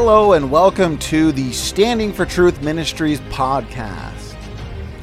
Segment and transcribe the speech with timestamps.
[0.00, 4.36] Hello, and welcome to the Standing for Truth Ministries podcast.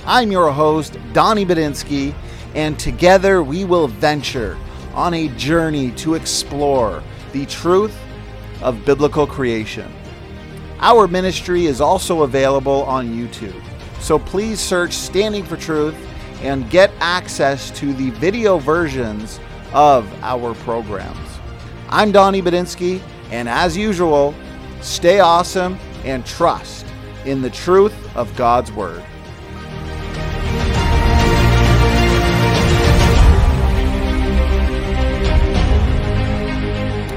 [0.06, 2.16] I'm your host, Donnie Budinsky,
[2.56, 4.58] and together we will venture
[4.94, 7.94] on a journey to explore the truth
[8.62, 9.94] of biblical creation.
[10.80, 13.62] Our ministry is also available on YouTube,
[14.00, 15.98] so please search Standing for Truth
[16.42, 19.42] and get access to the video versions
[19.74, 21.28] of our programs.
[21.90, 24.34] I'm Donnie Budinsky, and as usual,
[24.86, 26.86] stay awesome and trust
[27.26, 29.04] in the truth of God's Word.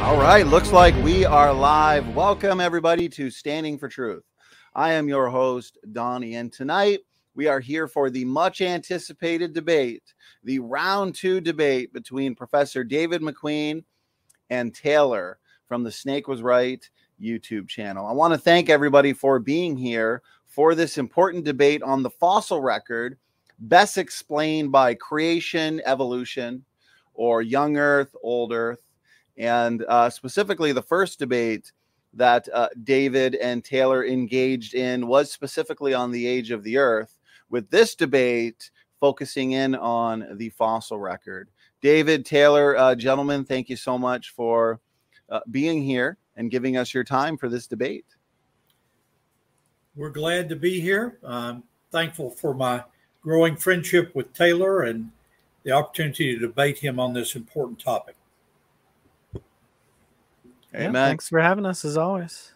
[0.01, 2.09] All right, looks like we are live.
[2.17, 4.25] Welcome, everybody, to Standing for Truth.
[4.75, 7.01] I am your host, Donnie, and tonight
[7.35, 13.21] we are here for the much anticipated debate, the round two debate between Professor David
[13.21, 13.85] McQueen
[14.49, 16.89] and Taylor from the Snake Was Right
[17.21, 18.07] YouTube channel.
[18.07, 22.61] I want to thank everybody for being here for this important debate on the fossil
[22.61, 23.19] record,
[23.61, 26.65] best explained by creation, evolution,
[27.15, 28.83] or young Earth, old Earth.
[29.37, 31.73] And uh, specifically, the first debate
[32.15, 37.19] that uh, David and Taylor engaged in was specifically on the age of the Earth,
[37.51, 41.51] with this debate focusing in on the fossil record.
[41.81, 44.81] David, Taylor, uh, gentlemen, thank you so much for
[45.29, 48.07] uh, being here and giving us your time for this debate.
[49.95, 51.19] We're glad to be here.
[51.23, 52.85] I'm thankful for my
[53.21, 55.11] growing friendship with Taylor and
[55.65, 58.15] the opportunity to debate him on this important topic.
[60.75, 60.95] Amen.
[60.95, 62.53] Yeah, thanks for having us as always.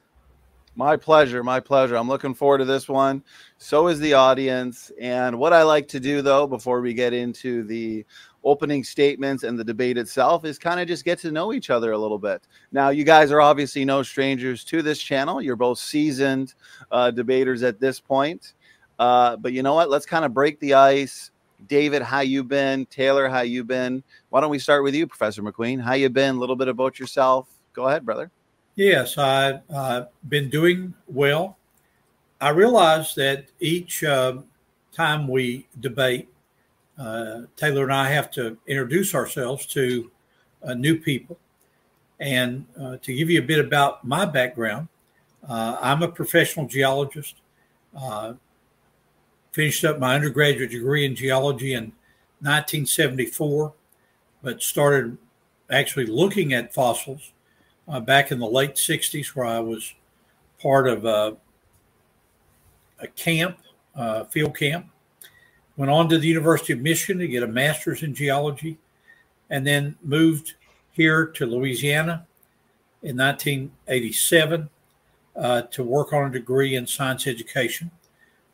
[0.77, 1.43] My pleasure.
[1.43, 1.97] My pleasure.
[1.97, 3.25] I'm looking forward to this one.
[3.59, 4.93] So is the audience.
[5.01, 8.07] And what I like to do, though, before we get into the
[8.45, 11.93] opening statements and the debate itself, is kind of just get to know each other
[11.93, 12.43] a little bit.
[12.73, 15.41] Now, you guys are obviously no strangers to this channel.
[15.41, 16.55] You're both seasoned
[16.91, 18.55] uh, debaters at this point.
[18.99, 19.91] Uh, but you know what?
[19.91, 21.31] Let's kind of break the ice.
[21.69, 22.87] David, how you been?
[22.87, 24.03] Taylor, how you been?
[24.31, 25.81] Why don't we start with you, Professor McQueen?
[25.81, 26.37] How you been?
[26.37, 27.49] A little bit about yourself.
[27.73, 28.31] Go ahead, brother.
[28.75, 31.59] Yes, I've uh, been doing well.
[32.41, 34.39] I realize that each uh,
[34.93, 36.29] time we debate,
[36.99, 40.11] uh, Taylor and I have to introduce ourselves to
[40.63, 41.39] uh, new people.
[42.21, 44.89] And uh, to give you a bit about my background,
[45.49, 47.37] uh, I'm a professional geologist.
[49.53, 51.93] finished up my undergraduate degree in geology in
[52.41, 53.73] 1974,
[54.43, 55.19] but started
[55.71, 57.33] actually looking at fossils
[57.89, 59.95] uh, back in the late 60s, where I was
[60.61, 61.37] part of a,
[63.01, 63.59] a camp,
[63.95, 64.87] uh, field camp.
[65.77, 68.79] Went on to the University of Michigan to get a master's in geology,
[69.49, 70.55] and then moved
[70.93, 72.27] here to Louisiana
[73.03, 74.69] in 1987
[75.35, 77.91] uh, to work on a degree in science education,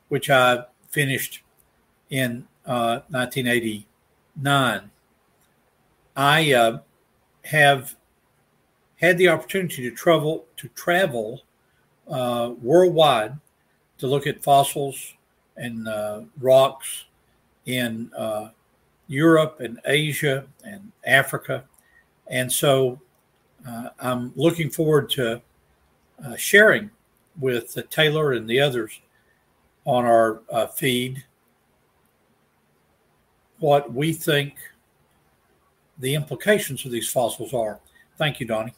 [0.09, 1.43] which I finished
[2.09, 3.85] in 1989.
[4.47, 4.81] Uh,
[6.17, 6.79] I uh,
[7.45, 7.97] have
[9.01, 11.43] had the opportunity to travel to travel
[12.09, 13.37] uh, worldwide
[13.99, 15.15] to look at fossils
[15.57, 17.05] and uh, rocks
[17.69, 18.49] in uh,
[19.07, 21.65] Europe and Asia and Africa,
[22.27, 22.99] and so
[23.67, 25.41] uh, I'm looking forward to
[26.25, 26.91] uh, sharing
[27.39, 29.01] with Taylor and the others
[29.85, 31.25] on our uh, feed
[33.59, 34.55] what we think
[35.99, 37.81] the implications of these fossils are.
[38.17, 38.73] Thank you, Donnie.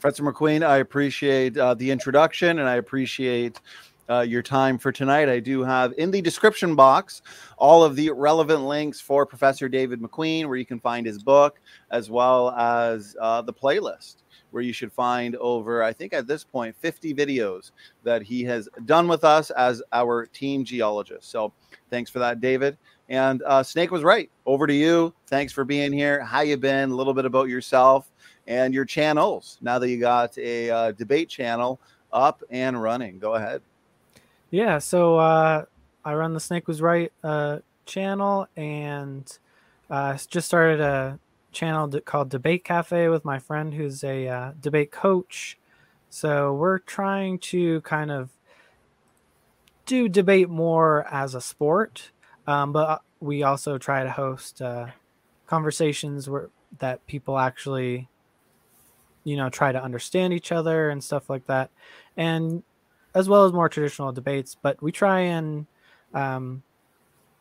[0.00, 3.60] Professor McQueen, I appreciate uh, the introduction and I appreciate
[4.10, 5.28] uh, your time for tonight.
[5.28, 7.22] I do have in the description box
[7.56, 11.60] all of the relevant links for Professor David McQueen, where you can find his book,
[11.90, 14.16] as well as uh, the playlist,
[14.50, 17.70] where you should find over, I think at this point, 50 videos
[18.02, 21.30] that he has done with us as our team geologist.
[21.30, 21.52] So
[21.90, 22.76] thanks for that, David.
[23.08, 24.30] And uh, Snake was right.
[24.46, 25.12] Over to you.
[25.26, 26.22] Thanks for being here.
[26.22, 26.90] How you been?
[26.90, 28.10] A little bit about yourself
[28.46, 31.80] and your channels now that you got a uh, debate channel
[32.12, 33.18] up and running.
[33.18, 33.60] Go ahead.
[34.54, 35.64] Yeah, so uh,
[36.04, 39.26] I run the Snake Was Right uh, channel and
[39.90, 41.18] uh, just started a
[41.50, 45.58] channel called Debate Cafe with my friend who's a uh, debate coach.
[46.08, 48.30] So we're trying to kind of
[49.86, 52.12] do debate more as a sport,
[52.46, 54.86] um, but uh, we also try to host uh,
[55.48, 58.08] conversations where that people actually
[59.24, 61.70] you know try to understand each other and stuff like that
[62.16, 62.62] and
[63.14, 65.66] as well as more traditional debates but we try and
[66.14, 66.62] um,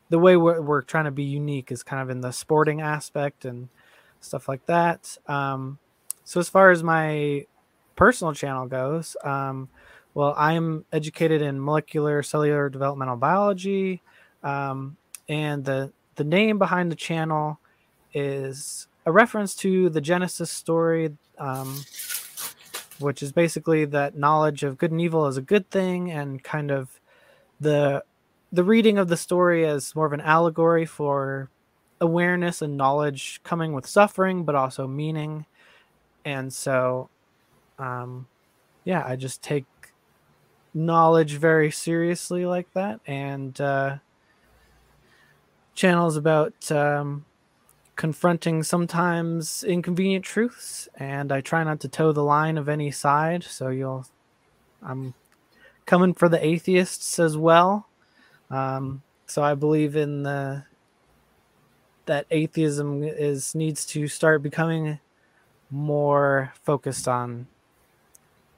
[0.09, 3.45] the way we're, we're trying to be unique is kind of in the sporting aspect
[3.45, 3.69] and
[4.19, 5.17] stuff like that.
[5.27, 5.79] Um,
[6.23, 7.47] so as far as my
[7.95, 9.69] personal channel goes, um,
[10.13, 14.03] well, I'm educated in molecular cellular developmental biology,
[14.43, 14.97] um,
[15.27, 17.59] and the the name behind the channel
[18.13, 21.83] is a reference to the Genesis story, um,
[23.03, 26.71] which is basically that knowledge of good and evil is a good thing, and kind
[26.71, 26.99] of
[27.59, 28.03] the
[28.51, 31.49] the reading of the story as more of an allegory for
[31.99, 35.45] awareness and knowledge coming with suffering, but also meaning.
[36.25, 37.09] And so,
[37.79, 38.27] um,
[38.83, 39.65] yeah, I just take
[40.73, 42.99] knowledge very seriously like that.
[43.07, 43.97] And uh,
[45.73, 47.25] channels about um,
[47.95, 50.87] confronting sometimes inconvenient truths.
[50.95, 53.43] And I try not to toe the line of any side.
[53.43, 54.05] So you'll,
[54.81, 55.13] I'm
[55.85, 57.87] coming for the atheists as well.
[58.49, 60.65] Um, so I believe in the
[62.05, 64.99] that atheism is needs to start becoming
[65.71, 67.47] more focused on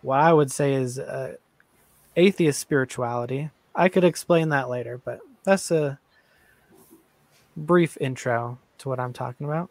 [0.01, 1.35] what I would say is uh,
[2.15, 3.51] atheist spirituality.
[3.75, 5.99] I could explain that later, but that's a
[7.55, 9.69] brief intro to what I'm talking about.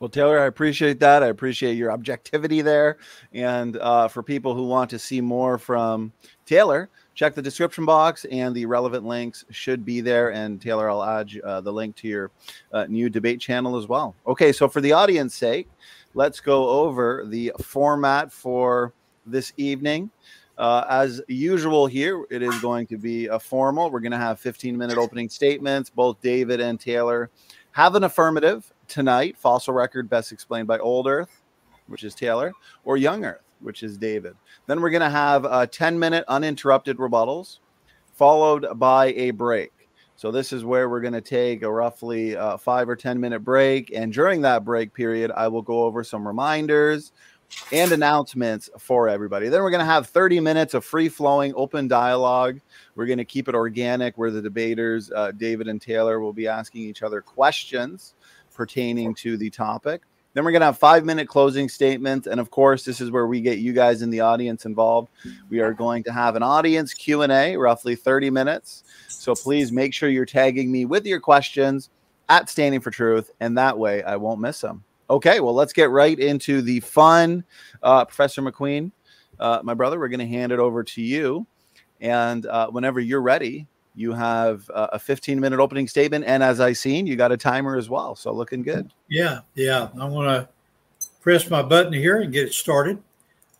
[0.00, 1.22] Well, Taylor, I appreciate that.
[1.22, 2.98] I appreciate your objectivity there.
[3.32, 6.12] And uh, for people who want to see more from
[6.46, 10.32] Taylor, check the description box and the relevant links should be there.
[10.32, 12.30] And Taylor, I'll add uh, the link to your
[12.72, 14.14] uh, new debate channel as well.
[14.26, 15.68] Okay, so for the audience sake,
[16.14, 18.92] let's go over the format for
[19.24, 20.10] this evening.
[20.58, 23.90] Uh, as usual, here it is going to be a formal.
[23.90, 25.88] We're going to have 15 minute opening statements.
[25.88, 27.30] Both David and Taylor
[27.74, 29.36] have an affirmative tonight.
[29.36, 31.42] Fossil record best explained by Old Earth,
[31.88, 32.52] which is Taylor,
[32.84, 34.36] or Young Earth, which is David.
[34.66, 37.58] Then we're going to have uh, 10 minute uninterrupted rebuttals,
[38.12, 39.72] followed by a break.
[40.14, 43.40] So this is where we're going to take a roughly uh, five or 10 minute
[43.40, 43.92] break.
[43.92, 47.10] And during that break period, I will go over some reminders
[47.72, 49.48] and announcements for everybody.
[49.48, 52.60] Then we're going to have 30 minutes of free flowing open dialogue.
[52.94, 56.46] We're going to keep it organic where the debaters, uh, David and Taylor, will be
[56.46, 58.14] asking each other questions
[58.54, 60.02] pertaining to the topic.
[60.34, 63.26] Then we're going to have five minute closing statements, and of course, this is where
[63.28, 65.08] we get you guys in the audience involved.
[65.48, 68.82] We are going to have an audience Q and A, roughly 30 minutes.
[69.06, 71.90] So please make sure you're tagging me with your questions
[72.28, 74.82] at Standing for Truth, and that way I won't miss them.
[75.10, 77.44] Okay, well, let's get right into the fun.
[77.82, 78.90] Uh, Professor McQueen,
[79.38, 81.46] uh, my brother, we're going to hand it over to you.
[82.00, 86.24] And uh, whenever you're ready, you have uh, a 15 minute opening statement.
[86.24, 88.16] And as I seen, you got a timer as well.
[88.16, 88.92] So looking good.
[89.08, 89.88] Yeah, yeah.
[90.00, 90.48] I want to
[91.20, 92.98] press my button here and get it started.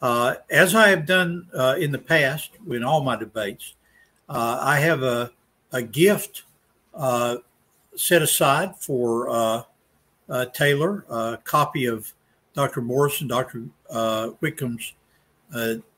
[0.00, 3.75] Uh, as I have done uh, in the past in all my debates,
[4.29, 5.31] I have a,
[5.73, 6.44] a gift
[7.96, 9.67] set aside for
[10.29, 12.12] uh, Taylor, a copy of
[12.55, 12.81] Dr.
[12.81, 13.65] Morrison, Dr.
[14.41, 14.94] Whitcomb's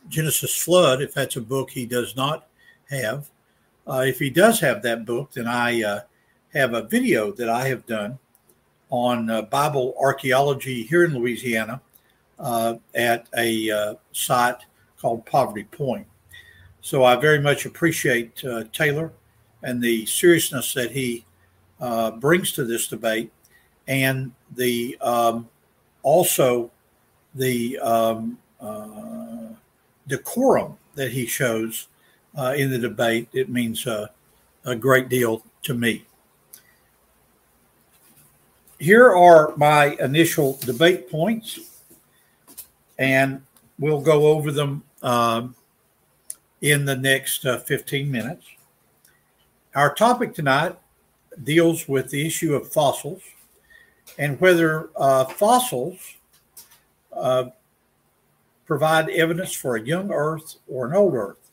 [0.09, 2.47] Genesis Flood, if that's a book he does not
[2.91, 3.31] have.
[3.87, 6.01] Uh, if he does have that book, then I uh,
[6.53, 8.19] have a video that I have done
[8.91, 11.81] on uh, Bible archaeology here in Louisiana
[12.39, 14.65] uh, at a uh, site
[15.01, 16.07] called Poverty Point.
[16.81, 19.13] So I very much appreciate uh, Taylor
[19.63, 21.25] and the seriousness that he
[22.21, 23.33] brings to this debate,
[23.87, 25.49] and the um,
[26.03, 26.71] also
[27.35, 28.39] the um,
[30.07, 31.89] decorum that he shows
[32.37, 33.29] uh, in the debate.
[33.33, 34.09] It means uh,
[34.65, 36.05] a great deal to me.
[38.79, 41.59] Here are my initial debate points,
[42.99, 43.43] and
[43.79, 45.55] we'll go over them um,
[46.61, 48.45] in the next uh, 15 minutes.
[49.75, 50.77] Our topic tonight
[51.43, 53.23] deals with the issue of fossils
[54.19, 56.17] and whether uh, fossils
[57.13, 57.47] uh,
[58.67, 61.51] provide evidence for a young Earth or an old Earth.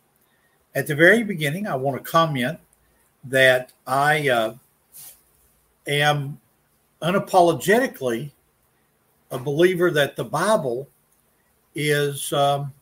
[0.75, 2.60] At the very beginning, I want to comment
[3.25, 4.55] that I uh,
[5.88, 6.39] am
[7.01, 8.31] unapologetically
[9.31, 10.88] a believer that the Bible
[11.75, 12.74] is um,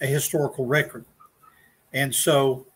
[0.00, 1.04] a historical record.
[1.92, 2.66] And so,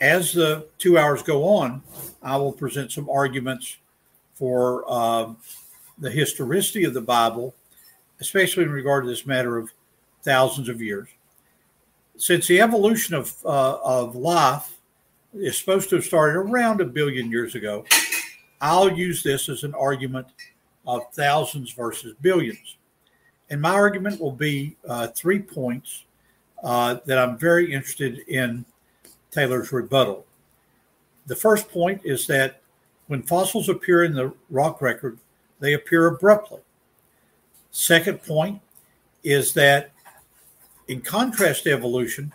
[0.00, 1.82] as the two hours go on,
[2.22, 3.78] I will present some arguments
[4.40, 5.32] for uh,
[5.98, 7.54] the historicity of the Bible,
[8.18, 9.70] especially in regard to this matter of
[10.24, 11.08] thousands of years
[12.20, 14.78] since the evolution of uh, of life
[15.34, 17.84] is supposed to have started around a billion years ago,
[18.60, 20.26] I'll use this as an argument
[20.86, 22.76] of thousands versus billions.
[23.48, 26.04] And my argument will be uh, three points
[26.62, 28.64] uh, that I'm very interested in
[29.30, 30.26] Taylor's rebuttal.
[31.26, 32.59] The first point is that
[33.10, 35.18] when fossils appear in the rock record,
[35.58, 36.60] they appear abruptly.
[37.72, 38.60] Second point
[39.24, 39.90] is that
[40.86, 42.32] in contrast to evolution,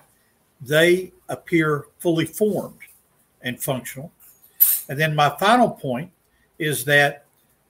[0.59, 2.81] they appear fully formed
[3.41, 4.11] and functional.
[4.89, 6.11] And then my final point
[6.59, 7.23] is that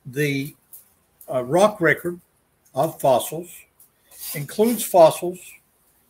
[0.08, 0.56] the
[1.32, 2.20] uh, rock record
[2.74, 3.56] of fossils
[4.34, 5.38] includes fossils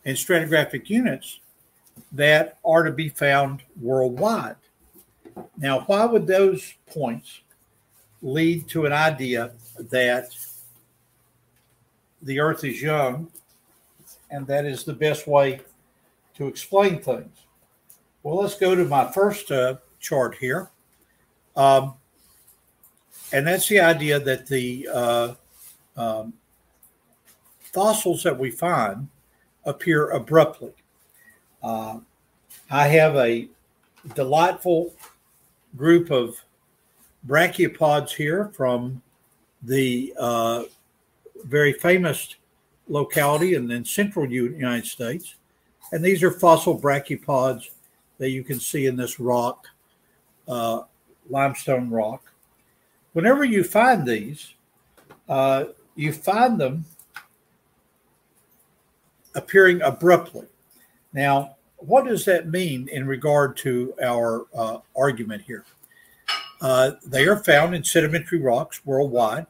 [0.06, 1.40] and stratigraphic units
[2.12, 4.56] that are to be found worldwide.
[5.58, 7.40] Now, why would those points
[8.22, 10.34] lead to an idea that
[12.22, 13.30] the earth is young
[14.30, 15.60] and that is the best way
[16.36, 17.36] to explain things?
[18.22, 20.70] Well, let's go to my first uh, chart here.
[21.54, 21.94] Um,
[23.32, 25.34] and that's the idea that the uh,
[25.96, 26.32] um,
[27.58, 29.08] fossils that we find
[29.64, 30.72] appear abruptly.
[31.62, 31.98] Uh,
[32.70, 33.48] I have a
[34.14, 34.94] delightful
[35.76, 36.42] group of
[37.26, 39.02] brachiopods here from
[39.62, 40.64] the uh,
[41.44, 42.34] very famous
[42.88, 45.34] locality in the central United States.
[45.92, 47.70] And these are fossil brachiopods
[48.18, 49.66] that you can see in this rock,
[50.48, 50.82] uh,
[51.28, 52.32] limestone rock.
[53.12, 54.54] Whenever you find these,
[55.28, 55.64] uh,
[55.94, 56.84] you find them
[59.34, 60.46] appearing abruptly.
[61.12, 65.64] Now, what does that mean in regard to our uh, argument here?
[66.60, 69.46] Uh, they are found in sedimentary rocks worldwide.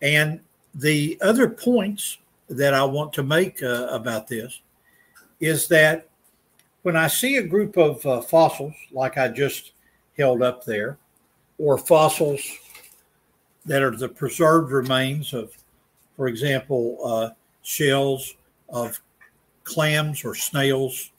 [0.00, 0.40] And
[0.74, 4.60] the other points that I want to make uh, about this
[5.40, 6.08] is that
[6.82, 9.72] when I see a group of uh, fossils, like I just
[10.16, 10.98] held up there,
[11.58, 12.42] or fossils
[13.64, 15.56] that are the preserved remains of,
[16.16, 17.30] for example, uh,
[17.62, 18.34] shells
[18.68, 19.00] of
[19.64, 21.10] clams or snails,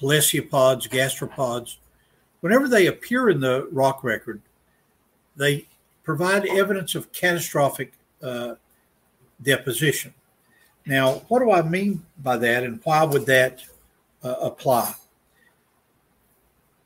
[0.00, 1.76] pelecypods, gastropods,
[2.40, 4.40] whenever they appear in the rock record,
[5.36, 5.66] they
[6.04, 7.92] provide evidence of catastrophic
[8.22, 8.54] uh,
[9.42, 10.12] deposition.
[10.86, 13.62] Now, what do I mean by that, and why would that
[14.22, 14.94] uh, apply?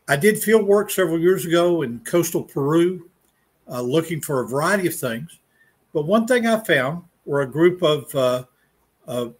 [0.08, 3.08] I did field work several years ago in coastal Peru,
[3.70, 5.38] uh, looking for a variety of things.
[5.94, 8.44] But one thing I found were a group of, uh,
[9.06, 9.34] of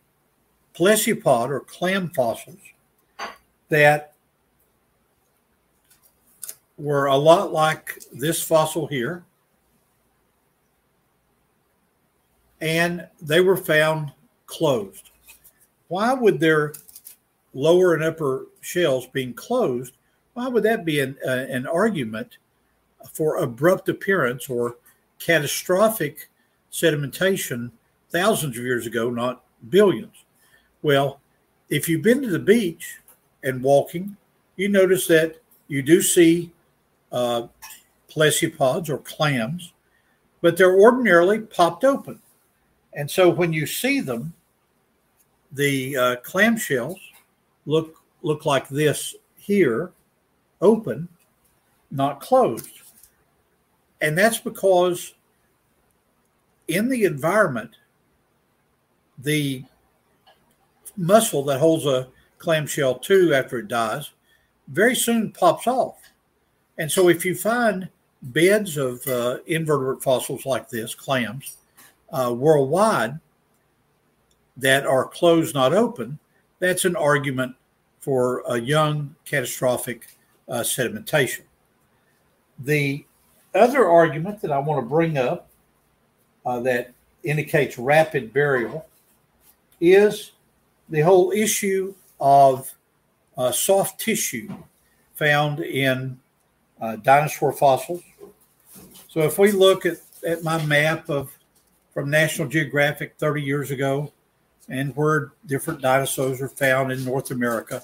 [0.75, 2.59] pelecypod or clam fossils
[3.69, 4.13] that
[6.79, 9.25] were a lot like this fossil here.
[12.61, 14.13] And they were found
[14.47, 15.11] closed.
[15.89, 16.73] Why would their
[17.55, 19.97] lower and upper shells being closed?
[20.35, 22.39] Why would that be an, uh, an argument
[23.13, 24.77] for abrupt appearance or
[25.19, 26.29] catastrophic
[26.71, 27.71] sedimentation
[28.11, 30.22] thousands of years ago, not billions?
[30.83, 31.21] Well,
[31.71, 32.99] if you've been to the beach
[33.43, 34.17] and walking,
[34.57, 36.53] you notice that you do see
[37.11, 37.47] uh,
[38.11, 39.73] pelecypods or clams,
[40.41, 42.21] but they're ordinarily popped open.
[42.95, 44.35] And so when you see them,
[45.53, 46.99] the uh, clam shells
[47.67, 49.93] look look like this here,
[50.61, 51.09] open,
[51.91, 52.71] not closed.
[54.01, 55.15] And that's because
[56.69, 57.77] in the environment,
[59.19, 59.65] the
[60.97, 62.09] muscle that holds a
[62.39, 64.11] clamshell too after it dies
[64.69, 65.99] very soon pops off.
[66.79, 67.89] And so if you find
[68.23, 71.59] beds of uh, invertebrate fossils like this, clams,
[72.13, 73.19] uh, worldwide
[74.57, 76.19] that are closed, not open,
[76.59, 77.55] that's an argument
[78.01, 80.17] for a young catastrophic
[80.49, 81.43] uh, sedimentation.
[82.59, 83.05] The
[83.55, 85.49] other argument that I want to bring up
[86.45, 88.87] uh, that indicates rapid burial
[89.81, 90.32] is
[90.93, 92.71] the whole issue of
[93.39, 94.47] uh, soft tissue
[95.15, 96.21] found in
[96.81, 98.03] uh, dinosaur fossils.
[99.09, 101.37] So if we look at, at my map of
[101.95, 104.13] from National Geographic 30 years ago
[104.69, 107.83] and where different dinosaurs are found in North America,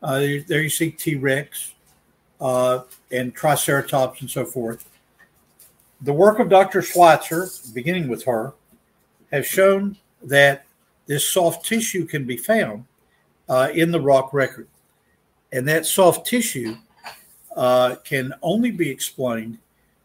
[0.00, 1.74] uh, there you see T Rex
[2.40, 4.88] uh, and Triceratops and so forth.
[6.02, 6.82] The work of Dr.
[6.82, 8.52] Schweitzer, beginning with her,
[9.32, 10.67] has shown that
[11.08, 12.84] this soft tissue can be found
[13.48, 14.68] uh, in the rock record.
[15.50, 16.76] And that soft tissue
[17.56, 19.58] uh, can only be explained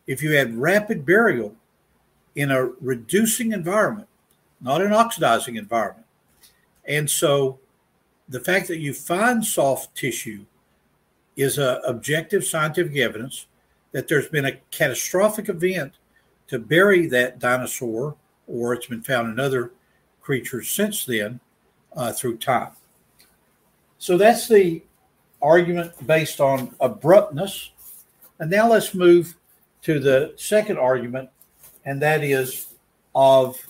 [0.07, 1.55] if you had rapid burial
[2.35, 4.07] in a reducing environment,
[4.61, 6.07] not an oxidizing environment.
[6.85, 7.59] And so
[8.29, 10.45] the fact that you find soft tissue
[11.35, 13.47] is a objective scientific evidence
[13.91, 15.93] that there's been a catastrophic event
[16.47, 18.15] to bury that dinosaur,
[18.47, 19.71] or it's been found in other
[20.23, 21.39] creatures since then
[21.95, 22.71] uh, through time.
[23.99, 24.81] So that's the
[25.41, 27.71] argument based on abruptness.
[28.39, 29.35] And now let's move
[29.83, 31.29] to the second argument,
[31.85, 32.67] and that is
[33.13, 33.61] of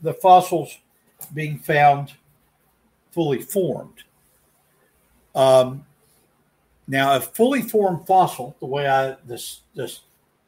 [0.00, 0.78] the fossils
[1.34, 2.12] being found
[3.12, 4.02] fully formed.
[5.34, 5.86] Um,
[6.86, 10.00] now, a fully formed fossil, the way I this, this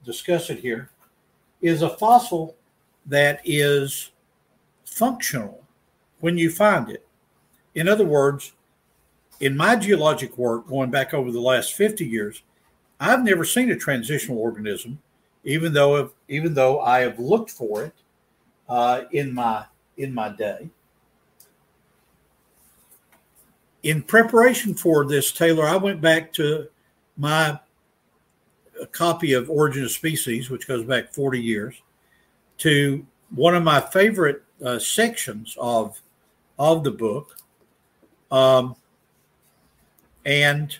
[0.05, 0.91] discuss it here,
[1.63, 2.57] is a fossil
[3.07, 4.11] that is
[4.87, 5.65] functional
[6.21, 7.07] when you find it.
[7.75, 8.53] In other words,
[9.41, 12.43] in my geologic work, going back over the last 50 years,
[12.99, 14.99] I've never seen a transitional organism,
[15.45, 17.95] even though even though I have looked for it
[18.69, 19.67] uh, in my
[19.99, 20.71] in my day.
[23.83, 26.69] In preparation for this, Taylor, I went back to
[27.17, 27.61] my
[28.93, 31.75] copy of Origin of Species, which goes back 40 years,
[32.59, 36.01] to one of my favorite uh, sections of
[36.59, 37.37] of the book,
[38.31, 38.75] um,
[40.25, 40.79] and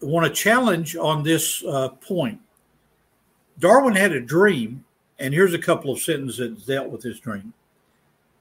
[0.00, 2.40] want to challenge on this uh, point.
[3.58, 4.84] Darwin had a dream,
[5.18, 7.52] and here's a couple of sentences that dealt with his dream.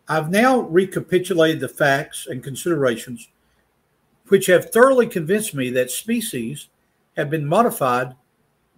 [0.07, 3.27] I've now recapitulated the facts and considerations
[4.27, 6.67] which have thoroughly convinced me that species
[7.15, 8.15] have been modified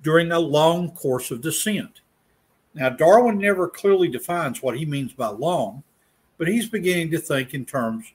[0.03, 2.01] during a long course of descent.
[2.73, 5.83] Now, Darwin never clearly defines what he means by long,
[6.37, 8.13] but he's beginning to think in terms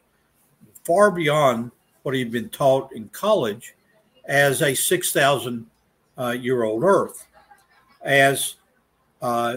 [0.85, 1.71] far beyond
[2.03, 3.75] what he'd been taught in college
[4.27, 5.67] as a 6,000
[6.19, 7.27] uh, year old Earth.
[8.03, 8.57] As,
[9.23, 9.57] uh,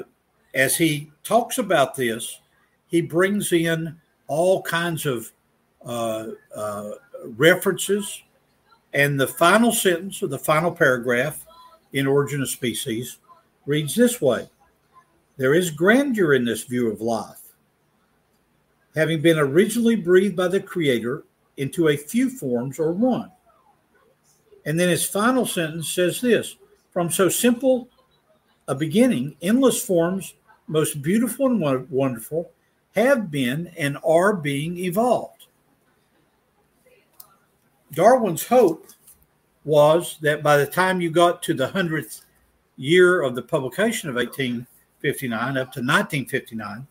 [0.54, 2.40] as he talks about this,
[2.88, 5.32] he brings in all kinds of
[5.86, 6.92] uh, uh
[7.24, 8.24] references.
[8.94, 11.46] And the final sentence of the final paragraph
[11.94, 13.20] in Origin of Species
[13.66, 14.50] reads this way
[15.38, 17.42] There is grandeur in this view of life.
[18.96, 21.24] Having been originally breathed by the Creator
[21.58, 23.32] into a few forms or one.
[24.66, 26.58] And then his final sentence says this
[26.92, 27.88] From so simple
[28.68, 30.34] a beginning, endless forms,
[30.68, 32.52] most beautiful and wonderful,
[32.96, 35.48] have been and are being evolved.
[37.94, 38.88] Darwin's hope
[39.64, 42.24] was that by the time you got to the 100th
[42.76, 44.18] year of the publication of
[45.08, 46.88] 1859 up to 1959,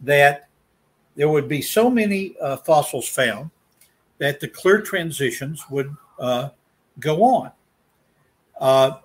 [0.00, 0.48] that
[1.14, 3.50] there would be so many uh, fossils found
[4.18, 6.50] that the clear transitions would uh,
[6.98, 7.50] go on.
[8.60, 8.98] Uh,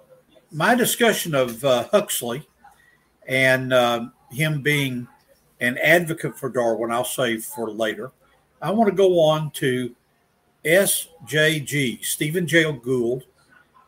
[0.51, 2.47] my discussion of uh, Huxley
[3.27, 5.07] and um, him being
[5.59, 8.11] an advocate for Darwin, I'll save for later.
[8.61, 9.95] I want to go on to
[10.63, 12.71] SJG, Stephen J.
[12.71, 13.25] Gould,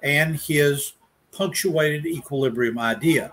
[0.02, 0.94] and his
[1.32, 3.32] punctuated equilibrium idea.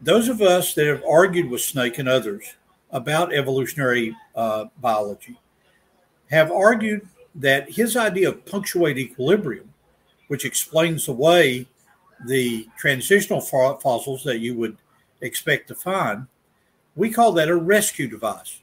[0.00, 2.54] Those of us that have argued with Snake and others
[2.90, 5.38] about evolutionary uh, biology
[6.30, 9.72] have argued that his idea of punctuated equilibrium,
[10.28, 11.66] which explains away
[12.26, 14.76] the transitional fossils that you would
[15.20, 16.26] expect to find,
[16.94, 18.60] we call that a rescue device.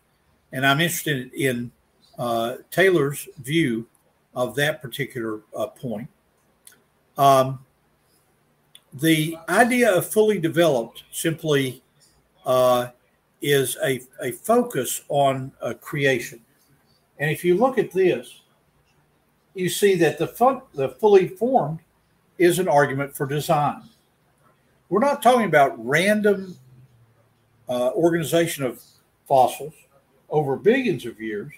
[0.52, 1.72] And I'm interested in
[2.18, 3.88] uh, Taylor's view
[4.36, 6.10] of that particular uh, point.
[7.18, 7.60] Um,
[8.94, 11.82] the idea of fully developed simply
[12.46, 12.90] uh,
[13.42, 16.40] is a, a focus on uh, creation.
[17.20, 18.42] And if you look at this,
[19.54, 21.80] you see that the, fun, the fully formed
[22.38, 23.84] is an argument for design.
[24.90, 26.58] We're not talking about random
[27.70, 28.82] uh, organization of
[29.28, 29.74] fossils
[30.30, 31.52] over billions of years.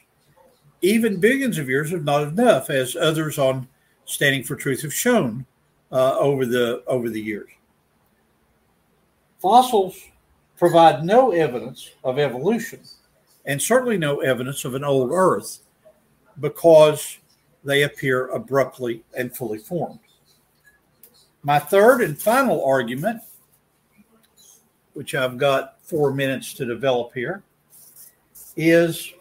[0.82, 3.68] Even billions of years are not enough, as others on
[4.06, 5.46] Standing for Truth have shown
[5.92, 7.50] uh, over the over the years.
[9.42, 10.00] Fossils
[10.58, 12.80] provide no evidence of evolution,
[13.46, 15.60] and certainly no evidence of an old Earth,
[16.40, 17.20] because
[17.64, 20.00] they appear abruptly and fully formed.
[21.44, 23.22] My third and final argument,
[24.94, 27.44] which I've got four minutes to develop here,
[28.56, 29.14] is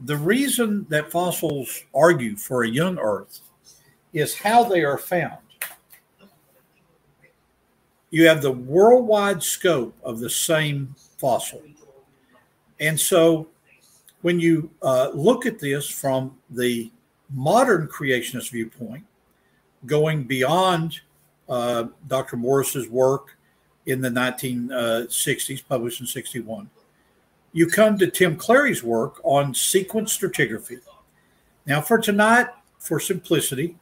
[0.00, 3.40] the reason that fossils argue for a young Earth
[4.12, 5.38] is how they are found.
[8.10, 11.62] You have the worldwide scope of the same fossil.
[12.80, 13.48] And so
[14.22, 16.90] when you uh, look at this from the
[17.32, 19.04] modern creationist viewpoint,
[19.84, 21.00] going beyond
[21.48, 22.36] uh, Dr.
[22.36, 23.36] Morris's work
[23.86, 26.70] in the 1960s, uh, published in 61,
[27.52, 30.80] you come to Tim Clarey's work on sequence stratigraphy.
[31.66, 33.76] Now, for tonight, for simplicity,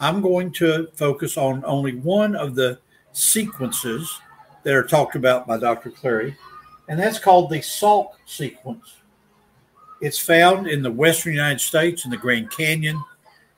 [0.00, 2.78] I'm going to focus on only one of the
[3.12, 4.18] sequences
[4.62, 5.90] that are talked about by Dr.
[5.90, 6.34] Clarey,
[6.88, 8.96] and that's called the Sauk sequence.
[10.00, 13.02] It's found in the western United States in the Grand Canyon,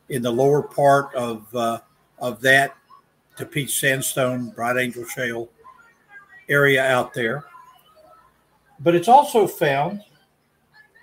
[0.08, 1.78] in the lower part of uh,
[2.18, 2.76] of that
[3.36, 5.48] Tapeats Sandstone, Bright Angel Shale
[6.48, 7.44] area out there.
[8.80, 10.02] But it's also found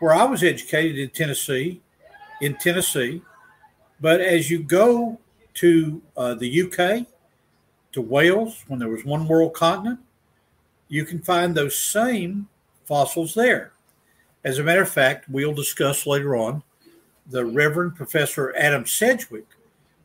[0.01, 1.81] where I was educated in Tennessee,
[2.41, 3.21] in Tennessee.
[4.01, 5.17] But as you go
[5.59, 7.05] to uh, the UK,
[7.91, 9.99] to Wales, when there was one world continent,
[10.87, 12.47] you can find those same
[12.85, 13.73] fossils there.
[14.45, 16.63] As a matter of fact, we'll discuss later on
[17.27, 19.47] the Reverend Professor Adam Sedgwick,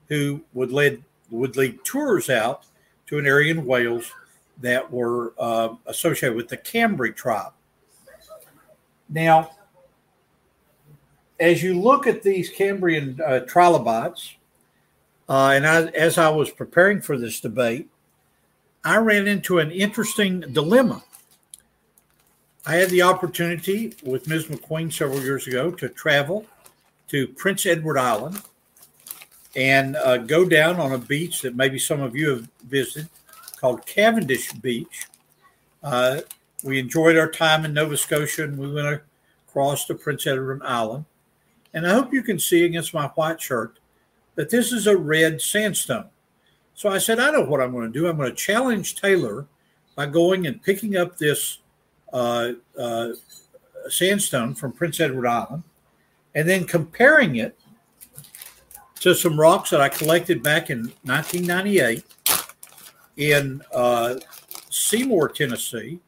[0.09, 2.67] who would lead would lead tours out
[3.07, 4.12] to an area in Wales
[4.61, 7.53] that were uh, associated with the Cambry tribe.
[9.09, 9.51] Now,
[11.38, 14.35] as you look at these Cambrian uh, trilobites,
[15.29, 17.89] uh, and I, as I was preparing for this debate,
[18.85, 21.03] I ran into an interesting dilemma.
[22.67, 24.47] I had the opportunity with Ms.
[24.47, 26.47] McQueen several years ago to travel
[27.09, 28.41] to Prince Edward Island
[29.57, 33.09] and uh, go down on a beach that maybe some of you have visited
[33.61, 35.07] called Cavendish Beach.
[35.83, 36.21] Uh,
[36.63, 39.01] we enjoyed our time in Nova Scotia and we went
[39.49, 41.05] across to Prince Edward Island.
[41.73, 43.79] And I hope you can see against my white shirt
[44.35, 46.07] that this is a red sandstone.
[46.75, 48.09] So I said, I know what I'm going to do.
[48.09, 49.47] I'm going to challenge Taylor
[49.94, 51.59] by going and picking up this
[52.12, 53.11] uh, uh,
[53.88, 55.62] sandstone from Prince Edward Island
[56.35, 57.59] and then comparing it
[59.01, 62.05] to some rocks that I collected back in 1998
[63.16, 64.16] in uh,
[64.70, 66.01] Seymour, Tennessee,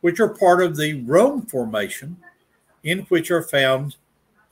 [0.00, 2.16] which are part of the Rome Formation,
[2.84, 3.96] in which are found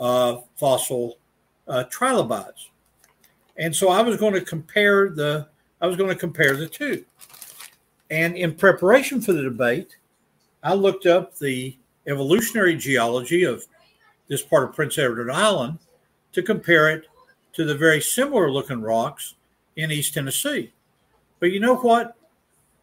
[0.01, 1.19] uh, fossil
[1.69, 2.71] uh, trilobites.
[3.59, 5.49] And so I was going to compare the
[5.81, 7.05] I was going to compare the two.
[8.11, 9.97] And in preparation for the debate,
[10.63, 13.65] I looked up the evolutionary geology of
[14.29, 15.79] this part of Prince Edward Island
[16.33, 17.07] to compare it
[17.55, 19.35] to the very similar looking rocks
[19.77, 20.73] in East Tennessee.
[21.41, 22.17] But you know what?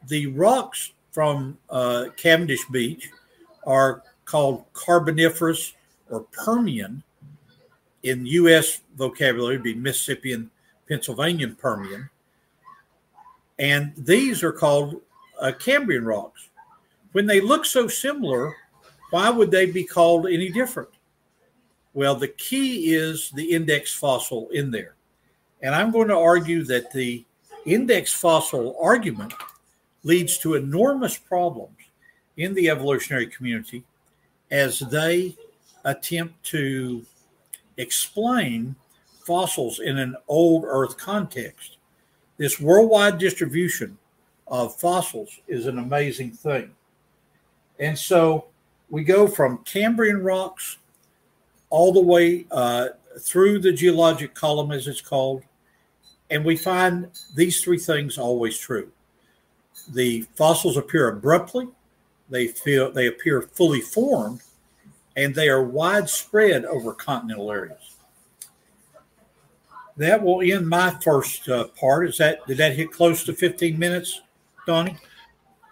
[0.07, 3.09] The rocks from uh, Cavendish Beach
[3.65, 5.73] are called Carboniferous
[6.09, 7.03] or Permian.
[8.03, 8.81] In U.S.
[8.97, 10.51] vocabulary, be Mississippian,
[10.93, 12.08] Pennsylvanian Permian.
[13.58, 15.01] And these are called
[15.41, 16.49] uh, Cambrian rocks.
[17.13, 18.56] When they look so similar,
[19.10, 20.89] why would they be called any different?
[21.95, 24.93] Well, the key is the index fossil in there.
[25.63, 27.25] And I'm going to argue that the
[27.65, 29.34] index fossil argument
[30.03, 31.77] leads to enormous problems
[32.38, 33.84] in the evolutionary community
[34.51, 35.36] as they
[35.86, 37.03] attempt to
[37.77, 38.75] explain
[39.25, 41.77] fossils in an old Earth context.
[42.38, 43.97] This worldwide distribution
[44.47, 46.71] of fossils is an amazing thing.
[47.79, 48.45] And so
[48.89, 50.77] we go from Cambrian rocks
[51.69, 55.43] all the way uh, through the geologic column, as it's called,
[56.29, 58.91] and we find these three things always true.
[59.89, 61.67] The fossils appear abruptly,
[62.29, 64.41] they feel they appear fully formed,
[65.15, 67.92] and they are widespread over continental areas.
[69.97, 72.10] That will end my first uh, part.
[72.10, 74.21] Is that did that hit close to 15 minutes,
[74.65, 74.97] Donnie?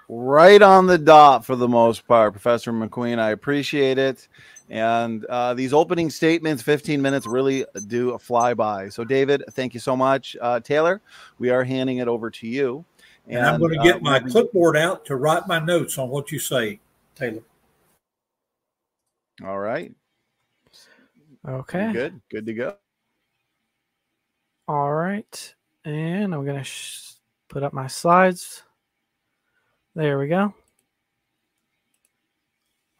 [0.07, 3.17] Right on the dot for the most part, Professor McQueen.
[3.17, 4.27] I appreciate it.
[4.69, 8.89] And uh, these opening statements, 15 minutes, really do fly by.
[8.89, 10.37] So, David, thank you so much.
[10.39, 11.01] Uh, Taylor,
[11.39, 12.85] we are handing it over to you.
[13.27, 16.09] And, and I'm going to get uh, my clipboard out to write my notes on
[16.09, 16.79] what you say,
[17.15, 17.43] Taylor.
[19.45, 19.93] All right.
[21.47, 21.91] Okay.
[21.91, 22.21] Good.
[22.29, 22.75] Good to go.
[24.71, 25.53] All right.
[25.83, 27.15] And I'm going to sh-
[27.49, 28.63] put up my slides.
[29.95, 30.53] There we go.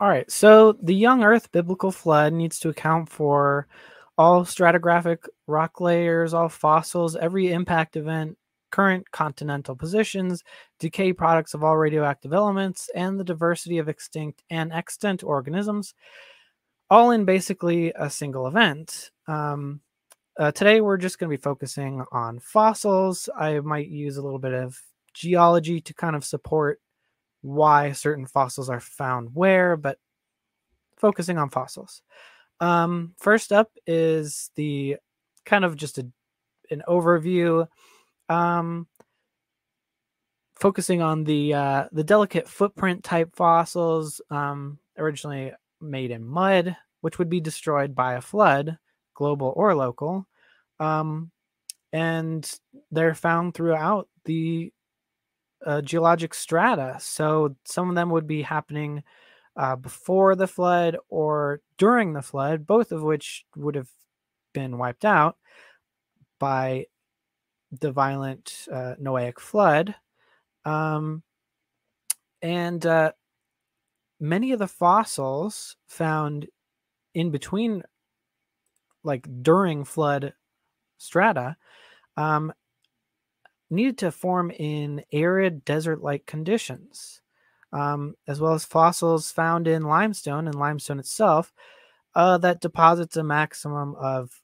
[0.02, 0.30] All right.
[0.30, 3.70] So the young Earth biblical flood needs to account for
[4.18, 8.38] all stratigraphic rock layers, all fossils, every impact event,
[8.70, 10.44] current continental positions,
[10.78, 15.94] decay products of all radioactive elements, and the diversity of extinct and extant organisms,
[16.90, 19.12] all in basically a single event.
[19.26, 19.80] Um,
[20.40, 23.30] uh, today, we're just going to be focusing on fossils.
[23.38, 24.80] I might use a little bit of
[25.14, 26.80] geology to kind of support
[27.42, 29.98] why certain fossils are found where, but
[30.98, 32.02] focusing on fossils.
[32.60, 34.98] Um, first up is the
[35.46, 36.08] kind of just a,
[36.70, 37.68] an overview,
[38.30, 38.88] um,
[40.56, 47.18] focusing on the uh, the delicate footprint type fossils, um, originally made in mud, which
[47.18, 48.78] would be destroyed by a flood,
[49.22, 50.26] global or local,
[50.80, 51.30] um,
[51.94, 52.42] and
[52.90, 54.74] they're found throughout the
[55.64, 56.98] uh, geologic strata.
[57.00, 59.04] So some of them would be happening
[59.56, 63.90] uh, before the flood or during the flood, both of which would have
[64.54, 65.38] been wiped out
[66.40, 66.88] by
[67.80, 69.94] the violent uh, Noahic flood.
[70.66, 71.22] Um,
[72.42, 73.12] and uh,
[74.20, 76.48] many of the fossils found
[77.14, 77.84] in between,
[79.04, 80.34] like during flood
[80.98, 81.58] strata,
[82.18, 82.54] um,
[83.70, 87.22] needed to form in arid desert like conditions,
[87.74, 91.54] um, as well as fossils found in limestone and limestone itself
[92.16, 94.42] uh, that deposits a maximum of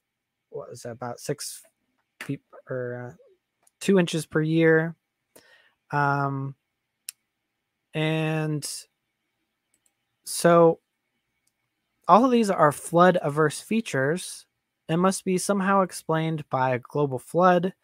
[0.50, 1.62] what is that, about six
[2.20, 2.40] feet
[2.70, 3.16] or uh,
[3.80, 4.96] two inches per year.
[5.90, 6.54] Um,
[7.94, 8.68] and
[10.24, 10.80] so
[12.06, 14.46] all of these are flood averse features
[14.88, 17.74] and must be somehow explained by a global flood.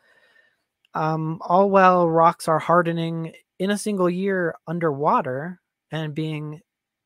[0.95, 6.61] Um, all while rocks are hardening in a single year underwater and being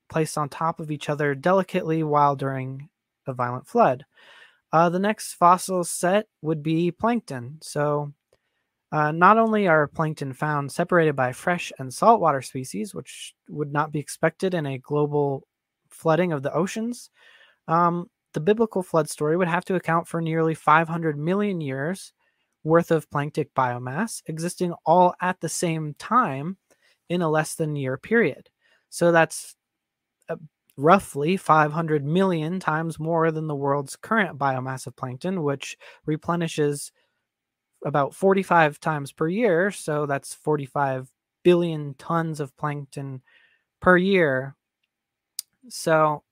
[0.09, 2.89] placed on top of each other delicately while during
[3.27, 4.05] a violent flood.
[4.73, 7.59] Uh, the next fossil set would be plankton.
[7.63, 8.13] So,
[8.91, 13.93] uh, not only are plankton found separated by fresh and saltwater species, which would not
[13.93, 15.47] be expected in a global
[15.91, 17.11] flooding of the oceans,
[17.67, 22.13] um, the biblical flood story would have to account for nearly 500 million years
[22.65, 26.57] worth of planktic biomass existing all at the same time
[27.09, 28.51] in a less than year period.
[28.91, 29.55] So that's
[30.29, 30.37] uh,
[30.77, 36.93] roughly 500 million times more than the world's current biomass of plankton, which replenishes
[37.85, 39.71] about 45 times per year.
[39.71, 41.11] So that's 45
[41.43, 43.23] billion tons of plankton
[43.81, 44.57] per year.
[45.69, 46.23] So,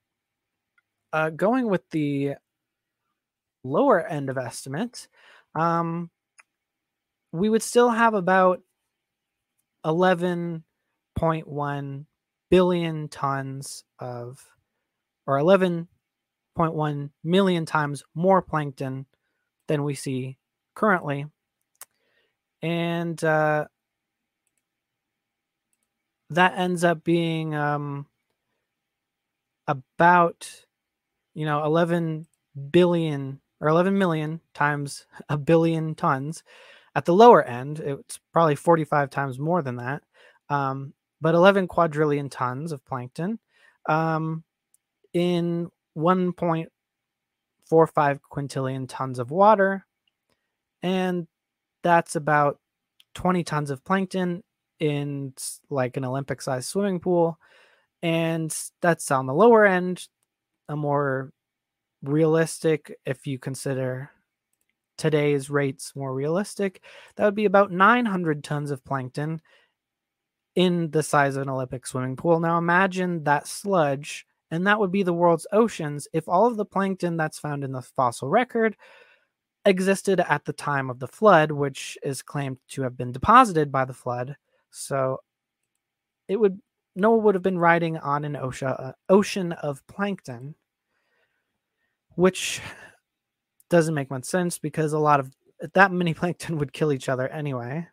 [1.17, 2.35] uh, going with the
[3.65, 5.09] lower end of estimate,
[5.55, 6.11] um,
[7.33, 8.61] we would still have about
[9.87, 12.05] 11.1
[12.51, 14.47] billion tons of,
[15.27, 19.07] or 11.1 million times more plankton
[19.69, 20.37] than we see
[20.75, 21.25] currently.
[22.61, 23.69] And uh,
[26.29, 28.05] that ends up being um,
[29.67, 30.66] about,
[31.37, 32.27] you know, 11
[32.71, 36.43] billion or 11 million times a billion tons.
[36.97, 40.03] At the lower end, it's probably 45 times more than that.
[40.49, 43.39] Um, but 11 quadrillion tons of plankton
[43.87, 44.45] um,
[45.13, 49.85] in 1.45 quintillion tons of water.
[50.83, 51.27] And
[51.83, 52.59] that's about
[53.15, 54.43] 20 tons of plankton
[54.81, 55.35] in
[55.69, 57.39] like an Olympic sized swimming pool.
[58.03, 60.09] And that's on the lower end,
[60.69, 61.33] a more
[62.03, 64.11] realistic, if you consider
[64.99, 66.83] today's rates more realistic,
[67.17, 69.41] that would be about 900 tons of plankton
[70.55, 72.41] in the size of an Olympic swimming pool.
[72.41, 76.65] Now imagine that sludge, and that would be the world's oceans if all of the
[76.65, 78.77] plankton that's found in the fossil record
[79.67, 83.85] existed at the time of the flood, which is claimed to have been deposited by
[83.85, 84.37] the flood.
[84.71, 85.21] So
[86.29, 86.61] it would
[86.97, 90.55] Noah would have been riding on an ocean, uh, ocean of plankton,
[92.15, 92.63] which
[93.69, 95.31] doesn't make much sense because a lot of
[95.75, 97.87] that many plankton would kill each other anyway.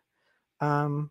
[0.60, 1.10] Um,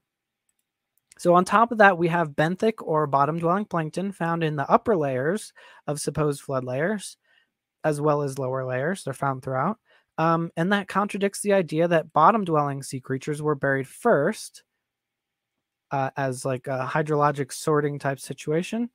[1.19, 4.97] so on top of that, we have benthic or bottom-dwelling plankton found in the upper
[4.97, 5.53] layers
[5.86, 7.17] of supposed flood layers,
[7.84, 9.03] as well as lower layers.
[9.03, 9.77] They're found throughout.
[10.17, 14.63] Um, and that contradicts the idea that bottom-dwelling sea creatures were buried first
[15.93, 18.89] uh, as like a hydrologic sorting type situation.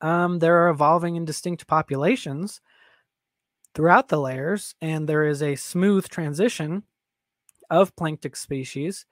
[0.00, 2.60] Um, there are evolving and distinct populations
[3.74, 6.82] throughout the layers, and there is a smooth transition
[7.70, 9.06] of planktic species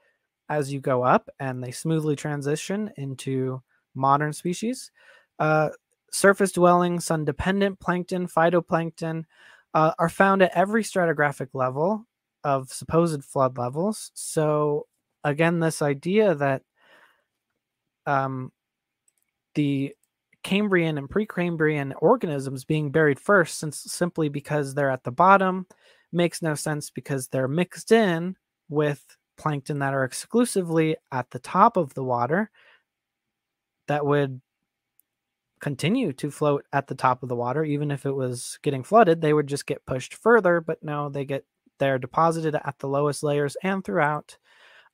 [0.48, 3.62] as you go up, and they smoothly transition into
[3.94, 4.90] modern species.
[5.38, 5.68] Uh,
[6.10, 9.24] surface dwelling, sun dependent plankton, phytoplankton
[9.74, 12.04] uh, are found at every stratigraphic level
[12.42, 14.10] of supposed flood levels.
[14.14, 14.86] So,
[15.24, 16.62] again, this idea that
[18.06, 18.52] um,
[19.54, 19.94] the
[20.42, 25.66] Cambrian and Precambrian organisms being buried first, since simply because they're at the bottom,
[26.12, 28.36] makes no sense because they're mixed in
[28.68, 29.04] with
[29.36, 32.50] plankton that are exclusively at the top of the water
[33.86, 34.40] that would
[35.60, 37.64] continue to float at the top of the water.
[37.64, 41.24] Even if it was getting flooded they would just get pushed further but no they
[41.24, 41.44] get
[41.78, 44.36] they're deposited at the lowest layers and throughout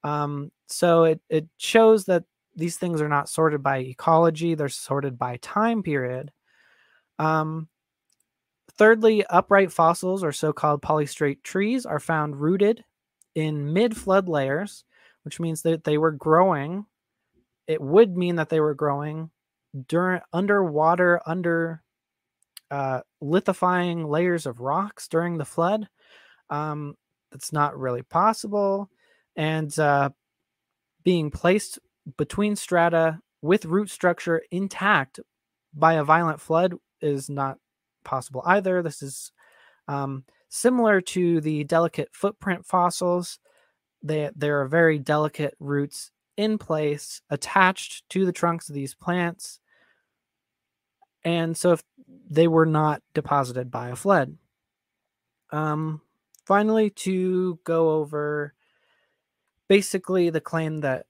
[0.05, 5.19] um, so it, it shows that these things are not sorted by ecology they're sorted
[5.19, 6.31] by time period
[7.19, 7.69] um,
[8.77, 12.85] thirdly upright fossils or so-called polystrate trees are found rooted
[13.35, 14.85] in mid flood layers,
[15.23, 16.87] which means that they were growing.
[17.67, 19.31] It would mean that they were growing
[19.89, 21.83] during underwater, under
[22.71, 25.89] uh, lithifying layers of rocks during the flood.
[26.51, 26.95] Um,
[27.31, 28.91] that's not really possible.
[29.37, 30.11] And uh,
[31.03, 31.79] being placed
[32.17, 35.21] between strata with root structure intact
[35.75, 37.59] by a violent flood is not
[38.05, 38.83] possible either.
[38.83, 39.33] This is
[39.89, 43.39] um, similar to the delicate footprint fossils.
[44.03, 49.61] They, there are very delicate roots in place attached to the trunks of these plants.
[51.25, 51.83] And so if
[52.29, 54.37] they were not deposited by a flood.
[55.51, 56.01] Um,
[56.45, 58.54] finally, to go over
[59.69, 61.07] basically the claim that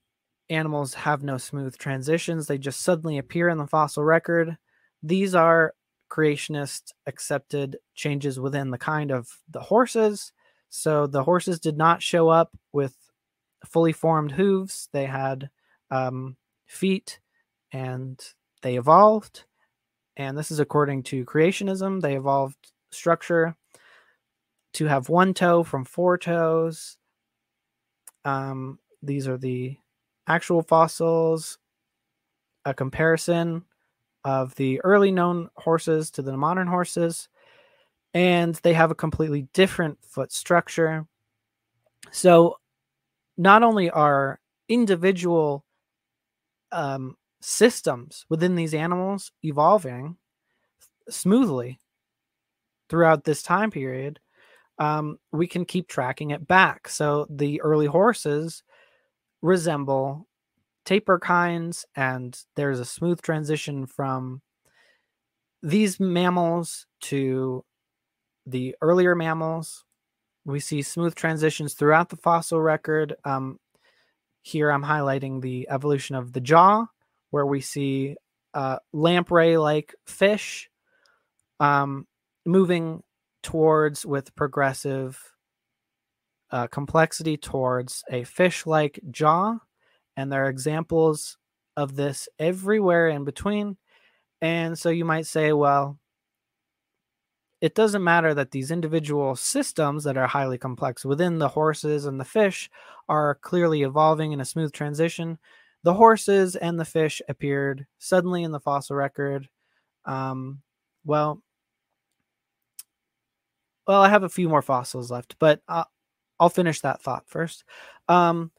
[0.49, 4.57] animals have no smooth transitions, they just suddenly appear in the fossil record.
[5.01, 5.73] These are
[6.09, 10.31] creationist accepted changes within the kind of the horses.
[10.69, 12.95] So the horses did not show up with
[13.65, 15.49] fully formed hooves, they had
[15.91, 17.19] um, feet
[17.71, 18.21] and
[18.61, 19.45] they evolved.
[20.17, 22.01] And this is according to creationism.
[22.01, 23.55] They evolved structure
[24.73, 26.97] to have one toe from four toes.
[28.25, 29.77] Um, these are the
[30.27, 31.57] actual fossils,
[32.65, 33.63] a comparison
[34.23, 37.29] of the early known horses to the modern horses,
[38.13, 41.05] and they have a completely different foot structure.
[42.11, 42.57] So,
[43.37, 45.63] not only are individual
[46.71, 50.17] um, systems within these animals evolving
[51.09, 51.79] smoothly
[52.89, 54.19] throughout this time period,
[54.79, 56.87] um, we can keep tracking it back.
[56.87, 58.63] So, the early horses
[59.41, 60.27] resemble
[60.85, 64.41] tapir kinds, and there's a smooth transition from
[65.63, 67.63] these mammals to
[68.45, 69.83] the earlier mammals.
[70.45, 73.15] We see smooth transitions throughout the fossil record.
[73.23, 73.59] Um,
[74.43, 76.85] here I'm highlighting the evolution of the jaw,
[77.31, 78.15] where we see
[78.53, 80.69] uh, lamprey like fish
[81.59, 82.05] um,
[82.45, 83.01] moving
[83.45, 85.21] towards with progressive
[86.49, 89.59] uh, complexity towards a fish like jaw
[90.17, 91.37] and there are examples
[91.77, 93.77] of this everywhere in between.
[94.41, 95.99] And so you might say, well,
[97.61, 102.19] it doesn't matter that these individual systems that are highly complex within the horses and
[102.19, 102.67] the fish
[103.07, 105.37] are clearly evolving in a smooth transition.
[105.83, 109.47] The horses and the fish appeared suddenly in the fossil record.
[110.05, 110.61] Um,
[111.05, 111.41] well,
[113.87, 115.83] well, I have a few more fossils left, but uh,
[116.39, 117.63] I'll finish that thought first.
[118.07, 118.51] Um,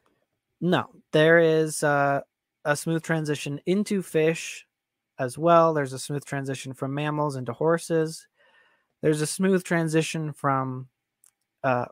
[0.61, 2.21] no, there is uh,
[2.65, 4.65] a smooth transition into fish
[5.19, 5.73] as well.
[5.73, 8.27] There's a smooth transition from mammals into horses.
[9.01, 10.87] There's a smooth transition from
[11.63, 11.85] uh,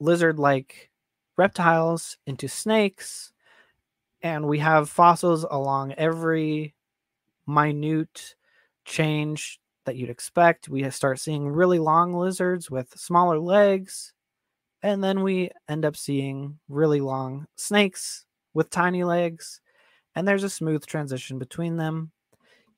[0.00, 0.90] lizard like
[1.36, 3.32] reptiles into snakes.
[4.22, 6.74] And we have fossils along every
[7.46, 8.34] minute
[8.84, 10.68] change that you'd expect.
[10.68, 14.12] We start seeing really long lizards with smaller legs
[14.82, 19.60] and then we end up seeing really long snakes with tiny legs,
[20.14, 22.12] and there's a smooth transition between them.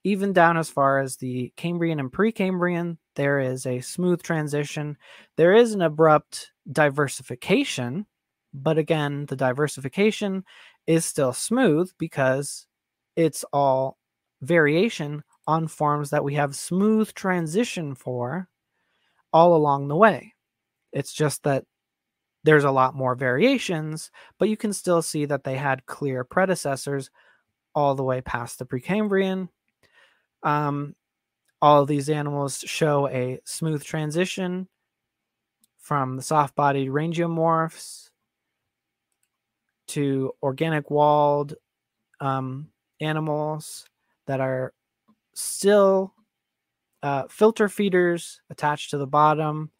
[0.04, 4.96] Even down as far as the Cambrian and Precambrian, there is a smooth transition.
[5.36, 8.06] There is an abrupt diversification,
[8.54, 10.44] but again, the diversification
[10.86, 12.66] is still smooth because
[13.16, 13.98] it's all
[14.40, 18.48] variation on forms that we have smooth transition for
[19.32, 20.34] all along the way.
[20.92, 21.64] It's just that
[22.44, 27.10] there's a lot more variations, but you can still see that they had clear predecessors
[27.74, 29.48] all the way past the Precambrian.
[30.42, 30.94] Um,
[31.62, 34.68] all these animals show a smooth transition
[35.78, 38.10] from the soft bodied rangeomorphs
[39.88, 41.54] to organic walled
[42.20, 42.68] um,
[43.00, 43.86] animals
[44.26, 44.74] that are
[45.38, 46.14] still
[47.02, 49.70] uh, filter feeders attached to the bottom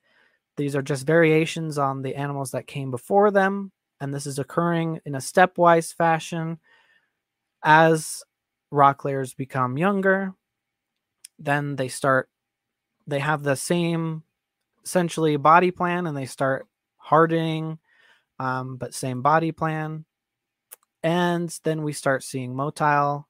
[0.59, 4.99] these are just variations on the animals that came before them, and this is occurring
[5.07, 6.59] in a stepwise fashion
[7.63, 8.25] as
[8.73, 10.35] rock layers become younger.
[11.39, 12.29] Then they start,
[13.07, 14.25] they have the same
[14.85, 17.79] essentially body plan and they start hardening,
[18.41, 20.05] um, but same body plan.
[21.05, 23.27] And then we start seeing motile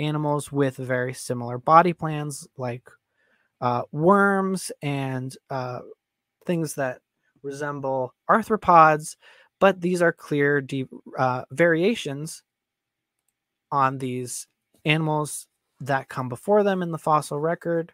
[0.00, 2.88] animals with very similar body plans like
[3.60, 5.80] uh, worms and uh,
[6.46, 7.00] things that
[7.42, 9.16] resemble arthropods,
[9.58, 10.88] but these are clear deep
[11.18, 12.42] uh, variations
[13.70, 14.46] on these
[14.84, 15.46] animals
[15.80, 17.92] that come before them in the fossil record.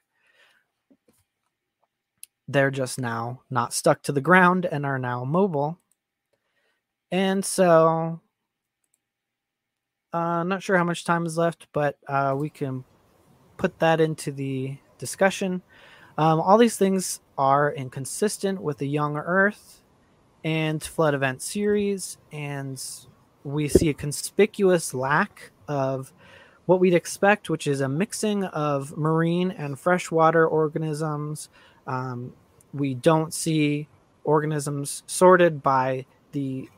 [2.49, 5.79] They're just now not stuck to the ground and are now mobile.
[7.11, 8.21] And so,
[10.17, 12.85] uh, not sure how much time is left, but uh, we can
[13.59, 15.61] put that into the discussion.
[16.17, 19.83] Um, all these things are inconsistent with the Young Earth
[20.43, 22.83] and Flood Event series, and
[23.45, 26.15] we see a conspicuous lack of
[26.65, 31.51] what we'd expect, which is a mixing of marine and freshwater organisms.
[31.87, 32.33] Um,
[32.73, 33.87] we don't see
[34.25, 36.71] organisms sorted by the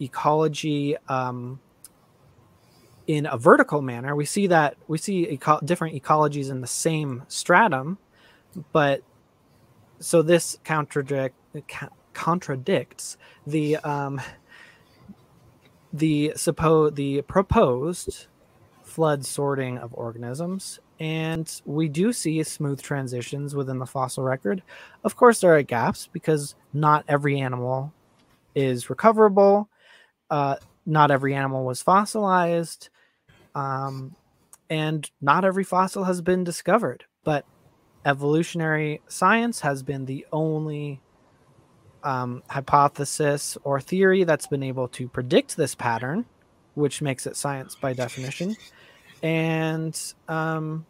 [0.00, 1.60] ecology um,
[3.06, 4.16] in a vertical manner.
[4.16, 7.98] We see that we see eco- different ecologies in the same stratum,
[8.72, 9.02] but
[10.00, 11.36] so this contradict
[12.14, 14.20] contradicts the um,
[15.92, 18.28] the suppose the proposed
[18.82, 24.62] flood sorting of organisms and we do see smooth transitions within the fossil record
[25.04, 27.92] of course there are gaps because not every animal
[28.54, 29.68] is recoverable
[30.30, 32.90] uh, not every animal was fossilized
[33.54, 34.14] um,
[34.68, 37.44] and not every fossil has been discovered but
[38.04, 41.00] evolutionary science has been the only
[42.04, 46.26] um, hypothesis or theory that's been able to predict this pattern,
[46.74, 48.56] which makes it science by definition.
[49.22, 49.98] And
[50.28, 50.84] um,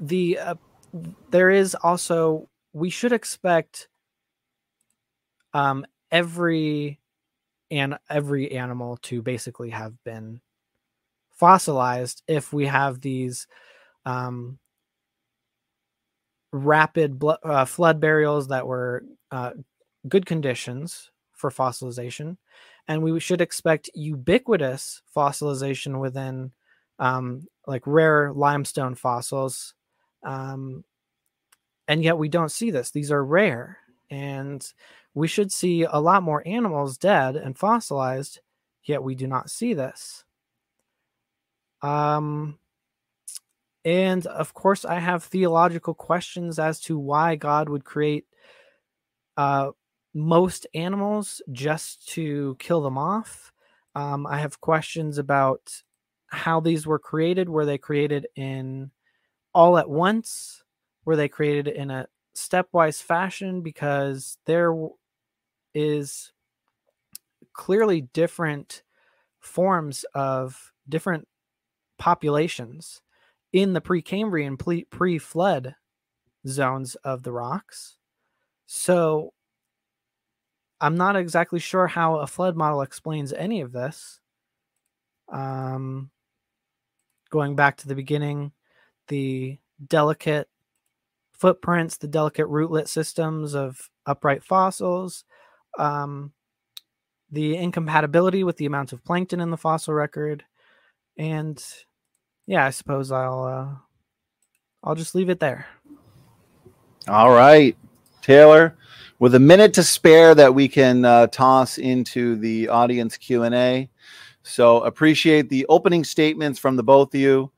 [0.00, 0.54] the uh,
[1.30, 3.88] there is also we should expect
[5.52, 7.00] um, every
[7.72, 10.42] and every animal to basically have been
[11.30, 13.46] fossilized if we have these
[14.04, 14.58] um,
[16.52, 19.52] rapid uh, flood burials that were uh,
[20.06, 22.36] good conditions for fossilization,
[22.88, 26.52] and we should expect ubiquitous fossilization within
[26.98, 29.72] um, like rare limestone fossils.
[30.22, 30.84] Um,
[31.88, 32.90] and yet we don't see this.
[32.90, 33.78] These are rare,
[34.10, 34.62] and
[35.14, 38.40] we should see a lot more animals dead and fossilized,
[38.84, 40.24] yet we do not see this.
[41.82, 42.58] Um,
[43.84, 48.26] and of course, I have theological questions as to why God would create
[49.36, 49.70] uh,
[50.14, 53.52] most animals just to kill them off.
[53.94, 55.82] Um, I have questions about
[56.28, 57.48] how these were created.
[57.48, 58.90] Were they created in
[59.54, 60.62] all at once?
[61.04, 63.62] Were they created in a stepwise fashion?
[63.62, 64.74] Because there
[65.74, 66.32] is
[67.52, 68.82] clearly different
[69.40, 71.26] forms of different
[71.98, 73.00] populations
[73.52, 74.58] in the Precambrian
[74.90, 75.74] pre flood
[76.46, 77.96] zones of the rocks.
[78.66, 79.32] So
[80.80, 84.18] I'm not exactly sure how a flood model explains any of this.
[85.28, 86.10] Um,
[87.30, 88.52] going back to the beginning,
[89.08, 90.48] the delicate
[91.32, 95.24] footprints, the delicate rootlet systems of upright fossils,
[95.78, 96.32] um,
[97.30, 100.44] the incompatibility with the amount of plankton in the fossil record,
[101.16, 101.62] and
[102.46, 103.74] yeah, I suppose I'll uh,
[104.84, 105.66] I'll just leave it there.
[107.08, 107.76] All right,
[108.20, 108.76] Taylor,
[109.18, 113.54] with a minute to spare that we can uh, toss into the audience Q and
[113.54, 113.88] A.
[114.42, 117.50] So appreciate the opening statements from the both of you.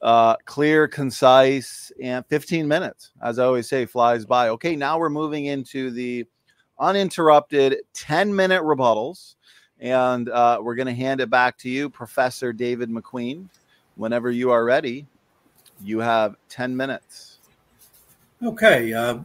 [0.00, 4.48] Uh, clear, concise, and 15 minutes, as I always say, flies by.
[4.48, 6.26] Okay, now we're moving into the
[6.82, 9.36] uninterrupted 10 minute rebuttals.
[9.80, 13.48] And uh, we're going to hand it back to you, Professor David McQueen.
[13.96, 15.06] Whenever you are ready,
[15.82, 17.38] you have 10 minutes.
[18.42, 18.92] Okay.
[18.92, 19.18] Uh,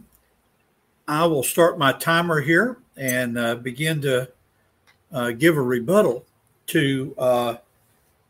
[1.08, 4.30] I will start my timer here and uh, begin to
[5.12, 6.26] uh, give a rebuttal
[6.68, 7.56] to uh,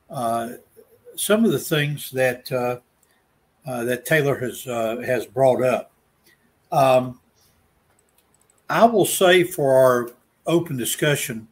[0.10, 0.50] uh,
[1.16, 2.46] some of the things that
[3.66, 5.92] that Taylor has has brought up.
[6.72, 7.20] Um,
[8.70, 10.10] I will say for our
[10.46, 11.48] open discussion,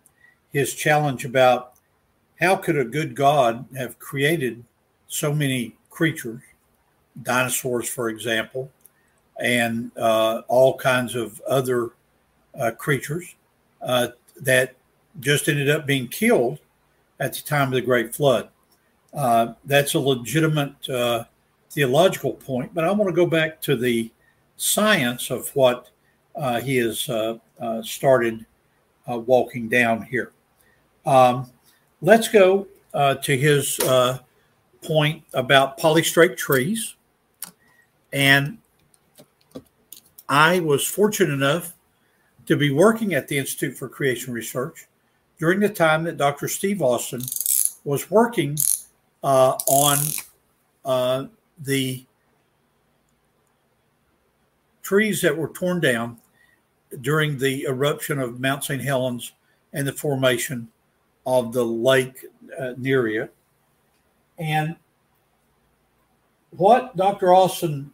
[0.51, 1.73] his challenge about
[2.39, 4.63] how could a good God have created
[5.07, 6.41] so many creatures,
[7.23, 8.69] dinosaurs, for example,
[9.39, 11.91] and uh, all kinds of other
[12.59, 13.35] uh, creatures
[13.81, 14.07] uh,
[14.41, 14.75] that
[15.19, 16.59] just ended up being killed
[17.19, 18.49] at the time of the Great Flood.
[19.13, 21.23] Uh, that's a legitimate uh,
[21.69, 24.11] theological point, but I want to go back to the
[24.57, 25.89] science of what
[26.35, 27.09] uh, he has
[27.83, 28.45] started
[29.07, 30.31] walking down here.
[31.05, 31.51] Um,
[32.01, 33.79] let's go to his
[34.81, 36.95] point about polystrate trees.
[38.13, 38.57] And
[40.29, 41.75] I was fortunate enough
[42.45, 44.87] to be working at the Institute for Creation Research
[45.39, 46.47] during the time that Dr.
[46.47, 47.21] Steve Austin
[47.83, 48.57] was working
[49.23, 49.97] uh, on
[50.85, 51.25] uh,
[51.59, 52.05] the
[54.81, 56.17] trees that were torn down
[57.01, 58.81] during the eruption of Mount St.
[58.81, 59.33] Helens
[59.73, 60.67] and the formation
[61.25, 62.25] of the lake
[62.59, 63.29] uh, Nerea.
[64.37, 64.75] And
[66.51, 67.33] what Dr.
[67.33, 67.91] Austin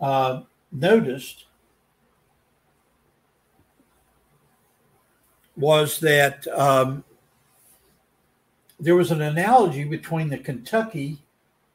[0.00, 1.46] uh, noticed
[5.56, 7.02] was that um,
[8.78, 11.18] there was an analogy between the Kentucky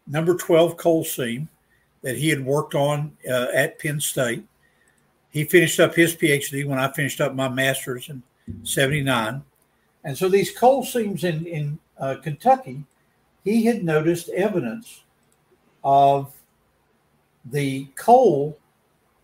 [0.07, 1.49] number 12 coal seam
[2.01, 4.45] that he had worked on uh, at Penn State.
[5.33, 8.21] He finished up his PhD when I finished up my master's in
[8.63, 9.41] 79.
[10.03, 12.83] And so these coal seams in, in uh, Kentucky,
[13.43, 15.03] he had noticed evidence
[15.83, 16.31] of
[17.45, 18.57] the coal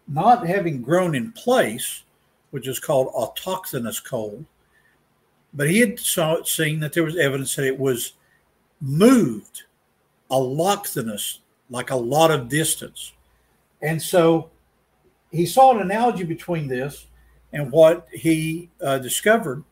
[0.07, 2.03] not having grown in place,
[2.49, 4.43] which is called autochthonous coal,
[5.53, 8.13] but he had saw, seen that there was evidence that it was
[8.81, 9.63] moved
[10.31, 11.39] allochthonous,
[11.69, 13.13] like a lot of distance.
[13.83, 14.49] And so
[15.31, 17.07] he saw an analogy between this
[17.53, 19.63] and what he uh, discovered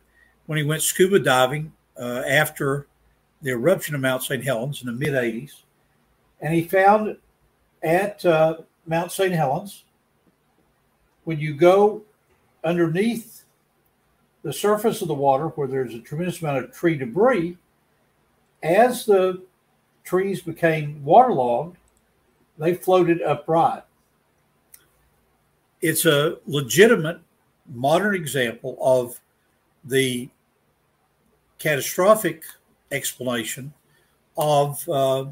[0.46, 2.88] when he went scuba diving uh, after
[3.42, 4.44] the eruption of Mount St.
[4.44, 5.62] Helens in the mid 80s.
[6.42, 7.18] And he found
[7.84, 9.34] at uh, Mount St.
[9.34, 9.84] Helens,
[11.24, 12.04] when you go
[12.64, 13.44] underneath
[14.44, 17.58] the surface of the water where there's a tremendous amount of tree debris,
[18.64, 19.44] as the
[20.04, 21.78] trees became waterlogged,
[22.58, 23.84] they floated upright.
[25.82, 27.20] It's a legitimate
[27.74, 29.20] modern example of
[29.86, 30.30] the
[31.60, 32.44] catastrophic
[32.92, 33.74] explanation
[34.38, 35.26] of uh,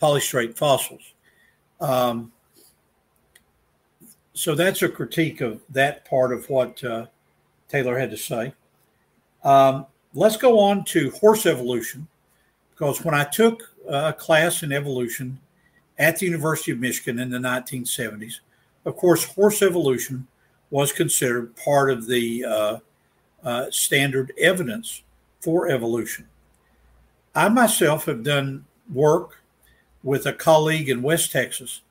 [0.00, 1.14] polystrate fossils.
[1.80, 2.32] Um,
[4.34, 7.06] so that's a critique of that part of what uh,
[7.68, 8.54] Taylor had to say.
[9.44, 12.06] Um, let's go on to horse evolution,
[12.70, 15.38] because when I took a class in evolution
[15.98, 18.40] at the University of Michigan in the 1970s,
[18.84, 20.26] of course, horse evolution
[20.70, 22.78] was considered part of the uh,
[23.44, 25.02] uh, standard evidence
[25.40, 26.26] for evolution.
[27.34, 29.42] I myself have done work
[30.02, 31.82] with a colleague in West Texas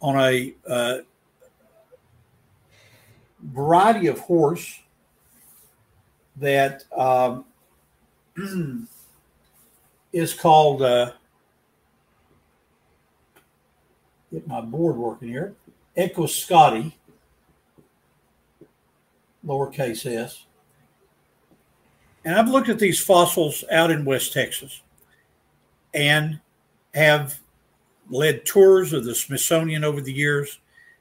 [0.00, 0.98] on a uh,
[3.42, 4.80] variety of horse
[6.36, 7.44] that um,
[10.12, 11.12] is called uh,
[14.32, 15.54] get my board working here
[15.96, 16.92] Equus scotti
[19.44, 20.46] lowercase s.
[22.24, 24.82] And I've looked at these fossils out in West Texas
[25.94, 26.40] and
[26.94, 27.38] have
[28.10, 30.58] led tours of the Smithsonian over the years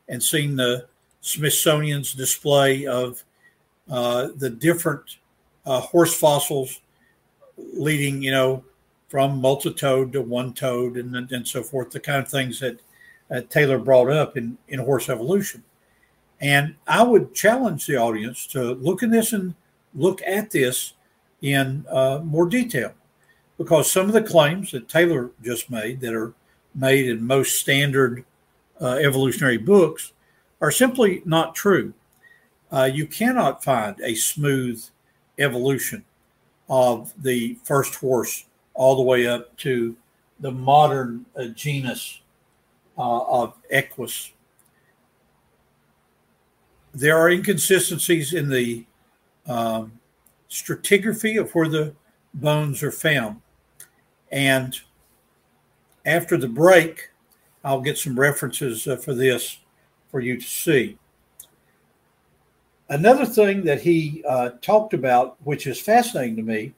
[0.07, 0.87] and seen the
[1.21, 3.23] Smithsonian's display of
[3.89, 5.17] uh, the different
[5.65, 6.79] uh, horse fossils
[7.57, 8.63] leading, you know,
[9.09, 12.79] from multi-toed to one-toed and, and so forth, the kind of things that
[13.31, 15.63] uh, Taylor brought up in, in horse evolution.
[16.41, 19.55] And I would challenge the audience to look in this and
[19.93, 20.93] look at this
[21.41, 22.93] in uh, more detail
[23.57, 26.33] because some of the claims that Taylor just made that are
[26.73, 28.23] made in most standard
[28.79, 30.13] uh, evolutionary books
[30.61, 31.93] are simply not true.
[32.71, 34.83] Uh, you cannot find a smooth
[35.37, 36.05] evolution
[36.69, 39.95] of the first horse all the way up to
[40.39, 42.21] the modern uh, genus
[42.99, 44.33] uh, of Equus.
[46.93, 48.85] There are inconsistencies in the
[49.47, 49.93] um,
[50.49, 51.95] stratigraphy of where the
[52.33, 53.41] bones are found.
[54.31, 54.79] And
[56.05, 57.09] after the break,
[57.63, 59.59] I'll get some references uh, for this
[60.11, 60.97] for you to see.
[62.89, 66.73] Another thing that he uh, talked about, which is fascinating to me,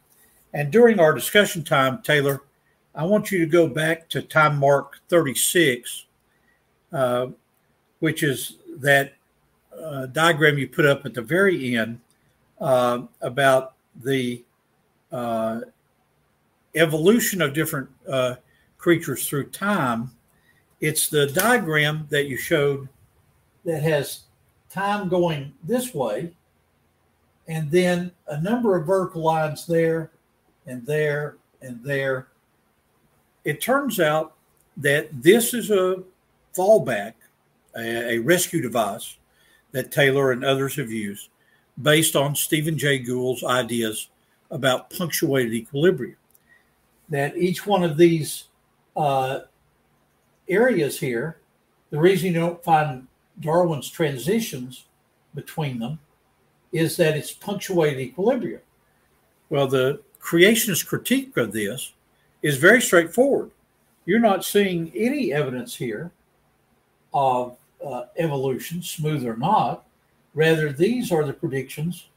[0.54, 2.42] and during our discussion time, Taylor,
[2.94, 6.08] I want you to go back to time mark 36,
[6.92, 7.28] uh,
[8.00, 9.14] which is that
[9.82, 12.00] uh, diagram you put up at the very end
[12.60, 13.74] uh, about
[14.04, 14.44] the
[15.12, 15.62] uh,
[16.76, 18.36] evolution of different uh,
[18.78, 20.12] creatures through time.
[20.80, 22.90] It's the diagram that you showed
[23.66, 24.22] that has
[24.70, 26.34] time going this way,
[27.48, 30.12] and then a number of vertical lines there
[30.66, 32.28] and there and there.
[33.44, 34.34] It turns out
[34.78, 36.04] that this is a
[36.56, 37.14] fallback,
[37.76, 39.18] a, a rescue device
[39.72, 41.30] that Taylor and others have used
[41.82, 44.10] based on Stephen Jay Gould's ideas
[44.50, 46.18] about punctuated equilibrium.
[47.10, 48.46] That each one of these
[48.96, 49.42] uh,
[50.48, 51.38] areas here,
[51.90, 53.08] the reason you don't find
[53.40, 54.86] Darwin's transitions
[55.34, 56.00] between them
[56.72, 58.62] is that it's punctuated equilibrium.
[59.50, 61.94] Well, the creationist critique of this
[62.42, 63.52] is very straightforward.
[64.06, 66.12] You're not seeing any evidence here
[67.14, 69.86] of uh, evolution, smooth or not,
[70.34, 72.08] Rather, these are the predictions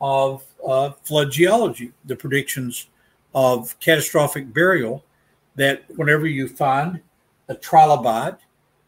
[0.00, 2.88] of uh, flood geology, the predictions
[3.34, 5.04] of catastrophic burial.
[5.54, 7.00] That whenever you find
[7.48, 8.38] a trilobite,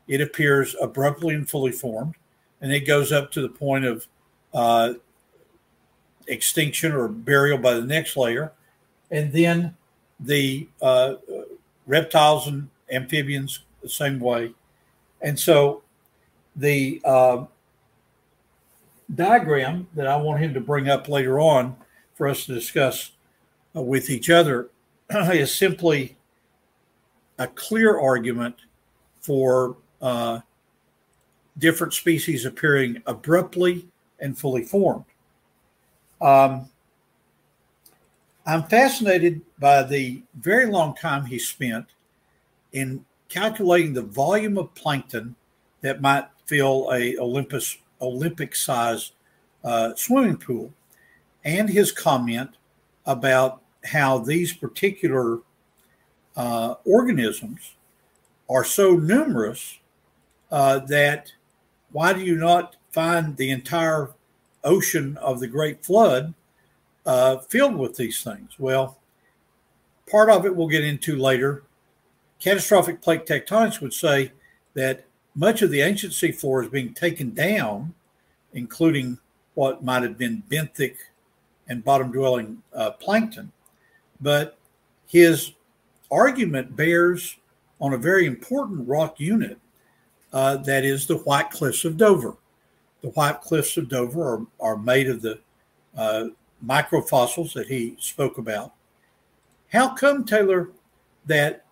[0.08, 2.14] it appears abruptly and fully formed,
[2.60, 4.06] and it goes up to the point of
[4.52, 4.94] uh,
[6.26, 8.52] extinction or burial by the next layer.
[9.10, 9.76] and then
[10.20, 11.14] the uh,
[11.86, 14.54] reptiles and amphibians the same way.
[15.24, 15.82] And so
[16.54, 17.46] the uh,
[19.12, 21.76] diagram that I want him to bring up later on
[22.14, 23.12] for us to discuss
[23.74, 24.68] uh, with each other
[25.10, 26.16] is simply
[27.38, 28.54] a clear argument
[29.20, 30.40] for uh,
[31.58, 33.88] different species appearing abruptly
[34.20, 35.06] and fully formed.
[36.20, 36.68] Um,
[38.44, 41.86] I'm fascinated by the very long time he spent
[42.72, 45.34] in calculating the volume of plankton
[45.80, 49.10] that might fill a Olympus Olympic size
[49.64, 50.72] uh, swimming pool,
[51.44, 52.50] and his comment
[53.06, 55.40] about how these particular
[56.36, 57.74] uh, organisms
[58.48, 59.80] are so numerous
[60.52, 61.32] uh, that
[61.90, 64.10] why do you not find the entire
[64.62, 66.34] ocean of the Great Flood
[67.04, 68.52] uh, filled with these things?
[68.60, 68.96] Well,
[70.08, 71.64] part of it we'll get into later.
[72.40, 74.32] Catastrophic plate tectonics would say
[74.74, 75.04] that
[75.34, 77.94] much of the ancient seafloor is being taken down,
[78.52, 79.18] including
[79.54, 80.96] what might have been benthic
[81.68, 83.50] and bottom dwelling uh, plankton.
[84.20, 84.58] But
[85.06, 85.52] his
[86.10, 87.36] argument bears
[87.80, 89.58] on a very important rock unit
[90.32, 92.36] uh, that is the White Cliffs of Dover.
[93.02, 95.38] The White Cliffs of Dover are, are made of the
[95.96, 96.26] uh,
[96.64, 98.72] microfossils that he spoke about.
[99.72, 100.70] How come, Taylor,
[101.26, 101.63] that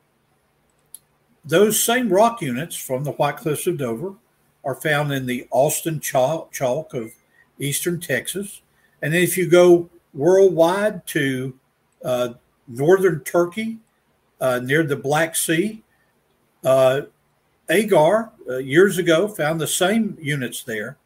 [1.45, 4.15] those same rock units from the White Cliffs of Dover
[4.65, 7.13] are found in the Austin chalk, of
[7.59, 8.63] eastern Texas?
[9.01, 11.59] And then if you go worldwide to
[12.05, 12.35] uh,
[12.69, 13.79] northern Turkey,
[14.41, 15.83] uh, near the Black Sea,
[16.65, 17.03] uh,
[17.71, 20.97] Ager uh, years ago found the same units there.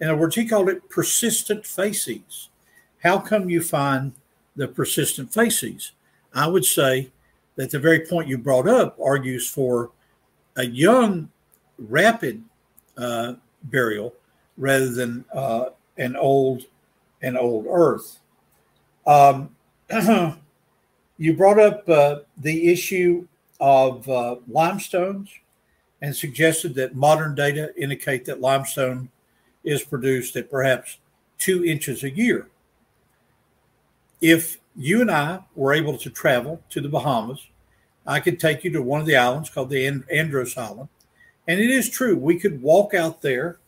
[0.00, 2.48] In other words, he called it persistent facies.
[3.02, 4.12] How come you find
[4.56, 5.92] the persistent facies?
[6.34, 7.10] I would say
[7.58, 9.90] that the very point you brought up argues for
[10.56, 11.28] a young,
[11.76, 12.42] rapid
[12.96, 13.34] uh,
[13.64, 14.14] burial
[14.56, 16.66] rather than uh, an old,
[17.20, 18.20] an old Earth.
[19.08, 19.56] Um,
[21.18, 23.26] you brought up uh, the issue
[23.58, 25.28] of uh, limestones
[26.00, 29.08] and suggested that modern data indicate that limestone
[29.64, 30.98] is produced at perhaps
[31.38, 32.46] two inches a year.
[34.20, 37.46] If you and I were able to travel to the Bahamas,
[38.06, 40.88] I could take you to one of the islands called the Andros Island.
[41.46, 43.58] And it is true, we could walk out there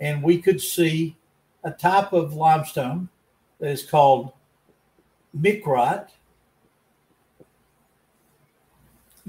[0.00, 1.16] and we could see
[1.62, 3.08] a type of limestone
[3.58, 4.32] that is called
[5.38, 6.08] micrite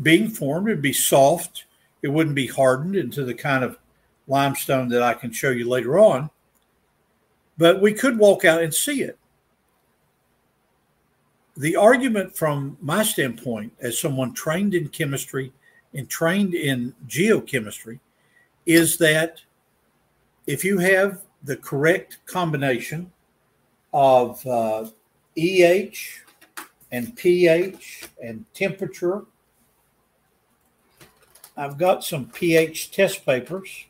[0.01, 0.69] being formed.
[0.69, 1.65] It'd be soft
[2.01, 3.77] it wouldn't be hardened into the kind of
[4.27, 6.29] limestone that I can show you later on.
[7.57, 9.17] But we could walk out and see it.
[11.57, 15.51] The argument from my standpoint, as someone trained in chemistry
[15.93, 17.99] and trained in geochemistry,
[18.65, 19.41] is that
[20.47, 23.11] if you have the correct combination
[23.93, 24.87] of uh,
[25.37, 26.23] EH
[26.91, 29.25] and pH and temperature
[31.57, 33.85] I've got some pH test papers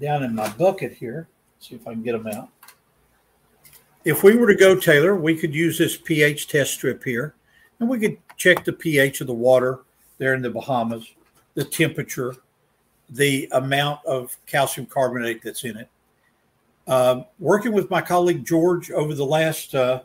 [0.00, 1.28] down in my bucket here.
[1.56, 2.50] Let's see if I can get them out.
[4.06, 7.34] If we were to go, Taylor, we could use this pH test strip here,
[7.80, 9.80] and we could check the pH of the water
[10.18, 11.12] there in the Bahamas,
[11.54, 12.36] the temperature,
[13.10, 15.88] the amount of calcium carbonate that's in it.
[16.86, 20.02] Uh, working with my colleague George over the last uh,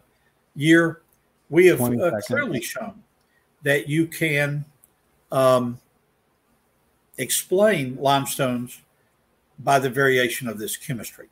[0.56, 1.04] year,
[1.52, 3.04] we have uh, clearly shown
[3.62, 4.66] that you can
[5.32, 5.80] um,
[7.20, 8.82] explain limestones
[9.60, 11.30] by the variation of this chemistry.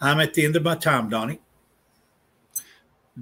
[0.00, 1.40] I'm at the end of my time, Donnie.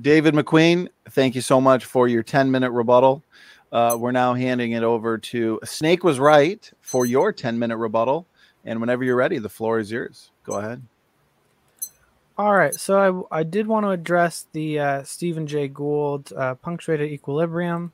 [0.01, 3.23] David McQueen, thank you so much for your 10 minute rebuttal.
[3.71, 8.27] Uh, we're now handing it over to Snake was right for your 10 minute rebuttal.
[8.65, 10.31] And whenever you're ready, the floor is yours.
[10.45, 10.83] Go ahead.
[12.37, 12.75] All right.
[12.75, 17.93] So I, I did want to address the uh, Stephen Jay Gould uh, punctuated equilibrium.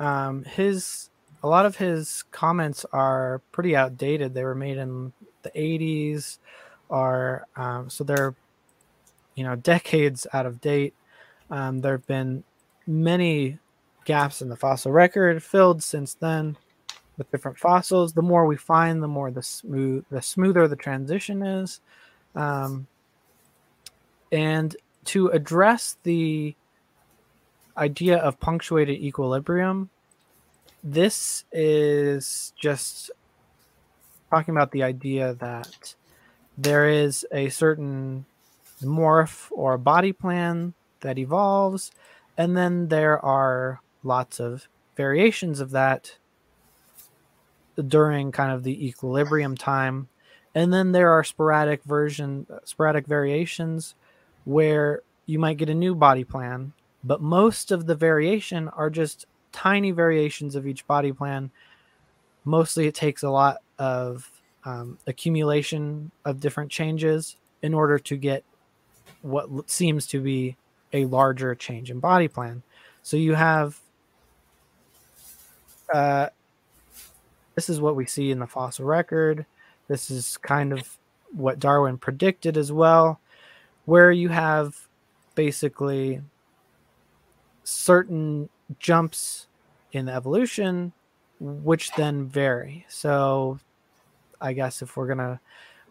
[0.00, 1.10] Um, his
[1.42, 4.34] a lot of his comments are pretty outdated.
[4.34, 5.12] They were made in
[5.42, 6.38] the 80s,
[6.90, 8.34] are um, so they're
[9.34, 10.94] you know decades out of date.
[11.50, 12.44] Um, there have been
[12.86, 13.58] many
[14.04, 16.56] gaps in the fossil record filled since then
[17.16, 18.12] with different fossils.
[18.12, 21.80] The more we find, the more the smooth, the smoother the transition is.
[22.34, 22.86] Um,
[24.30, 24.76] and
[25.06, 26.54] to address the
[27.76, 29.90] idea of punctuated equilibrium,
[30.84, 33.10] this is just
[34.30, 35.94] talking about the idea that
[36.56, 38.26] there is a certain
[38.82, 41.90] morph or body plan that evolves
[42.36, 46.16] and then there are lots of variations of that
[47.86, 50.08] during kind of the equilibrium time.
[50.54, 53.94] And then there are sporadic version sporadic variations
[54.44, 56.72] where you might get a new body plan
[57.04, 61.50] but most of the variation are just tiny variations of each body plan.
[62.44, 64.30] Mostly it takes a lot of
[64.64, 68.44] um, accumulation of different changes in order to get
[69.22, 70.56] what seems to be
[70.92, 72.62] a larger change in body plan.
[73.02, 73.78] So you have
[75.92, 76.28] uh,
[77.54, 79.46] this is what we see in the fossil record.
[79.88, 80.98] This is kind of
[81.32, 83.20] what Darwin predicted as well,
[83.84, 84.88] where you have
[85.34, 86.20] basically
[87.64, 89.46] certain jumps
[89.92, 90.92] in evolution
[91.40, 92.84] which then vary.
[92.88, 93.58] So
[94.40, 95.40] I guess if we're gonna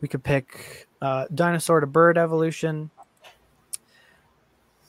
[0.02, 2.92] we could pick uh, dinosaur to bird evolution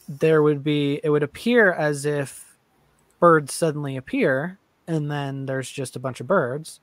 [0.09, 2.57] there would be it would appear as if
[3.21, 6.81] birds suddenly appear and then there's just a bunch of birds.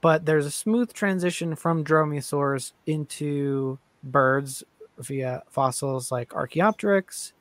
[0.00, 4.64] But there's a smooth transition from dromaeosaurs into birds
[4.98, 7.32] via fossils like archaeopteryx.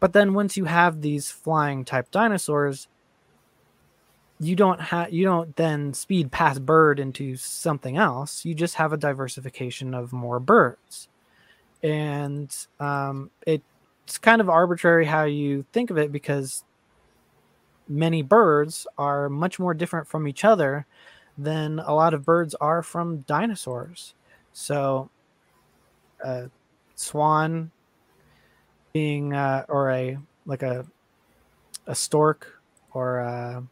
[0.00, 2.88] But then once you have these flying type dinosaurs
[4.40, 8.44] you don't have you don't then speed past bird into something else.
[8.44, 11.08] You just have a diversification of more birds.
[11.82, 13.62] And um, it
[14.08, 16.64] it's kind of arbitrary how you think of it because
[17.86, 20.86] many birds are much more different from each other
[21.36, 24.14] than a lot of birds are from dinosaurs.
[24.54, 25.10] So,
[26.24, 26.48] a
[26.94, 27.70] swan
[28.94, 30.86] being uh, or a like a
[31.86, 32.62] a stork
[32.94, 33.62] or a,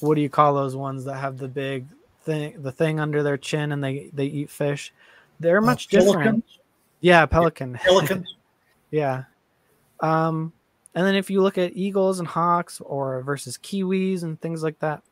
[0.00, 1.86] what do you call those ones that have the big
[2.24, 4.92] thing the thing under their chin and they they eat fish?
[5.40, 6.44] They're uh, much uh, different.
[7.02, 7.78] Yeah, pelican.
[7.82, 8.36] Pelicans.
[8.90, 9.24] yeah.
[10.00, 10.52] Um,
[10.94, 14.78] and then if you look at eagles and hawks or versus kiwis and things like
[14.78, 15.02] that,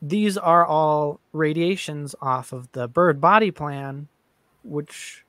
[0.00, 4.08] these are all radiations off of the bird body plan,
[4.64, 5.24] which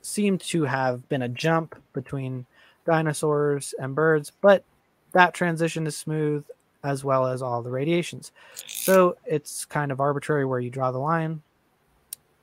[0.00, 2.46] seem to have been a jump between
[2.86, 4.64] dinosaurs and birds, but
[5.12, 6.44] that transition is smooth
[6.84, 8.30] as well as all the radiations.
[8.66, 11.42] So it's kind of arbitrary where you draw the line.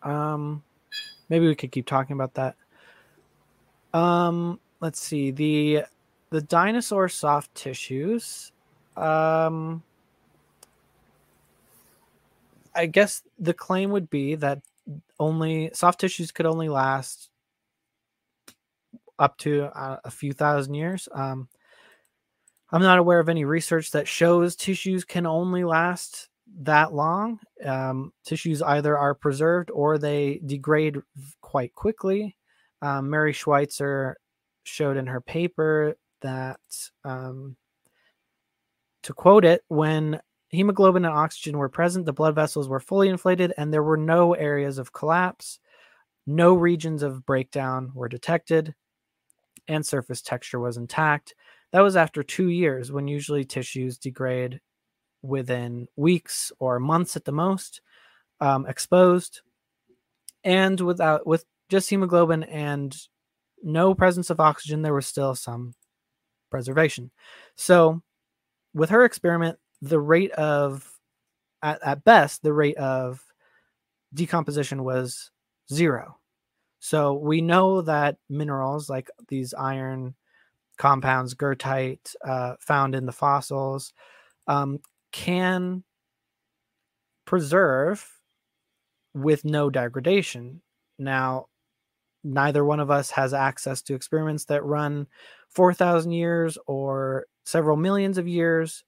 [0.04, 0.62] Um,
[1.34, 2.56] maybe we could keep talking about that.
[3.92, 5.86] Um, let's see the
[6.30, 8.52] the dinosaur soft tissues.
[8.96, 9.82] Um,
[12.76, 14.62] I guess the claim would be that
[15.20, 17.32] only soft tissues could only last
[19.18, 21.10] up to uh, a few thousand years.
[21.12, 21.50] Um,
[22.72, 26.30] I'm not aware of any research that shows tissues can only last
[26.62, 27.40] that long.
[27.66, 30.98] Um, tissues either are preserved or they degrade
[31.42, 32.36] quite quickly.
[32.82, 34.18] Um, Mary Schweitzer
[34.64, 36.60] showed in her paper that,
[37.04, 37.56] um,
[39.04, 43.54] to quote it, when hemoglobin and oxygen were present, the blood vessels were fully inflated
[43.58, 45.60] and there were no areas of collapse.
[46.26, 48.74] No regions of breakdown were detected,
[49.68, 51.36] and surface texture was intact.
[51.74, 54.62] That was after two years, when usually tissues degrade
[55.24, 57.82] within weeks or months at the most,
[58.40, 59.42] um, exposed,
[60.44, 62.96] and without with just hemoglobin and
[63.64, 65.74] no presence of oxygen, there was still some
[66.52, 67.10] preservation.
[67.56, 68.04] So,
[68.76, 70.88] with her experiment, the rate of
[71.64, 73.24] at, at best the rate of
[74.14, 75.32] decomposition was
[75.72, 76.18] zero.
[76.80, 80.16] So we know that minerals like these iron
[80.78, 83.94] compounds, goethite, uh, found in the fossils,
[84.48, 84.80] um,
[85.14, 85.86] can
[87.26, 88.20] preserve
[89.14, 90.62] with no degradation.
[91.00, 91.46] Now,
[92.24, 95.08] neither one of us has access to experiments that run
[95.50, 98.84] 4,000 years or several millions of years,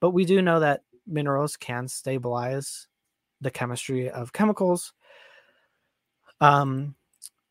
[0.00, 2.86] but we do know that minerals can stabilize
[3.40, 4.92] the chemistry of chemicals.
[6.40, 6.94] Um,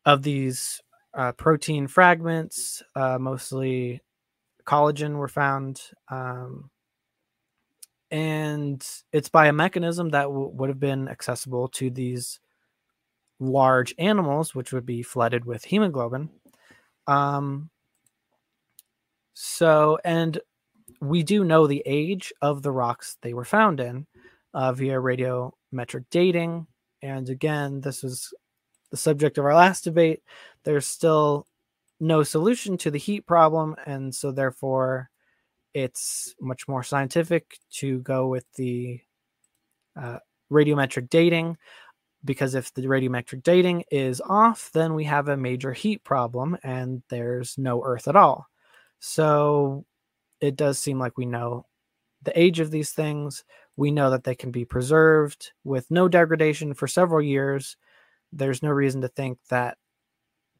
[0.04, 0.80] of these
[1.14, 4.02] uh, protein fragments, uh, mostly
[4.66, 5.80] collagen, were found.
[6.10, 6.70] Um,
[8.14, 12.38] and it's by a mechanism that w- would have been accessible to these
[13.40, 16.30] large animals, which would be flooded with hemoglobin.
[17.08, 17.70] Um,
[19.32, 20.38] so, and
[21.00, 24.06] we do know the age of the rocks they were found in
[24.54, 26.68] uh, via radiometric dating.
[27.02, 28.32] And again, this was
[28.92, 30.22] the subject of our last debate.
[30.62, 31.48] There's still
[31.98, 33.74] no solution to the heat problem.
[33.86, 35.10] And so, therefore,
[35.74, 39.00] it's much more scientific to go with the
[40.00, 40.18] uh,
[40.50, 41.56] radiometric dating.
[42.24, 47.02] because if the radiometric dating is off, then we have a major heat problem and
[47.10, 48.46] there's no Earth at all.
[48.98, 49.84] So
[50.40, 51.66] it does seem like we know
[52.22, 53.44] the age of these things.
[53.76, 57.76] We know that they can be preserved with no degradation for several years.
[58.32, 59.76] There's no reason to think that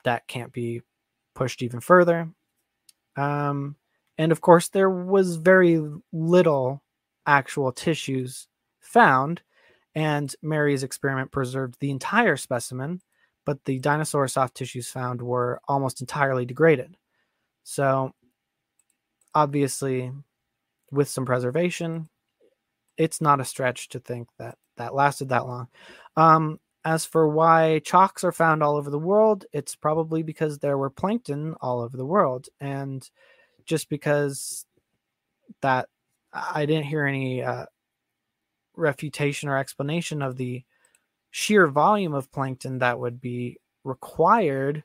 [0.04, 0.82] that can't be
[1.34, 2.28] pushed even further.
[3.16, 3.76] Um,
[4.18, 5.80] and of course, there was very
[6.12, 6.82] little
[7.26, 8.46] actual tissues
[8.80, 9.42] found,
[9.94, 13.00] and Mary's experiment preserved the entire specimen,
[13.44, 16.96] but the dinosaur soft tissues found were almost entirely degraded.
[17.64, 18.12] So,
[19.34, 20.12] obviously,
[20.90, 22.08] with some preservation,
[22.96, 25.68] it's not a stretch to think that that lasted that long.
[26.16, 30.76] Um, as for why chalks are found all over the world, it's probably because there
[30.76, 32.48] were plankton all over the world.
[32.60, 33.08] And
[33.64, 34.66] just because
[35.60, 35.88] that
[36.32, 37.66] I didn't hear any uh,
[38.76, 40.64] refutation or explanation of the
[41.30, 44.84] sheer volume of plankton that would be required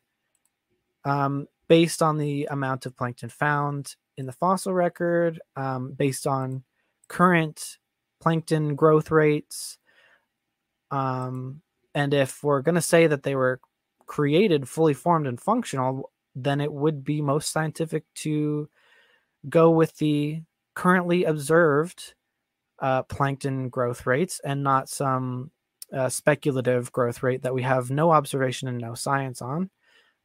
[1.05, 6.63] um, based on the amount of plankton found in the fossil record, um, based on
[7.07, 7.77] current
[8.19, 9.77] plankton growth rates.
[10.91, 11.61] Um,
[11.95, 13.59] and if we're going to say that they were
[14.05, 18.69] created fully formed and functional, then it would be most scientific to
[19.47, 20.41] go with the
[20.75, 22.13] currently observed
[22.79, 25.51] uh, plankton growth rates and not some
[25.93, 29.69] uh, speculative growth rate that we have no observation and no science on.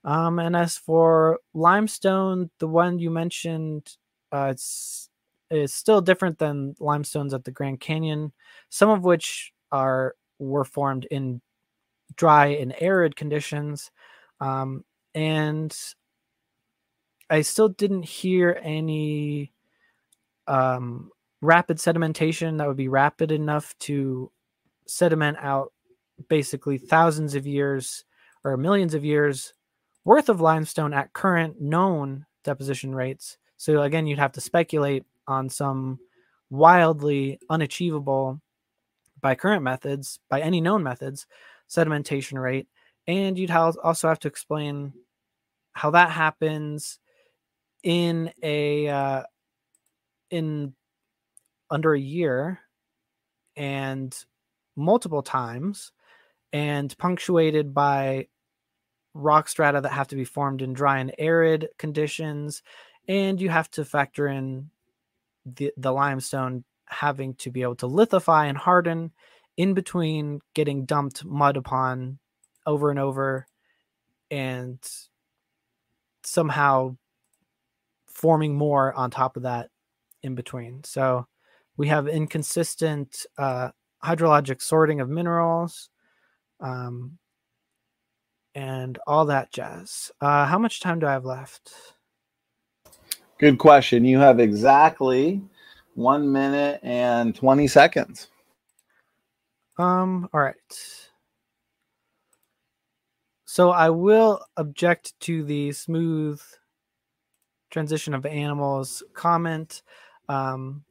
[0.04, 3.96] Um, and as for limestone, the one you mentioned,
[4.30, 5.08] uh, it's
[5.50, 8.32] is still different than limestones at the Grand Canyon,
[8.68, 11.40] some of which are were formed in
[12.16, 13.90] dry and arid conditions.
[14.40, 14.84] Um,
[15.14, 15.76] and
[17.30, 19.52] I still didn't hear any
[20.46, 21.10] um,
[21.40, 24.30] rapid sedimentation that would be rapid enough to
[24.86, 25.72] sediment out
[26.28, 28.04] basically thousands of years
[28.44, 29.54] or millions of years
[30.04, 33.38] worth of limestone at current known deposition rates.
[33.56, 35.98] So again, you'd have to speculate on some
[36.50, 38.40] wildly unachievable
[39.20, 41.26] by current methods, by any known methods,
[41.68, 42.68] sedimentation rate.
[43.06, 44.92] And you'd also have to explain
[45.74, 46.98] how that happens
[47.82, 49.22] in a uh,
[50.30, 50.74] in
[51.70, 52.60] under a year
[53.56, 54.24] and
[54.76, 55.92] multiple times
[56.52, 58.26] and punctuated by
[59.12, 62.62] rock strata that have to be formed in dry and arid conditions
[63.06, 64.70] and you have to factor in
[65.46, 69.12] the, the limestone having to be able to lithify and harden
[69.56, 72.18] in between getting dumped mud upon
[72.66, 73.46] over and over
[74.30, 74.78] and
[76.26, 76.96] somehow
[78.06, 79.70] forming more on top of that
[80.22, 80.82] in between.
[80.84, 81.26] So
[81.76, 83.70] we have inconsistent uh,
[84.04, 85.90] hydrologic sorting of minerals
[86.60, 87.18] um,
[88.54, 90.12] and all that jazz.
[90.20, 91.72] Uh, how much time do I have left?
[93.38, 94.04] Good question.
[94.04, 95.42] You have exactly
[95.94, 98.28] one minute and 20 seconds.
[99.76, 100.54] Um, all right.
[103.54, 106.42] So I will object to the smooth
[107.70, 109.84] transition of animals comment.
[110.28, 110.82] Um,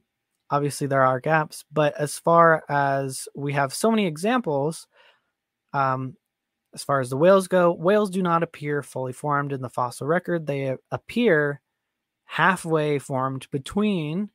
[0.50, 4.88] obviously, there are gaps, but as far as we have so many examples,
[5.74, 6.16] um,
[6.74, 10.08] as far as the whales go, whales do not appear fully formed in the fossil
[10.08, 10.48] record.
[10.48, 11.60] They appear
[12.24, 14.30] halfway formed between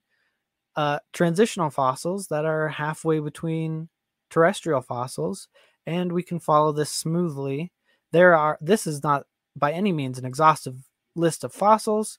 [0.76, 3.88] uh, transitional fossils that are halfway between
[4.28, 5.48] terrestrial fossils,
[5.86, 7.72] and we can follow this smoothly.
[8.12, 10.76] There are this is not by any means an exhaustive
[11.14, 12.18] list of fossils,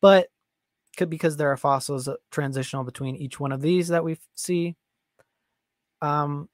[0.00, 0.28] but
[0.96, 4.76] could because there are fossils transitional between each one of these that we see,
[6.00, 6.48] um,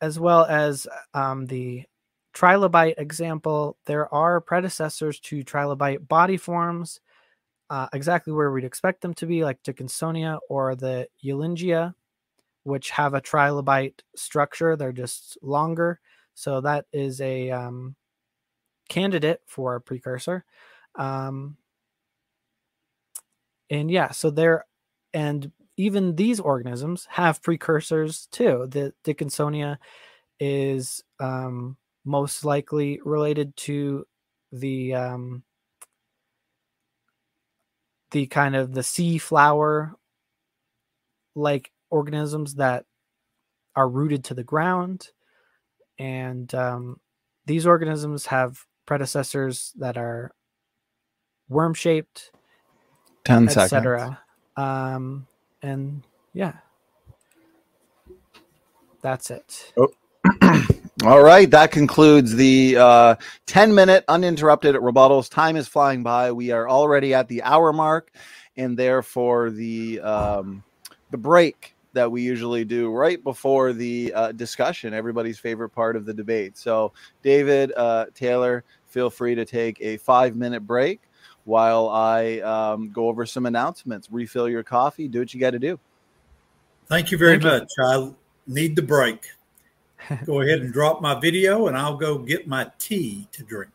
[0.00, 1.84] as well as um, the
[2.34, 3.76] trilobite example.
[3.86, 7.00] There are predecessors to trilobite body forms,
[7.68, 11.94] uh, exactly where we'd expect them to be, like Dickinsonia or the Eulingia
[12.64, 14.74] which have a trilobite structure.
[14.74, 16.00] They're just longer.
[16.34, 17.94] So that is a um,
[18.88, 20.44] candidate for a precursor.
[20.96, 21.56] Um,
[23.70, 24.64] and yeah, so there,
[25.12, 28.66] and even these organisms have precursors too.
[28.70, 29.78] The Dickinsonia
[30.40, 34.06] is um, most likely related to
[34.52, 35.42] the um,
[38.10, 39.94] the kind of the sea flower
[41.34, 42.84] like organisms that
[43.74, 45.08] are rooted to the ground.
[45.98, 47.00] And um,
[47.46, 50.32] these organisms have predecessors that are
[51.48, 52.30] worm shaped,
[53.24, 54.20] 10 etc.
[54.56, 55.26] Um,
[55.62, 56.54] and yeah,
[59.02, 59.72] that's it.
[59.76, 59.88] Oh.
[61.04, 63.16] All right, that concludes the uh,
[63.46, 65.28] 10 minute uninterrupted rebuttals.
[65.28, 66.32] Time is flying by.
[66.32, 68.10] We are already at the hour mark,
[68.56, 70.62] and therefore the um,
[71.10, 76.04] the break that we usually do right before the uh, discussion, everybody's favorite part of
[76.04, 76.58] the debate.
[76.58, 76.92] So,
[77.22, 81.00] David uh, Taylor, feel free to take a five minute break
[81.44, 84.08] while I um, go over some announcements.
[84.10, 85.08] Refill your coffee.
[85.08, 85.78] Do what you got to do.
[86.86, 87.68] Thank you very Thank much.
[87.78, 87.84] You.
[87.84, 88.12] I
[88.46, 89.26] need the break.
[90.26, 93.72] go ahead and drop my video, and I'll go get my tea to drink.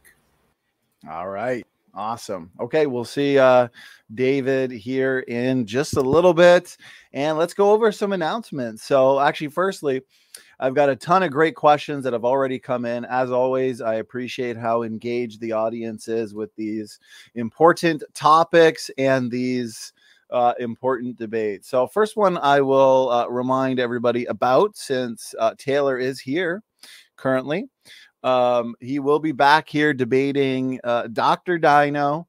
[1.09, 1.65] All right.
[1.99, 2.49] Awesome.
[2.61, 3.67] Okay, we'll see uh,
[4.15, 6.77] David here in just a little bit.
[7.11, 8.83] And let's go over some announcements.
[8.83, 10.03] So, actually, firstly,
[10.61, 13.03] I've got a ton of great questions that have already come in.
[13.03, 17.01] As always, I appreciate how engaged the audience is with these
[17.35, 19.91] important topics and these
[20.29, 21.67] uh, important debates.
[21.67, 26.63] So, first one I will uh, remind everybody about since uh, Taylor is here
[27.17, 27.67] currently.
[28.23, 31.57] Um, he will be back here debating uh, Dr.
[31.57, 32.27] Dino.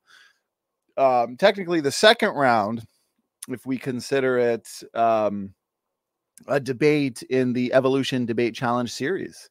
[0.97, 2.87] Um, technically, the second round,
[3.49, 5.55] if we consider it um,
[6.47, 9.49] a debate in the Evolution Debate Challenge series.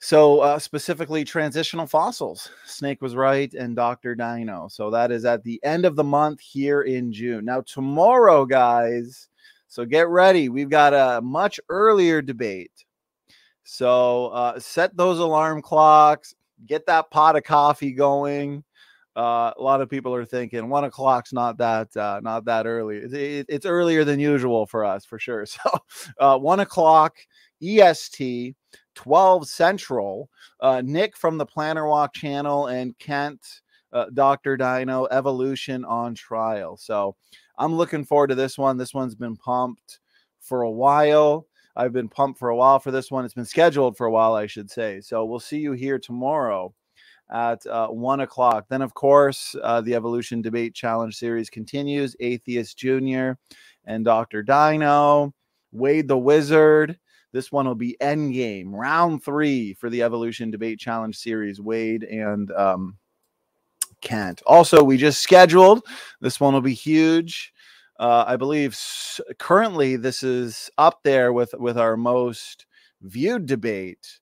[0.00, 2.50] So, uh, specifically, transitional fossils.
[2.66, 4.14] Snake was right, and Dr.
[4.14, 4.68] Dino.
[4.68, 7.44] So, that is at the end of the month here in June.
[7.44, 9.28] Now, tomorrow, guys,
[9.68, 10.48] so get ready.
[10.50, 12.70] We've got a much earlier debate
[13.64, 16.34] so uh, set those alarm clocks,
[16.66, 18.62] get that pot of coffee going.
[19.16, 22.98] Uh, a lot of people are thinking one o'clock's not that uh, not that early.
[22.98, 25.46] It, it, it's earlier than usual for us for sure.
[25.54, 25.70] So
[26.18, 27.16] uh, one o'clock
[27.62, 28.54] EST,
[28.94, 30.28] twelve Central.
[30.60, 33.40] Uh, Nick from the Planner Walk channel and Kent,
[33.92, 36.76] uh, Doctor Dino Evolution on trial.
[36.76, 37.14] So
[37.56, 38.76] I'm looking forward to this one.
[38.76, 40.00] This one's been pumped
[40.40, 41.46] for a while.
[41.76, 43.24] I've been pumped for a while for this one.
[43.24, 45.00] It's been scheduled for a while, I should say.
[45.00, 46.72] So we'll see you here tomorrow
[47.32, 48.66] at uh, one o'clock.
[48.68, 52.14] Then, of course, uh, the Evolution Debate Challenge series continues.
[52.20, 53.38] Atheist Junior
[53.86, 54.42] and Dr.
[54.42, 55.34] Dino,
[55.72, 56.98] Wade the Wizard.
[57.32, 61.60] This one will be Endgame, round three for the Evolution Debate Challenge series.
[61.60, 62.96] Wade and um,
[64.00, 64.42] Kent.
[64.46, 65.84] Also, we just scheduled.
[66.20, 67.52] This one will be huge.
[67.98, 68.76] Uh, I believe
[69.38, 72.66] currently this is up there with with our most
[73.02, 74.20] viewed debate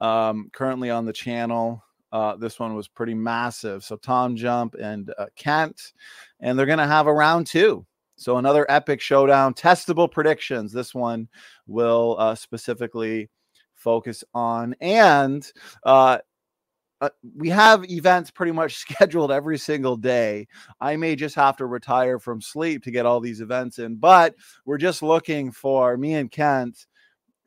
[0.00, 1.82] um, currently on the channel.
[2.12, 3.84] Uh, this one was pretty massive.
[3.84, 5.92] So Tom Jump and uh, Kent,
[6.40, 7.84] and they're going to have a round two.
[8.16, 10.72] So another epic showdown, testable predictions.
[10.72, 11.28] This one
[11.66, 13.28] will uh, specifically
[13.74, 15.50] focus on, and
[15.84, 16.18] uh,
[17.00, 20.46] uh, we have events pretty much scheduled every single day.
[20.80, 24.34] I may just have to retire from sleep to get all these events in, but
[24.64, 26.86] we're just looking for me and Kent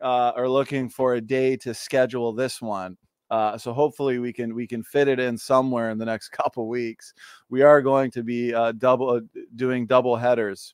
[0.01, 2.97] uh, are looking for a day to schedule this one.
[3.29, 6.67] Uh, so hopefully we can we can fit it in somewhere in the next couple
[6.67, 7.13] weeks.
[7.49, 9.21] We are going to be uh, double uh,
[9.55, 10.73] doing double headers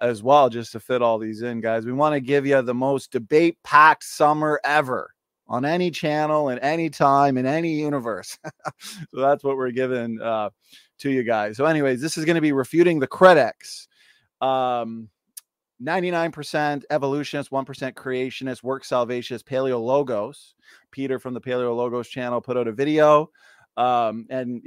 [0.00, 1.84] as well, just to fit all these in, guys.
[1.84, 5.14] We want to give you the most debate packed summer ever
[5.50, 8.38] on any channel in any time in any universe.
[8.78, 10.48] so that's what we're giving uh,
[10.98, 11.56] to you guys.
[11.56, 13.88] So, anyways, this is going to be refuting the critics.
[14.40, 15.10] Um,
[15.82, 20.54] 99% evolutionist, 1% creationist, work salvationist, paleo logos.
[20.90, 23.30] Peter from the Paleo Logos channel put out a video
[23.76, 24.62] um, and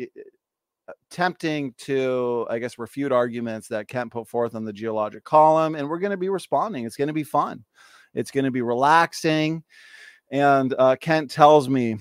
[1.12, 5.76] attempting to, I guess, refute arguments that Kent put forth on the geologic column.
[5.76, 6.86] And we're going to be responding.
[6.86, 7.64] It's going to be fun.
[8.14, 9.64] It's going to be relaxing.
[10.34, 11.98] And uh, Kent tells me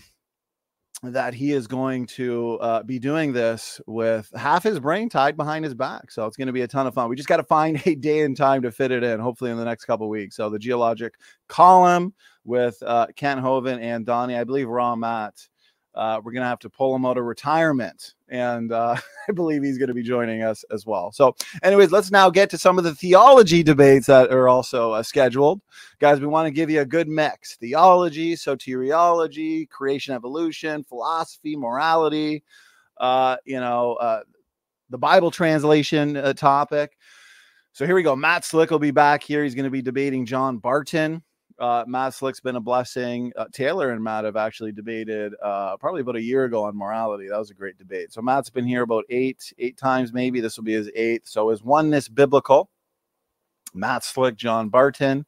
[1.02, 5.66] that he is going to uh, be doing this with half his brain tied behind
[5.66, 6.10] his back.
[6.10, 7.10] So it's going to be a ton of fun.
[7.10, 9.58] We just got to find a day and time to fit it in, hopefully in
[9.58, 10.36] the next couple weeks.
[10.36, 11.14] So the geologic
[11.48, 12.14] column
[12.44, 15.46] with uh, Kent Hovind and Donnie, I believe Raw Matt
[15.94, 18.14] uh, we're going to have to pull him out of retirement.
[18.28, 18.96] And uh,
[19.28, 21.12] I believe he's going to be joining us as well.
[21.12, 25.02] So, anyways, let's now get to some of the theology debates that are also uh,
[25.02, 25.60] scheduled.
[25.98, 32.42] Guys, we want to give you a good mix theology, soteriology, creation, evolution, philosophy, morality,
[32.98, 34.22] uh, you know, uh,
[34.90, 36.96] the Bible translation uh, topic.
[37.72, 38.16] So, here we go.
[38.16, 39.44] Matt Slick will be back here.
[39.44, 41.22] He's going to be debating John Barton
[41.58, 43.32] uh, Matt Slick's been a blessing.
[43.36, 47.28] Uh, Taylor and Matt have actually debated uh, probably about a year ago on morality.
[47.28, 48.12] That was a great debate.
[48.12, 50.40] So Matt's been here about eight, eight times maybe.
[50.40, 51.28] This will be his eighth.
[51.28, 52.70] So is oneness biblical?
[53.74, 55.24] Matt Slick, John Barton,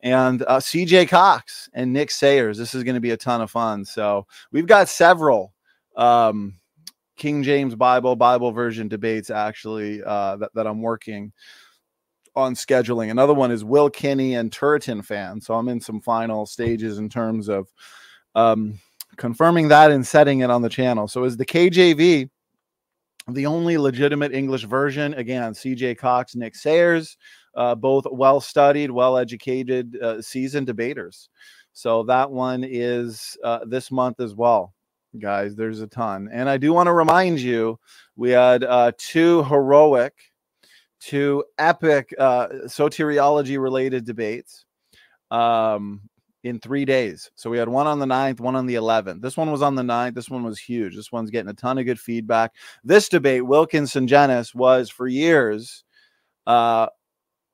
[0.00, 2.58] and uh, CJ Cox and Nick Sayers.
[2.58, 3.84] This is going to be a ton of fun.
[3.84, 5.52] So we've got several
[5.96, 6.54] um,
[7.16, 11.32] King James Bible, Bible version debates actually uh, that, that I'm working
[12.36, 13.10] on scheduling.
[13.10, 15.40] Another one is Will Kinney and Turretin fan.
[15.40, 17.72] So I'm in some final stages in terms of
[18.34, 18.78] um,
[19.16, 21.08] confirming that and setting it on the channel.
[21.08, 22.28] So is the KJV
[23.28, 25.14] the only legitimate English version?
[25.14, 27.16] Again, CJ Cox, Nick Sayers,
[27.56, 31.28] uh, both well studied, well educated, uh, seasoned debaters.
[31.72, 34.72] So that one is uh, this month as well,
[35.18, 35.56] guys.
[35.56, 36.28] There's a ton.
[36.32, 37.78] And I do want to remind you
[38.16, 40.14] we had uh, two heroic,
[41.00, 44.64] two epic uh, soteriology related debates.
[45.30, 46.02] Um,
[46.46, 47.30] in three days.
[47.34, 49.20] So we had one on the 9th, one on the 11th.
[49.20, 50.14] This one was on the 9th.
[50.14, 50.94] This one was huge.
[50.94, 52.52] This one's getting a ton of good feedback.
[52.84, 55.84] This debate, Wilkinson Jenis, was for years
[56.46, 56.86] uh,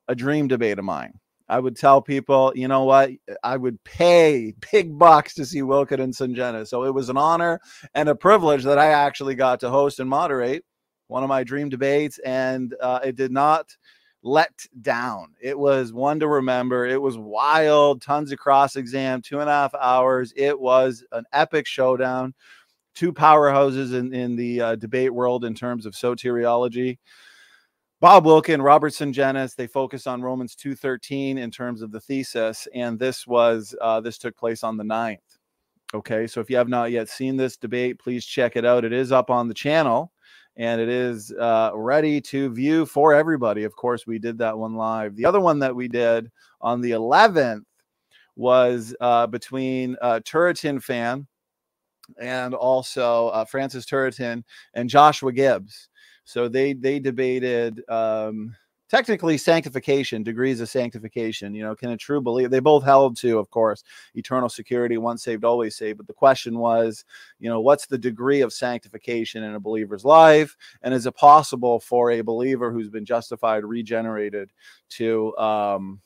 [0.09, 1.14] a dream debate of mine.
[1.49, 3.11] I would tell people, you know what?
[3.43, 6.68] I would pay big bucks to see Wilkinson Jenis.
[6.68, 7.61] So it was an honor
[7.95, 10.64] and a privilege that I actually got to host and moderate
[11.13, 12.19] one of my dream debates.
[12.21, 13.77] And uh, it did not
[14.23, 15.35] let down.
[15.41, 16.87] It was one to remember.
[16.87, 20.33] It was wild, tons of cross exam, two and a half hours.
[20.37, 22.35] It was an epic showdown.
[22.95, 26.99] Two powerhouses in, in the uh, debate world in terms of soteriology.
[28.01, 32.69] Bob Wilkin, Robertson Jenis, they focus on Romans 2.13 in terms of the thesis.
[32.75, 35.19] And this was, uh, this took place on the 9th.
[35.95, 38.85] Okay, so if you have not yet seen this debate, please check it out.
[38.85, 40.12] It is up on the channel
[40.57, 43.65] and it is uh, ready to view for everybody.
[43.65, 45.17] Of course, we did that one live.
[45.17, 46.31] The other one that we did
[46.61, 47.65] on the 11th
[48.37, 51.27] was uh, between uh, Turretin fan
[52.21, 54.43] and also uh, Francis Turretin
[54.75, 55.89] and Joshua Gibbs.
[56.25, 58.55] So they they debated um,
[58.93, 63.38] technically sanctification degrees of sanctification you know can a true believer they both held to
[63.38, 63.82] of course
[64.14, 67.05] eternal security once saved always saved but the question was
[67.38, 70.57] you know what's the degree of sanctification in a believer's life?
[70.82, 74.51] And is it possible for a believer who's been justified regenerated
[74.90, 76.01] to um,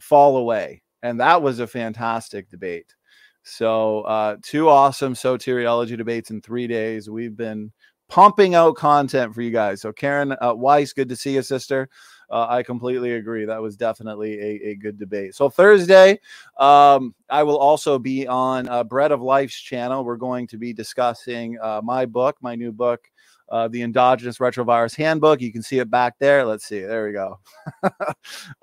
[0.00, 0.82] fall away?
[1.02, 2.94] And that was a fantastic debate.
[3.42, 7.10] So uh, two awesome soteriology debates in three days.
[7.10, 7.72] We've been
[8.14, 9.80] pumping out content for you guys.
[9.80, 11.88] So, Karen uh, Weiss, good to see you, sister.
[12.30, 13.44] Uh, I completely agree.
[13.44, 15.34] That was definitely a, a good debate.
[15.34, 16.20] So, Thursday,
[16.60, 20.04] um, I will also be on uh, Bread of Life's channel.
[20.04, 23.10] We're going to be discussing uh, my book, my new book.
[23.48, 25.40] Uh, the endogenous retrovirus handbook.
[25.40, 26.46] You can see it back there.
[26.46, 26.80] Let's see.
[26.80, 27.40] There we go.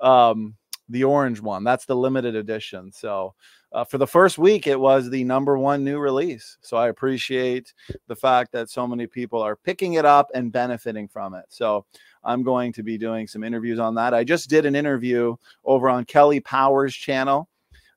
[0.00, 0.56] um,
[0.92, 1.64] the orange one.
[1.64, 2.92] That's the limited edition.
[2.92, 3.34] So,
[3.72, 6.58] uh, for the first week, it was the number one new release.
[6.60, 7.72] So I appreciate
[8.06, 11.46] the fact that so many people are picking it up and benefiting from it.
[11.48, 11.86] So
[12.22, 14.12] I'm going to be doing some interviews on that.
[14.12, 17.48] I just did an interview over on Kelly Powers' channel.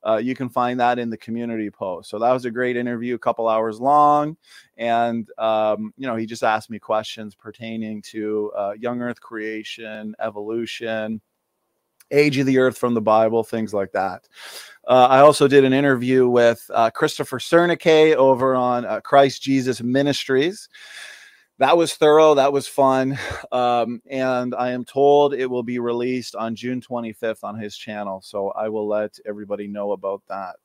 [0.05, 2.09] Uh, you can find that in the community post.
[2.09, 4.37] So that was a great interview, a couple hours long,
[4.77, 10.13] and um, you know he just asked me questions pertaining to uh, young Earth creation,
[10.19, 11.21] evolution,
[12.11, 14.27] age of the Earth from the Bible, things like that.
[14.87, 19.81] Uh, I also did an interview with uh, Christopher Cernicke over on uh, Christ Jesus
[19.81, 20.69] Ministries.
[21.57, 22.35] That was thorough.
[22.35, 23.17] That was fun.
[23.51, 28.19] Um, and I am told it will be released on June 25th on his channel.
[28.21, 30.57] So I will let everybody know about that.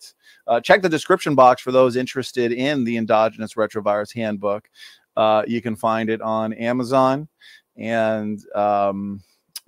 [0.48, 4.68] Uh, check the description box for those interested in the endogenous retrovirus handbook.
[5.16, 7.28] Uh, you can find it on Amazon.
[7.76, 9.22] And um,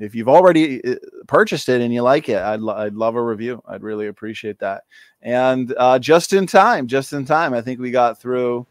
[0.05, 0.97] if you've already uh,
[1.27, 3.63] purchased it and you like it, I'd, lo- I'd love a review.
[3.67, 4.85] I'd really appreciate that.
[5.23, 8.67] And uh, just in time, just in time, I think we got through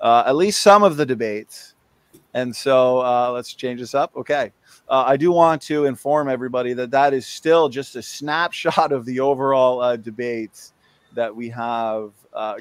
[0.00, 1.74] uh, at least some of the debates.
[2.34, 4.16] And so uh, let's change this up.
[4.16, 4.52] Okay.
[4.88, 9.04] Uh, I do want to inform everybody that that is still just a snapshot of
[9.04, 10.72] the overall uh, debates
[11.14, 12.12] that we have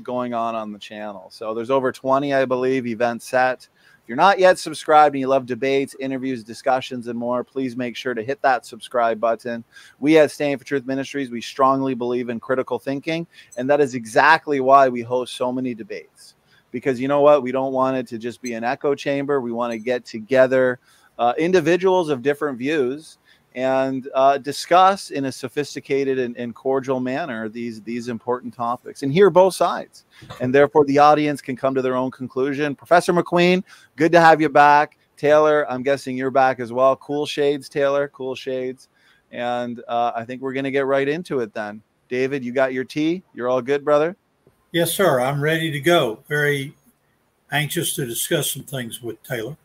[0.02, 1.30] going on on the channel.
[1.30, 3.68] So there's over 20, I believe, events set
[4.10, 8.15] you're not yet subscribed and you love debates, interviews, discussions, and more, please make sure
[8.15, 9.64] to hit that subscribe button.
[9.99, 13.94] We at Standing for Truth Ministries, we strongly believe in critical thinking, and that is
[13.94, 16.34] exactly why we host so many debates.
[16.72, 17.44] Because you know what?
[17.44, 19.41] We don't want it to just be an echo chamber.
[19.41, 20.80] We want to get together
[21.19, 23.19] uh, individuals of different views
[23.56, 29.12] and uh, discuss in a sophisticated and, and, cordial manner these these important topics and
[29.12, 30.06] hear both sides.
[30.40, 32.76] And therefore the audience can come to their own conclusion.
[32.76, 33.64] Professor mcqueen
[33.96, 34.98] good to have you back.
[35.18, 36.96] Taylor i'm guessing you're back as well.
[36.98, 38.88] Cool shades taylor cool shades.
[39.32, 41.82] And uh, i think we're going to get right into it then.
[42.08, 43.24] David you got your tea?
[43.34, 44.16] You're all good brother?
[44.72, 45.20] Yes sir.
[45.20, 46.24] I'm ready to go.
[46.28, 46.76] Very
[47.52, 49.58] anxious to discuss some things with taylor.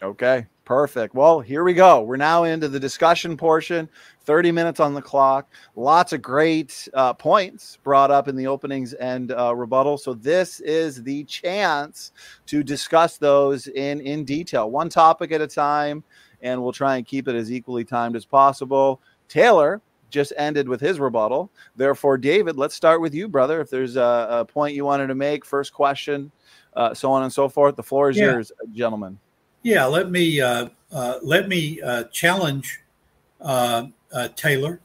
[0.00, 1.14] Okay Perfect.
[1.14, 2.02] Well, here we go.
[2.02, 3.88] We're now into the discussion portion.
[4.26, 5.50] 30 minutes on the clock.
[5.76, 9.96] Lots of great uh, points brought up in the openings and uh, rebuttal.
[9.96, 12.12] So this is the chance
[12.48, 16.04] to discuss those in in detail, one topic at a time.
[16.42, 19.00] and we'll try and keep it as equally timed as possible.
[19.26, 19.80] Taylor
[20.10, 21.50] just ended with his rebuttal.
[21.76, 23.62] Therefore, David, let's start with you, brother.
[23.62, 26.30] If there's a, a point you wanted to make, first question,
[26.74, 28.32] uh, so on and so forth, the floor is yeah.
[28.32, 29.18] yours, gentlemen.
[29.62, 32.80] Yeah, let me uh, uh, let me uh, challenge
[33.40, 34.80] uh, uh, Taylor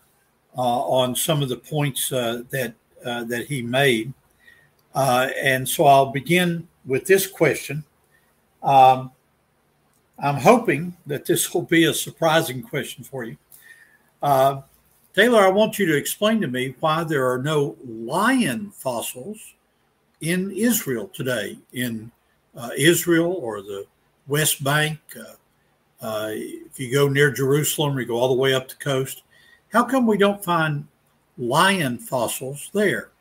[0.55, 2.73] on some of the points that
[3.03, 4.13] that he made,
[4.95, 7.83] and so I'll begin with this question.
[8.61, 9.11] Um,
[10.19, 13.37] I'm hoping that this will be a surprising question for you.
[14.21, 14.61] Uh,
[15.13, 19.53] Taylor, I want you to explain to me why there are no lion fossils
[20.21, 22.11] in Israel today, in
[22.55, 23.85] uh, Israel or the
[24.27, 24.99] West Bank.
[25.17, 28.75] Uh, uh, if you go near Jerusalem, or you go all the way up the
[28.75, 29.23] coast.
[29.71, 30.87] How come we don't find
[31.37, 33.11] lion fossils there?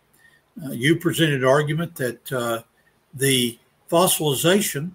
[0.62, 2.62] Uh, you presented an argument that uh,
[3.14, 3.58] the
[3.90, 4.90] fossilization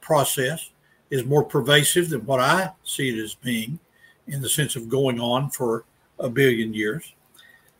[0.00, 0.70] process
[1.10, 3.78] is more pervasive than what I see it as being,
[4.26, 5.84] in the sense of going on for
[6.18, 7.14] a billion years.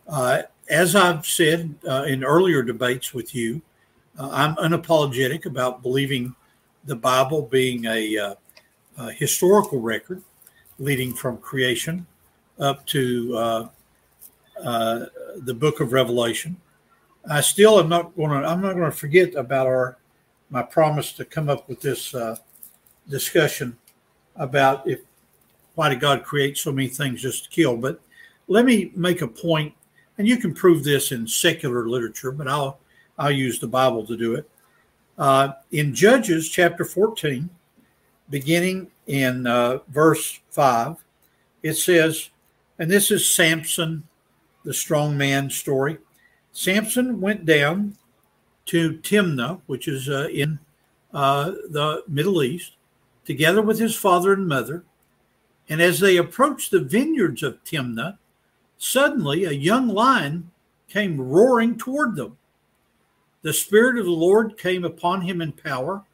[0.07, 3.61] Uh, as I've said uh, in earlier debates with you,
[4.19, 6.35] uh, I'm unapologetic about believing
[6.85, 8.35] the Bible being a, uh,
[8.99, 10.23] a historical record
[10.79, 12.07] leading from creation
[12.59, 13.69] up to uh,
[14.63, 15.07] uh,
[15.39, 16.57] the book of Revelation.
[17.29, 18.49] I still am not going to.
[18.49, 19.99] I'm not going to forget about our
[20.51, 22.15] my promise to come up with this
[23.09, 23.77] discussion
[24.37, 25.01] about if
[25.75, 27.77] why did God create so many things just to kill?
[27.77, 28.01] But
[28.49, 29.75] let me make a point,
[30.19, 32.79] and you can prove this in secular literature, but I'll
[33.19, 34.49] I'll use the Bible to do it.
[35.19, 37.51] Uh, in Judges chapter 14,
[38.31, 41.05] beginning in uh, verse 5,
[41.65, 42.31] it says,
[42.79, 44.05] and this is Samson,
[44.65, 45.99] the strong man story.
[46.53, 47.97] Samson went down
[48.67, 50.61] to Timnah, which is uh, in
[51.13, 52.77] uh, the Middle East,
[53.25, 54.85] together with his father and mother.
[55.69, 58.19] And as they approached the vineyards of Timnah,
[58.77, 60.53] suddenly a young lion
[60.89, 62.37] came roaring toward them.
[63.43, 66.05] The Spirit of the Lord came upon him in power,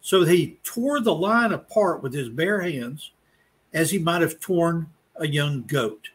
[0.00, 3.12] so that he tore the lion apart with his bare hands,
[3.72, 6.08] as he might have torn a young goat.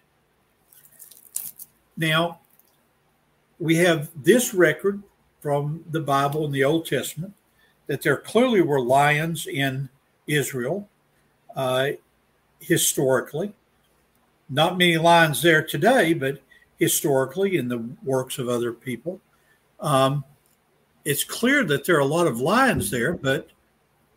[1.98, 2.40] Now,
[3.60, 5.04] we have this record
[5.40, 7.34] from the Bible in the Old Testament
[7.88, 9.90] that there clearly were lions in
[10.28, 10.88] Israel
[11.56, 11.90] uh,
[12.60, 13.54] historically.
[14.50, 16.42] Not many lions there today, but
[16.80, 19.20] historically in the works of other people.
[19.80, 20.24] Um,
[21.06, 23.50] it's clear that there are a lot of lions there, but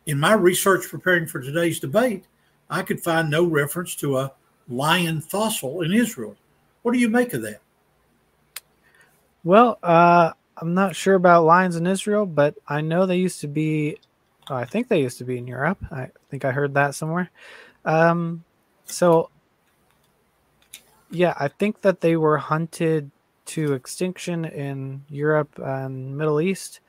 [0.07, 2.25] in my research preparing for today's debate,
[2.71, 4.33] I could find no reference to a
[4.69, 6.37] lion fossil in Israel.
[6.83, 7.61] What do you make of that?
[9.45, 13.49] Well, uh, I'm not sure about lions in Israel, but I know they used to
[13.49, 13.99] be
[14.51, 15.79] Oh, I think they used to be in Europe.
[15.91, 17.31] I think I heard that somewhere.
[17.85, 18.45] Um,
[18.85, 19.31] so,
[21.11, 23.11] yeah, I think that they were hunted
[23.47, 26.81] to extinction in Europe and Middle East.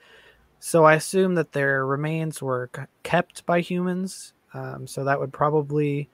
[0.60, 2.70] So I assume that their remains were
[3.04, 4.34] kept by humans.
[4.54, 6.10] Um, so that would probably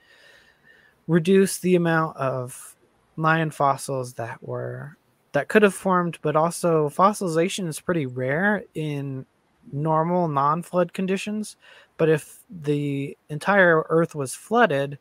[1.08, 2.76] reduce the amount of
[3.18, 4.98] lion fossils that were
[5.34, 9.26] that could have formed, but also fossilization is pretty rare in
[9.72, 11.56] normal non-flood conditions
[11.98, 14.98] but if the entire earth was flooded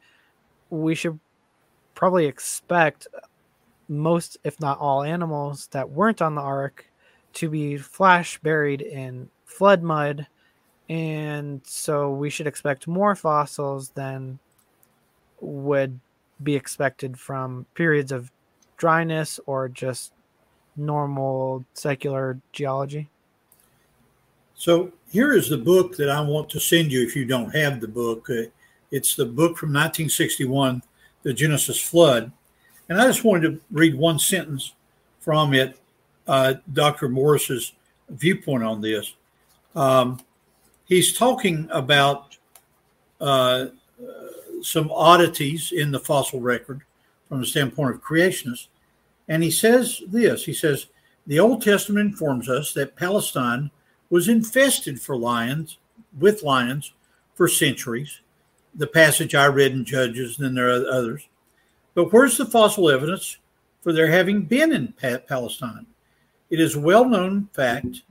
[0.69, 1.19] we should
[1.95, 3.09] probably expect
[3.91, 6.87] most if not all animals that weren't on the ark
[7.33, 10.27] to be flash buried in flood mud
[10.89, 14.39] and so we should expect more fossils than
[15.41, 15.99] would
[16.43, 18.31] be expected from periods of
[18.77, 20.13] dryness or just
[20.77, 23.11] normal secular geology
[24.61, 27.81] so here is the book that I want to send you if you don't have
[27.81, 28.29] the book.
[28.29, 28.51] Uh,
[28.91, 30.83] it's the book from 1961,
[31.23, 32.31] The Genesis Flood.
[32.91, 34.75] And I just wanted to read one sentence
[35.21, 35.79] from it,
[36.27, 37.09] uh, Dr.
[37.09, 37.73] Morris's
[38.09, 39.15] viewpoint on this.
[39.77, 40.21] Um,
[40.87, 42.37] he's talking about
[43.21, 43.67] uh,
[44.61, 46.81] some oddities in the fossil record
[47.29, 48.67] from the standpoint of creationists.
[49.29, 50.87] And he says this he says,
[51.29, 53.71] The Old Testament informs us that Palestine
[54.11, 55.79] was infested for lions
[56.19, 56.93] with lions
[57.37, 58.21] for centuries.
[58.75, 61.29] The passage I read in Judges, and then there are others.
[61.95, 63.39] But where's the fossil evidence
[63.83, 64.95] for there having been in
[65.27, 65.87] Palestine?
[66.51, 68.03] It is a well known fact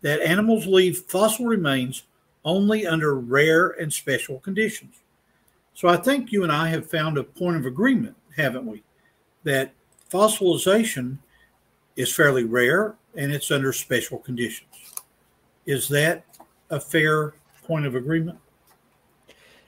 [0.00, 2.04] that animals leave fossil remains
[2.44, 4.96] only under rare and special conditions.
[5.74, 8.82] So I think you and I have found a point of agreement, haven't we?
[9.44, 9.72] That
[10.10, 11.18] fossilization
[11.96, 14.68] is fairly rare and it's under special conditions.
[15.66, 16.24] Is that
[16.70, 17.34] a fair
[17.64, 18.38] point of agreement?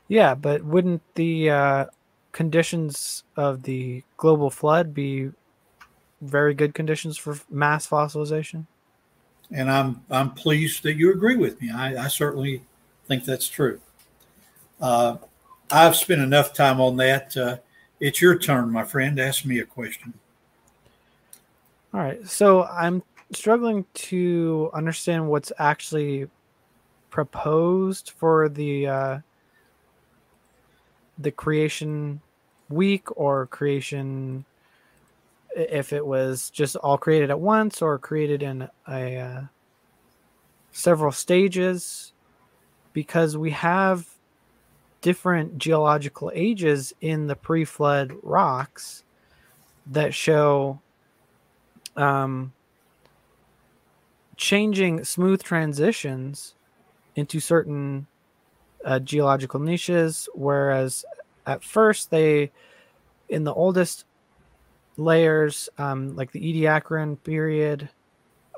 [0.09, 1.87] Yeah, but wouldn't the uh,
[2.35, 5.31] conditions of the global flood be
[6.21, 8.67] very good conditions for mass fossilization?
[9.51, 11.71] And I'm I'm pleased that you agree with me.
[11.71, 12.63] I, I certainly
[13.07, 13.81] think that's true.
[14.81, 15.17] Uh,
[15.71, 17.37] I've spent enough time on that.
[17.37, 17.57] Uh,
[18.01, 19.19] it's your turn, my friend.
[19.19, 20.13] Ask me a question.
[21.93, 22.27] All right.
[22.27, 23.03] So I'm
[23.33, 26.27] struggling to understand what's actually
[27.11, 29.19] proposed for the uh,
[31.19, 32.21] the creation
[32.75, 34.45] week or creation
[35.57, 39.43] if it was just all created at once or created in a uh,
[40.73, 42.13] several stages
[42.93, 44.09] because we have
[45.01, 49.05] different geological ages in the pre-flood rocks
[49.87, 50.81] that show
[51.97, 52.53] um,
[54.37, 56.55] changing smooth transitions
[57.15, 58.07] into certain
[58.85, 61.05] uh, geological niches, whereas
[61.47, 62.51] at first they,
[63.29, 64.05] in the oldest
[64.97, 67.89] layers, um, like the Ediacaran period,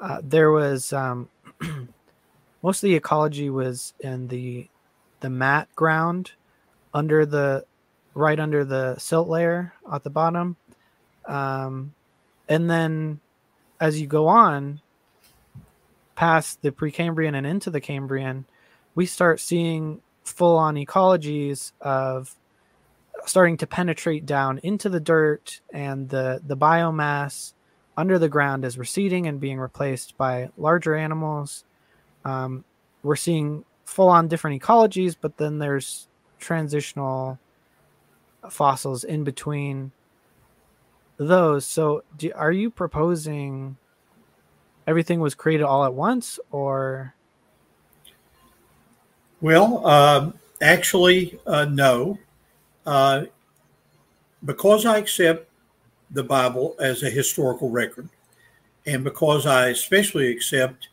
[0.01, 1.29] uh, there was um,
[2.63, 4.69] most of the ecology was in the
[5.21, 6.33] the mat ground
[6.93, 7.65] under the
[8.15, 10.57] right under the silt layer at the bottom,
[11.27, 11.95] um,
[12.49, 13.21] and then
[13.81, 14.81] as you go on
[16.15, 18.47] past the Precambrian and into the Cambrian,
[18.95, 22.35] we start seeing full on ecologies of
[23.27, 27.53] starting to penetrate down into the dirt and the the biomass
[27.97, 31.65] under the ground is receding and being replaced by larger animals.
[32.25, 32.65] Um,
[33.03, 36.09] we're seeing full on different ecologies, but then there's
[36.39, 37.39] transitional
[38.51, 39.93] fossils in between
[41.17, 41.65] those.
[41.65, 43.77] So, do, are you proposing
[44.87, 47.15] everything was created all at once, or
[49.41, 52.19] well, um, actually, uh, no.
[52.87, 53.25] Uh,
[54.45, 55.49] because I accept
[56.11, 58.09] the Bible as a historical record,
[58.87, 60.89] and because I especially accept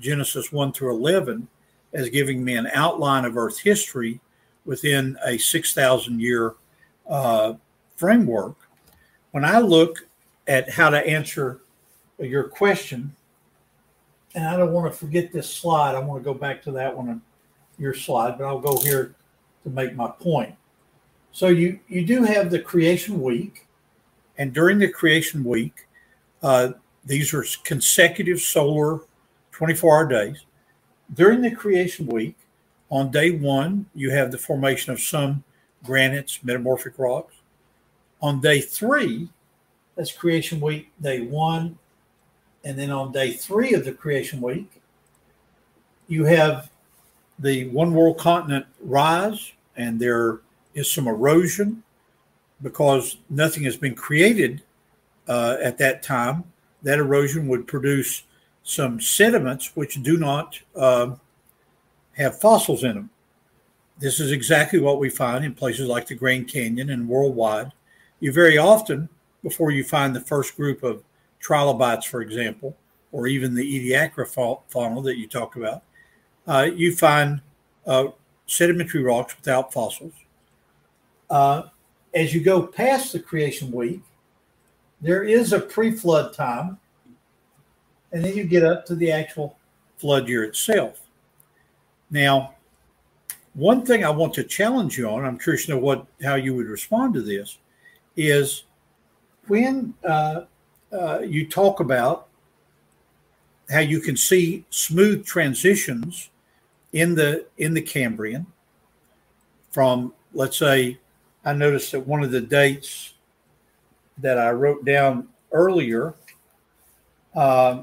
[0.00, 1.46] Genesis 1 through 11
[1.92, 4.20] as giving me an outline of Earth history
[4.64, 6.54] within a 6,000 year
[7.08, 7.54] uh,
[7.96, 8.56] framework,
[9.30, 10.06] when I look
[10.48, 11.60] at how to answer
[12.18, 13.14] your question,
[14.34, 16.96] and I don't want to forget this slide, I want to go back to that
[16.96, 17.22] one
[17.78, 19.14] your slide, but I'll go here
[19.64, 20.54] to make my point.
[21.36, 23.66] So you you do have the creation week,
[24.38, 25.86] and during the creation week,
[26.42, 26.70] uh,
[27.04, 29.00] these are consecutive solar
[29.52, 30.46] 24-hour days.
[31.12, 32.36] During the creation week,
[32.88, 35.44] on day one, you have the formation of some
[35.84, 37.34] granites, metamorphic rocks.
[38.22, 39.28] On day three,
[39.94, 41.78] that's creation week, day one.
[42.64, 44.80] And then on day three of the creation week,
[46.08, 46.70] you have
[47.38, 50.40] the one world continent rise and there
[50.76, 51.82] is some erosion
[52.62, 54.62] because nothing has been created
[55.26, 56.44] uh, at that time.
[56.82, 58.22] That erosion would produce
[58.62, 61.16] some sediments which do not uh,
[62.12, 63.10] have fossils in them.
[63.98, 67.72] This is exactly what we find in places like the Grand Canyon and worldwide.
[68.20, 69.08] You very often,
[69.42, 71.02] before you find the first group of
[71.40, 72.76] trilobites, for example,
[73.12, 75.82] or even the Ediacara fauna that you talked about,
[76.46, 77.40] uh, you find
[77.86, 78.08] uh,
[78.46, 80.12] sedimentary rocks without fossils.
[81.30, 81.62] Uh,
[82.14, 84.00] as you go past the creation week,
[85.00, 86.78] there is a pre flood time,
[88.12, 89.56] and then you get up to the actual
[89.98, 91.02] flood year itself.
[92.10, 92.54] Now,
[93.54, 96.54] one thing I want to challenge you on, I'm curious to know what how you
[96.54, 97.58] would respond to this,
[98.16, 98.64] is
[99.46, 100.42] when uh,
[100.92, 102.28] uh, you talk about
[103.70, 106.30] how you can see smooth transitions
[106.92, 108.46] in the in the Cambrian
[109.70, 110.98] from let's say
[111.46, 113.14] I noticed that one of the dates
[114.18, 116.14] that I wrote down earlier,
[117.36, 117.82] uh,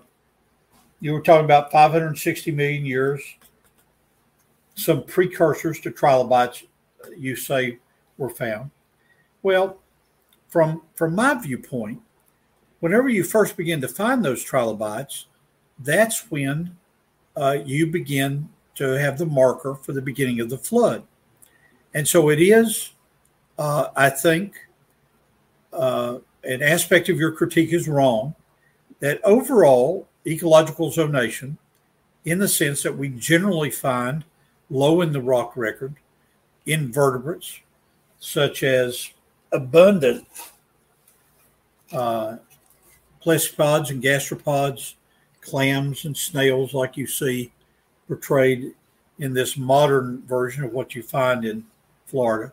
[1.00, 3.24] you were talking about 560 million years,
[4.76, 6.64] some precursors to trilobites
[7.18, 7.80] you say
[8.18, 8.70] were found.
[9.44, 9.80] Well,
[10.50, 12.02] from from my viewpoint,
[12.80, 15.28] whenever you first begin to find those trilobites,
[15.80, 16.76] that's when
[17.36, 21.04] uh, you begin to have the marker for the beginning of the flood.
[21.94, 22.93] And so it is,
[23.58, 24.56] uh, I think,
[25.72, 28.36] uh, an aspect of your critique is wrong
[29.00, 31.58] that overall ecological zonation,
[32.26, 34.24] in the sense that we generally find
[34.70, 35.96] low in the rock record
[36.66, 37.60] invertebrates,
[38.20, 39.12] such as
[39.52, 40.26] abundant
[41.92, 42.38] uh,
[43.26, 44.96] and gastropods,
[45.42, 47.52] clams and snails, like you see
[48.08, 48.74] portrayed
[49.20, 51.66] in this modern version of what you find in
[52.06, 52.52] Florida,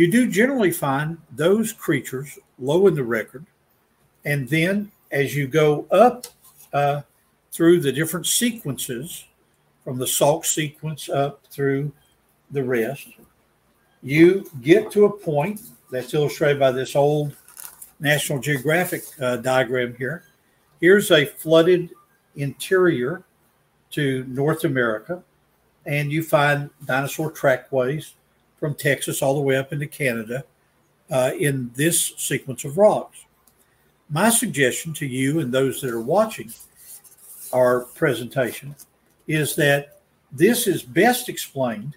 [0.00, 3.44] you do generally find those creatures low in the record.
[4.24, 6.26] And then as you go up
[6.72, 7.02] uh,
[7.52, 9.26] through the different sequences,
[9.84, 11.92] from the Sauk sequence up through
[12.50, 13.08] the rest,
[14.02, 15.60] you get to a point
[15.90, 17.36] that's illustrated by this old
[17.98, 20.24] National Geographic uh, diagram here.
[20.80, 21.90] Here's a flooded
[22.36, 23.22] interior
[23.90, 25.22] to North America,
[25.84, 28.14] and you find dinosaur trackways
[28.60, 30.44] from Texas all the way up into Canada
[31.10, 33.24] uh, in this sequence of rocks.
[34.10, 36.52] My suggestion to you and those that are watching
[37.52, 38.76] our presentation
[39.26, 40.00] is that
[40.30, 41.96] this is best explained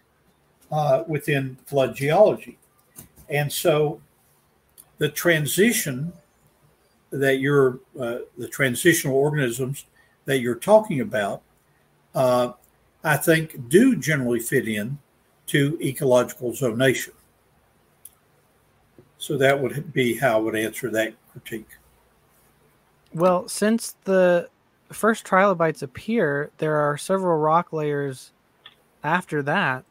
[0.71, 2.57] uh, within flood geology.
[3.29, 4.01] And so
[4.97, 6.13] the transition
[7.11, 9.85] that you're, uh, the transitional organisms
[10.25, 11.41] that you're talking about,
[12.15, 12.53] uh,
[13.03, 14.97] I think do generally fit in
[15.53, 17.11] to ecological zonation.
[19.19, 21.69] So that would be how I would answer that critique.
[23.13, 24.49] Well, since the
[24.91, 28.31] first trilobites appear, there are several rock layers
[29.03, 29.85] after that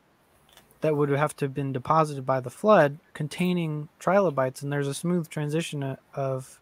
[0.80, 4.94] that would have to have been deposited by the flood containing trilobites, and there's a
[4.94, 6.58] smooth transition of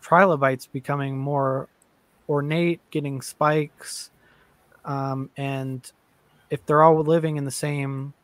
[0.00, 1.68] trilobites becoming more
[2.30, 4.10] ornate, getting spikes,
[4.86, 5.92] um, and
[6.50, 8.14] if they're all living in the same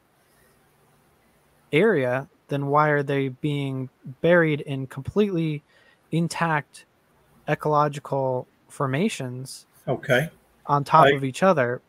[1.73, 3.89] area, then why are they being
[4.21, 5.63] buried in completely
[6.11, 6.85] intact
[7.49, 9.67] ecological formations?
[9.89, 10.31] Okay.
[10.67, 11.81] On top I, of each other.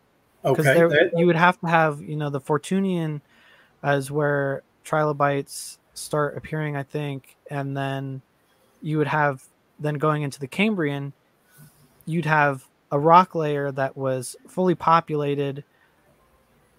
[0.43, 0.87] Because okay.
[0.87, 3.21] That, you would have to have, you know, the Fortunian
[3.81, 8.21] as where trilobites start appearing, I think, and then
[8.81, 9.43] you would have
[9.79, 11.13] then going into the Cambrian,
[12.05, 15.63] you'd have a rock layer that was fully populated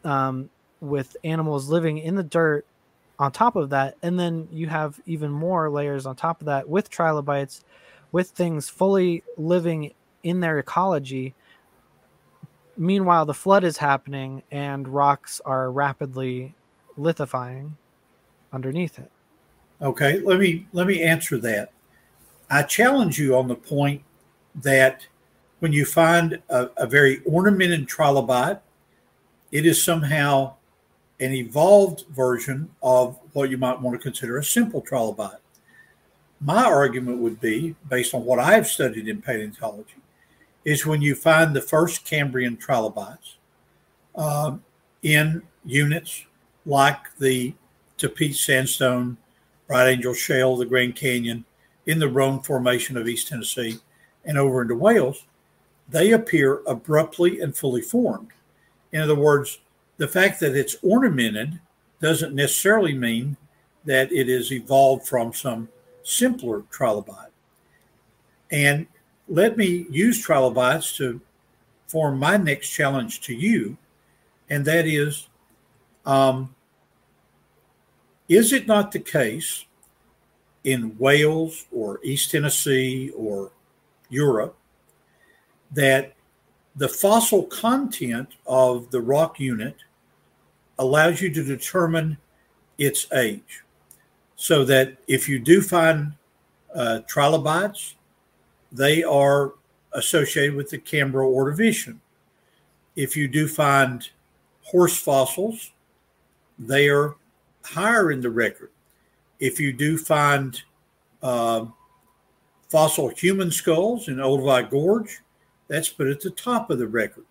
[0.04, 0.50] um,
[0.80, 2.66] with animals living in the dirt
[3.18, 3.96] on top of that.
[4.02, 7.62] And then you have even more layers on top of that with trilobites
[8.12, 11.34] with things fully living in their ecology.
[12.76, 16.54] Meanwhile the flood is happening and rocks are rapidly
[16.96, 17.76] lithifying
[18.52, 19.10] underneath it.
[19.82, 21.72] Okay let me let me answer that.
[22.50, 24.02] I challenge you on the point
[24.54, 25.06] that
[25.60, 28.60] when you find a, a very ornamented trilobite
[29.54, 30.52] it is somehow
[31.20, 35.38] an evolved version of what you might want to consider a simple trilobite.
[36.40, 39.94] My argument would be, based on what I've studied in paleontology,
[40.64, 43.36] is when you find the first Cambrian trilobites
[44.16, 44.56] uh,
[45.04, 46.24] in units
[46.66, 47.54] like the
[47.96, 49.16] Tapeats Sandstone,
[49.68, 51.44] Bright Angel Shale, the Grand Canyon,
[51.86, 53.78] in the Rome Formation of East Tennessee,
[54.24, 55.26] and over into Wales,
[55.88, 58.33] they appear abruptly and fully formed.
[58.94, 59.58] In other words,
[59.96, 61.58] the fact that it's ornamented
[62.00, 63.36] doesn't necessarily mean
[63.84, 65.68] that it is evolved from some
[66.04, 67.32] simpler trilobite.
[68.52, 68.86] And
[69.28, 71.20] let me use trilobites to
[71.88, 73.76] form my next challenge to you,
[74.48, 75.28] and that is
[76.06, 76.54] um,
[78.28, 79.64] is it not the case
[80.62, 83.50] in Wales or East Tennessee or
[84.08, 84.56] Europe
[85.72, 86.13] that
[86.76, 89.76] the fossil content of the rock unit
[90.78, 92.16] allows you to determine
[92.78, 93.62] its age.
[94.36, 96.14] So that if you do find
[96.74, 97.94] uh, trilobites,
[98.72, 99.54] they are
[99.92, 101.98] associated with the Cambro Ordovician.
[102.96, 104.08] If you do find
[104.62, 105.70] horse fossils,
[106.58, 107.14] they are
[107.64, 108.70] higher in the record.
[109.38, 110.60] If you do find
[111.22, 111.66] uh,
[112.68, 115.20] fossil human skulls in Olduvai Gorge,
[115.74, 117.24] that's put at the top of the record.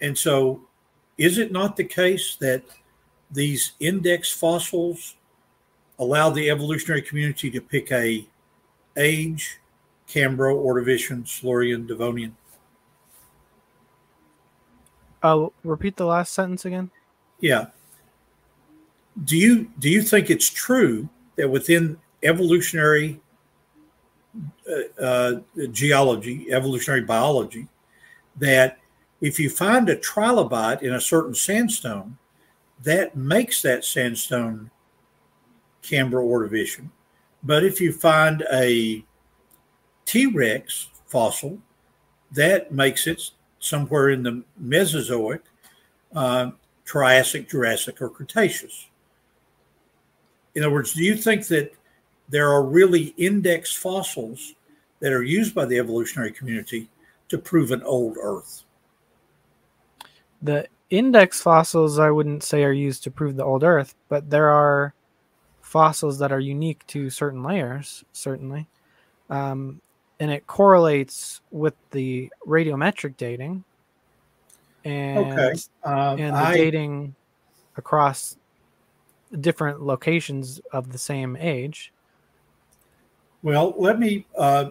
[0.00, 0.60] And so,
[1.16, 2.62] is it not the case that
[3.30, 5.16] these index fossils
[5.98, 8.26] allow the evolutionary community to pick a
[8.96, 9.60] age,
[10.08, 12.36] Cambro, Ordovician, Silurian, Devonian?
[15.22, 16.90] Oh, repeat the last sentence again.
[17.40, 17.68] Yeah.
[19.24, 23.20] Do you do you think it's true that within evolutionary
[24.70, 25.40] uh, uh,
[25.70, 27.68] geology, evolutionary biology,
[28.36, 28.78] that
[29.20, 32.18] if you find a trilobite in a certain sandstone,
[32.82, 34.70] that makes that sandstone
[35.82, 36.90] Cambro Ordovician.
[37.42, 39.04] But if you find a
[40.04, 41.58] T Rex fossil,
[42.32, 45.42] that makes it somewhere in the Mesozoic,
[46.14, 46.50] uh,
[46.84, 48.88] Triassic, Jurassic, or Cretaceous.
[50.54, 51.72] In other words, do you think that
[52.28, 54.54] there are really index fossils
[55.00, 56.88] that are used by the evolutionary community
[57.28, 58.64] to prove an old Earth.
[60.42, 64.50] The index fossils, I wouldn't say are used to prove the old Earth, but there
[64.50, 64.94] are
[65.60, 68.68] fossils that are unique to certain layers, certainly.
[69.30, 69.80] Um,
[70.20, 73.64] and it correlates with the radiometric dating
[74.84, 75.52] and, Okay.
[75.82, 77.14] Um, and the I, dating
[77.76, 78.36] across
[79.40, 81.92] different locations of the same age.
[83.44, 84.26] Well, let me.
[84.36, 84.70] Uh,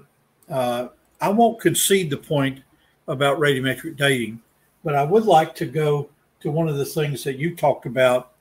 [0.49, 0.87] uh,
[1.21, 2.61] I won't concede the point
[3.07, 4.41] about radiometric dating,
[4.83, 6.09] but I would like to go
[6.39, 8.31] to one of the things that you talked about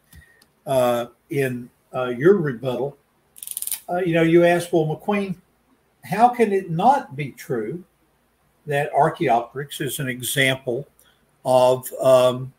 [0.66, 2.96] uh, in uh, your rebuttal.
[3.90, 5.36] Uh, you know, you asked, well, McQueen,
[6.02, 7.84] how can it not be true
[8.64, 10.88] that Archaeopteryx is an example
[11.44, 12.54] of um,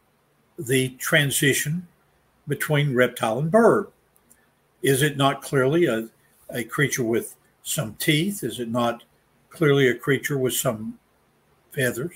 [0.59, 1.87] the transition
[2.47, 3.87] between reptile and bird?
[4.83, 6.07] Is it not clearly a,
[6.51, 8.44] a creature with some teeth?
[8.44, 9.03] Is it not
[9.49, 10.99] clearly a creature with some
[11.72, 12.14] feathers?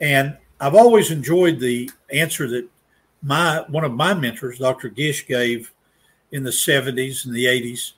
[0.00, 2.68] And I've always enjoyed the answer that
[3.22, 4.88] my one of my mentors, Dr.
[4.88, 5.72] Gish, gave
[6.32, 7.92] in the 70s and the 80s.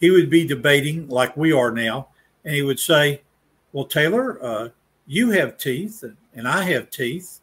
[0.00, 2.08] He would be debating like we are now,
[2.44, 3.22] and he would say,
[3.72, 4.68] Well, Taylor, uh,
[5.06, 6.04] you have teeth,
[6.34, 7.40] and, I have teeth.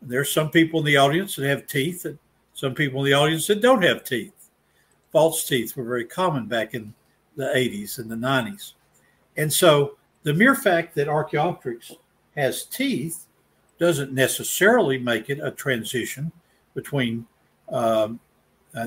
[0.00, 2.18] There's some people in the audience that have teeth, and
[2.54, 4.32] some people in the audience that don't have teeth.
[5.12, 6.94] False teeth were very common back in
[7.36, 8.74] the 80s and the 90s.
[9.36, 11.92] And so the mere fact that Archaeopteryx
[12.36, 13.26] has teeth
[13.78, 16.32] doesn't necessarily make it a transition
[16.74, 17.26] between
[17.70, 18.20] um,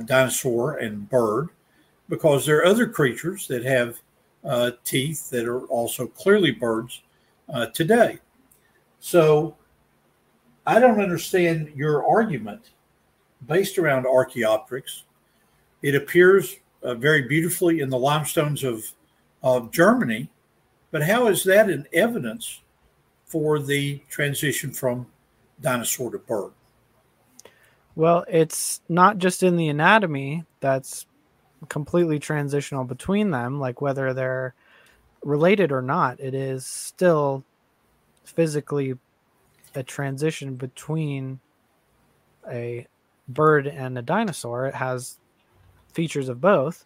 [0.05, 1.49] dinosaur and bird,
[2.09, 3.99] because there are other creatures that have
[4.43, 7.01] uh, teeth that are also clearly birds
[7.49, 8.19] uh, today.
[8.99, 9.55] So
[10.65, 12.71] I don't understand your argument
[13.45, 15.03] based around Archaeopteryx.
[15.81, 16.57] It appears
[16.87, 18.85] uh, very beautifully in the limestones of,
[19.43, 20.29] of Germany,
[20.89, 22.61] but how is that an evidence
[23.25, 25.05] for the transition from
[25.59, 26.51] dinosaur to bird?
[27.95, 31.05] Well, it's not just in the anatomy that's
[31.67, 34.53] completely transitional between them, like whether they're
[35.23, 37.43] related or not, it is still
[38.23, 38.93] physically
[39.75, 41.41] a transition between
[42.49, 42.87] a
[43.27, 44.67] bird and a dinosaur.
[44.67, 45.17] It has
[45.93, 46.85] features of both,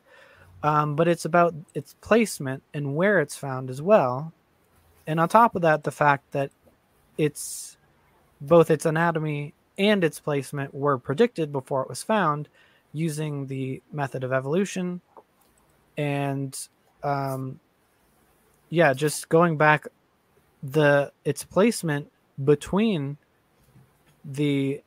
[0.63, 4.33] um, but it's about its placement and where it's found as well.
[5.07, 6.51] And on top of that, the fact that
[7.17, 7.77] it's
[8.39, 12.47] both its anatomy and its placement were predicted before it was found
[12.93, 15.01] using the method of evolution.
[15.97, 16.57] And
[17.03, 17.59] um,
[18.69, 19.87] yeah, just going back,
[20.63, 22.11] the its placement
[22.43, 23.17] between
[24.23, 24.81] the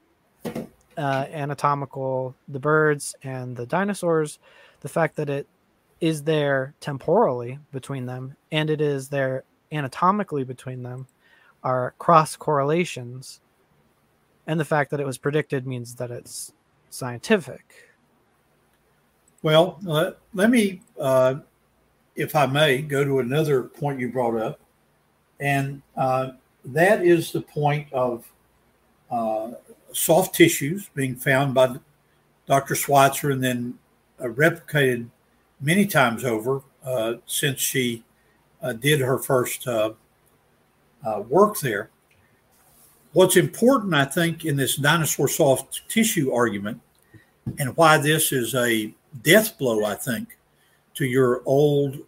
[0.97, 4.39] uh, anatomical the birds and the dinosaurs,
[4.81, 5.47] the fact that it
[6.01, 11.07] is there temporally between them and it is there anatomically between them
[11.63, 13.41] are cross correlations
[14.47, 16.53] and the fact that it was predicted means that it's
[16.91, 17.95] scientific
[19.43, 21.37] Well, let, let me, uh,
[22.17, 24.61] if I may, go to another point you brought up.
[25.39, 26.33] And uh,
[26.65, 28.31] that is the point of
[29.11, 29.53] uh,
[29.95, 31.77] soft tissues being found by
[32.47, 32.75] Dr.
[32.75, 33.79] Schweitzer and then
[34.21, 35.09] uh, replicated
[35.61, 38.05] many times over uh, since she
[38.63, 39.93] uh, did her first uh,
[41.07, 41.91] uh, work there.
[43.13, 46.81] What's important, I think, in this dinosaur soft tissue argument,
[47.59, 48.93] and why this is a
[49.23, 50.37] death blow, I think,
[50.95, 51.99] to your old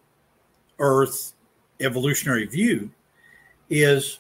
[0.79, 1.33] Earth
[1.81, 2.91] evolutionary view,
[3.71, 4.19] is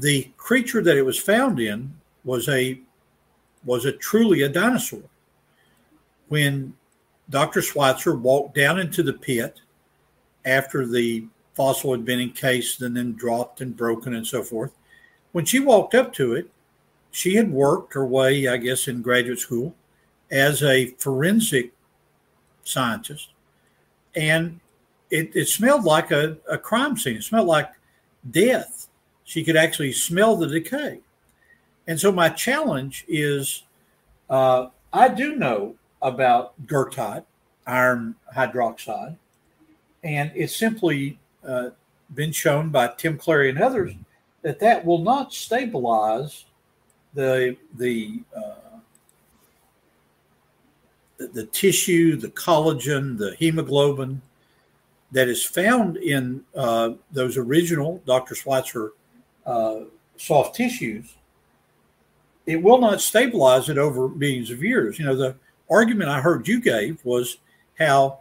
[0.00, 1.94] the creature that it was found in
[2.24, 2.80] was a
[3.64, 5.02] was a truly a dinosaur.
[6.28, 6.74] When
[7.28, 7.60] Dr.
[7.60, 9.60] Schweitzer walked down into the pit
[10.44, 14.72] after the fossil had been encased and then dropped and broken and so forth,
[15.32, 16.50] when she walked up to it,
[17.10, 19.74] she had worked her way, I guess, in graduate school
[20.30, 21.72] as a forensic
[22.64, 23.30] scientist.
[24.14, 24.60] And
[25.10, 27.16] it, it smelled like a, a crime scene.
[27.16, 27.70] It smelled like
[28.30, 28.88] death.
[29.30, 30.98] She could actually smell the decay.
[31.86, 33.62] And so my challenge is
[34.28, 37.24] uh, I do know about goethite,
[37.64, 39.16] iron hydroxide,
[40.02, 41.70] and it's simply uh,
[42.12, 43.92] been shown by Tim Clarey and others
[44.42, 46.46] that that will not stabilize
[47.14, 48.78] the the uh,
[51.18, 54.22] the, the tissue, the collagen, the hemoglobin
[55.12, 58.34] that is found in uh, those original Dr.
[58.34, 58.90] Schweitzer
[59.46, 59.80] uh,
[60.16, 61.14] soft tissues,
[62.46, 64.98] it will not stabilize it over millions of years.
[64.98, 65.36] You know, the
[65.70, 67.38] argument I heard you gave was
[67.78, 68.20] how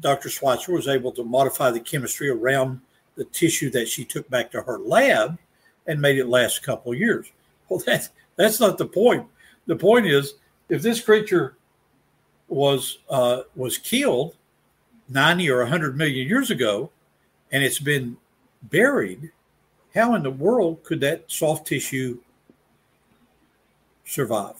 [0.00, 0.28] Dr.
[0.28, 2.80] Schweitzer was able to modify the chemistry around
[3.16, 5.38] the tissue that she took back to her lab
[5.86, 7.30] and made it last a couple of years.
[7.68, 9.26] Well, that's that's not the point.
[9.66, 10.34] The point is,
[10.68, 11.56] if this creature
[12.48, 14.36] was uh, was killed
[15.08, 16.90] ninety or hundred million years ago,
[17.50, 18.16] and it's been
[18.62, 19.30] buried,
[19.98, 22.18] how in the world could that soft tissue
[24.04, 24.54] survive?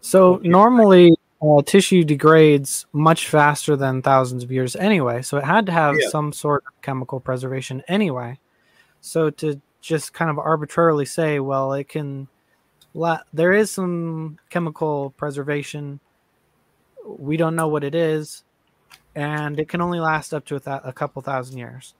[0.00, 5.22] So normally uh, tissue degrades much faster than thousands of years anyway.
[5.22, 6.08] So it had to have Yeah.
[6.08, 8.38] some sort of chemical preservation anyway.
[9.00, 12.28] So to just kind of arbitrarily say, well, it can,
[12.94, 16.00] la- there is some chemical preservation.
[17.04, 18.42] We don't know what it is,
[19.14, 21.94] and it can only last up to a, thou- a couple thousand years.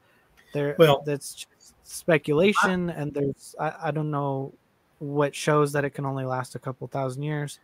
[0.54, 1.48] There, Well- that's just
[1.88, 4.52] speculation, and there's I, I don't know
[4.98, 7.58] what shows that it can only last a couple thousand years.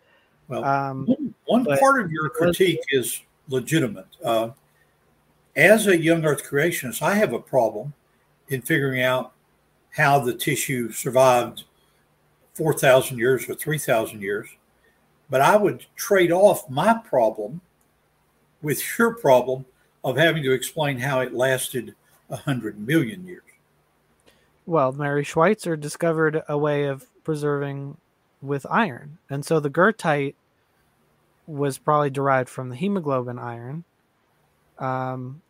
[0.48, 1.06] Well, Um,
[1.46, 4.06] One, one part of your critique is legitimate.
[4.24, 4.50] Uh,
[5.56, 7.94] as a young Earth creationist, I have a problem
[8.48, 9.32] in figuring out
[9.90, 11.64] how the tissue survived
[12.54, 14.48] 4,000 years or 3,000 years.
[15.30, 17.60] But I would trade off my problem
[18.62, 19.64] with your problem
[20.02, 21.94] of having to explain how it lasted
[22.28, 23.42] 100 million years.
[24.66, 27.98] Well, Mary Schweitzer discovered a way of preserving
[28.40, 29.18] with iron.
[29.28, 30.34] And so the goethite
[31.46, 33.84] was probably derived from the hemoglobin iron.
[34.78, 35.42] Um,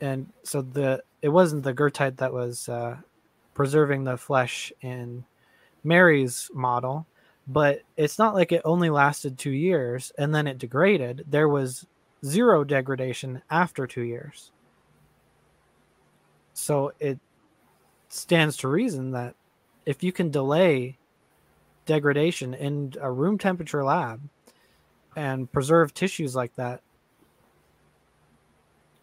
[0.00, 2.96] and so the it wasn't the goethite that was uh,
[3.54, 5.24] preserving the flesh in
[5.84, 7.06] Mary's model,
[7.46, 11.24] but it's not like it only lasted two years and then it degraded.
[11.28, 11.86] There was
[12.24, 14.50] zero degradation after two years.
[16.54, 17.20] So it
[18.12, 19.34] stands to reason that
[19.86, 20.98] if you can delay
[21.86, 24.20] degradation in a room temperature lab
[25.16, 26.82] and preserve tissues like that,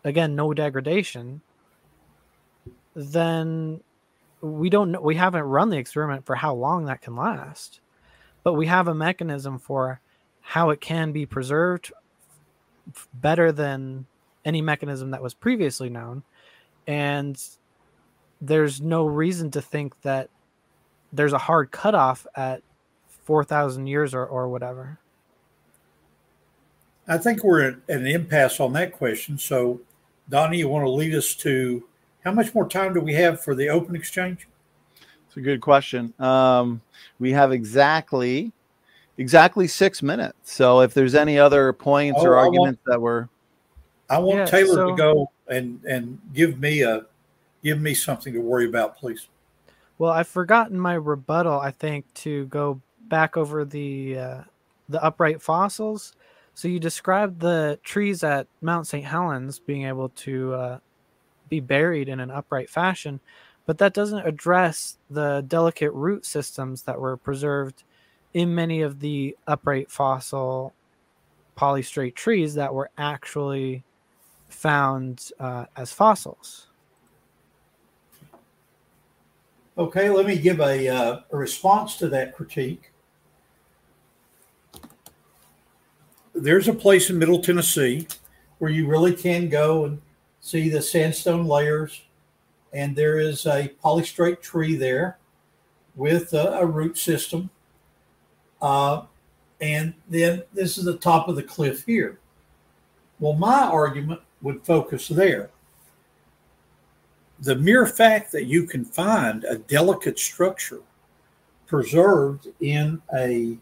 [0.04, 1.42] again, no degradation,
[2.96, 3.82] then
[4.42, 7.82] we don't we haven't run the experiment for how long that can last,
[8.44, 10.00] but we have a mechanism for
[10.42, 11.92] how it can be preserved
[13.14, 14.06] better than
[14.46, 16.24] any mechanism that was previously known.
[16.88, 17.40] And
[18.42, 20.30] there's no reason to think that
[21.12, 22.62] there's a hard cutoff at
[23.26, 25.00] 4,000 years or, or whatever.
[27.08, 29.38] I think we're at an impasse on that question.
[29.38, 29.82] So,
[30.30, 31.84] Donnie, you want to lead us to
[32.24, 34.48] how much more time do we have for the open exchange?
[35.28, 36.14] It's a good question.
[36.20, 36.82] Um,
[37.20, 38.52] we have exactly
[39.18, 40.54] exactly six minutes.
[40.54, 43.28] So if there's any other points Oh, or I want- arguments that were
[44.10, 47.06] I want Yeah, Taylor so- to go and and give me a
[47.64, 49.28] give me something to worry about, please.
[49.98, 54.42] Well, I've forgotten my rebuttal, I think, to go back over the uh,
[54.88, 56.14] the upright fossils.
[56.54, 59.06] So you described the trees at Mount St.
[59.06, 60.80] Helens being able to uh,
[61.48, 63.20] be buried in an upright fashion,
[63.66, 67.84] but that doesn't address the delicate root systems that were preserved
[68.34, 70.74] in many of the upright fossil
[71.58, 73.84] polystrate trees that were actually
[74.48, 76.69] found uh, as fossils.
[79.80, 82.92] Okay, let me give a, uh, a response to that critique.
[86.36, 88.06] There's a place in Middle Tennessee
[88.58, 90.02] where you really can go and
[90.42, 92.02] see the sandstone layers,
[92.74, 95.18] and there is a polystrate tree there
[95.96, 97.50] with a, a root system.
[98.62, 99.04] Uh,
[99.62, 102.20] and then this is the top of the cliff here.
[103.22, 105.52] Well, my argument would focus there
[107.42, 110.82] the mere fact that you can find a delicate structure
[111.68, 113.58] preserved in a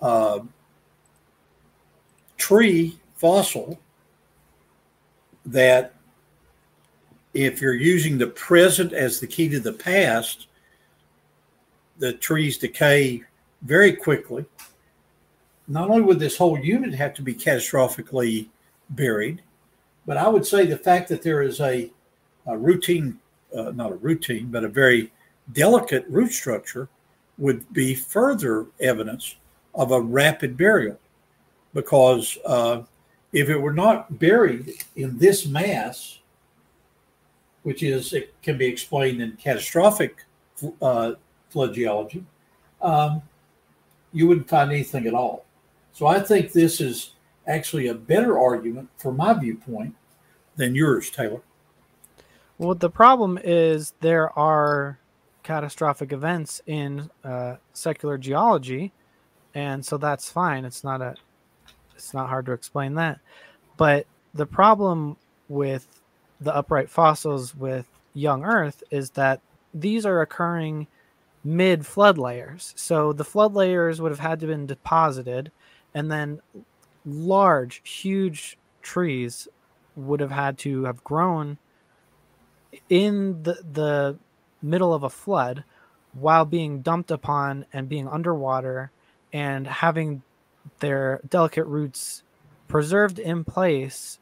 [0.00, 0.40] uh,
[2.36, 3.78] tree fossil
[5.46, 5.94] that
[7.34, 10.46] if you're using the present as the key to the past
[11.98, 13.22] the trees decay
[13.62, 14.44] very quickly.
[15.68, 18.48] Not only would this whole unit have to be catastrophically
[18.90, 19.42] buried
[20.06, 21.90] but i would say the fact that there is a
[22.46, 23.18] a routine,
[23.56, 25.12] uh, not a routine, but a very
[25.52, 26.88] delicate root structure
[27.38, 29.36] would be further evidence
[29.74, 30.98] of a rapid burial.
[31.72, 32.82] Because uh,
[33.32, 36.20] if it were not buried in this mass,
[37.64, 40.24] which is, it can be explained in catastrophic
[40.80, 41.12] uh,
[41.50, 42.24] flood geology,
[42.80, 43.22] um,
[44.12, 45.44] you wouldn't find anything at all.
[45.92, 47.12] So I think this is
[47.46, 49.94] actually a better argument for my viewpoint
[50.56, 51.40] than yours, Taylor.
[52.56, 54.98] Well, the problem is there are
[55.42, 58.92] catastrophic events in uh, secular geology,
[59.54, 60.64] and so that's fine.
[60.64, 61.16] It's not a,
[61.96, 63.18] it's not hard to explain that.
[63.76, 65.16] But the problem
[65.48, 65.88] with
[66.40, 69.40] the upright fossils with young Earth is that
[69.72, 70.86] these are occurring
[71.42, 72.72] mid flood layers.
[72.76, 75.50] So the flood layers would have had to have been deposited,
[75.92, 76.40] and then
[77.04, 79.48] large, huge trees
[79.96, 81.58] would have had to have grown
[82.88, 84.18] in the the
[84.62, 85.64] middle of a flood
[86.12, 88.90] while being dumped upon and being underwater
[89.32, 90.22] and having
[90.78, 92.22] their delicate roots
[92.68, 94.18] preserved in place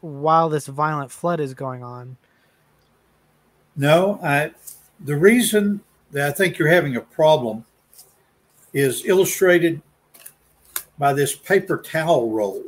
[0.00, 2.16] while this violent flood is going on.
[3.76, 4.52] No, I
[5.00, 5.80] the reason
[6.12, 7.64] that I think you're having a problem
[8.72, 9.82] is illustrated
[10.98, 12.62] by this paper towel roll.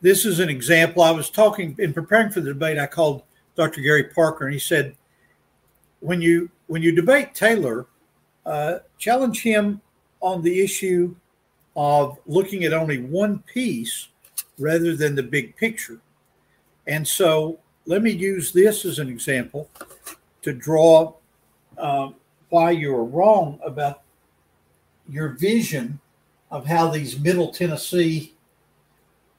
[0.00, 1.02] This is an example.
[1.02, 2.78] I was talking in preparing for the debate.
[2.78, 3.22] I called
[3.54, 3.80] Dr.
[3.80, 4.96] Gary Parker, and he said,
[6.00, 7.86] "When you when you debate Taylor,
[8.46, 9.80] uh, challenge him
[10.20, 11.14] on the issue
[11.76, 14.08] of looking at only one piece
[14.58, 16.00] rather than the big picture."
[16.86, 19.68] And so, let me use this as an example
[20.42, 21.14] to draw
[21.78, 22.16] um,
[22.48, 24.02] why you are wrong about
[25.08, 26.00] your vision
[26.50, 28.34] of how these Middle Tennessee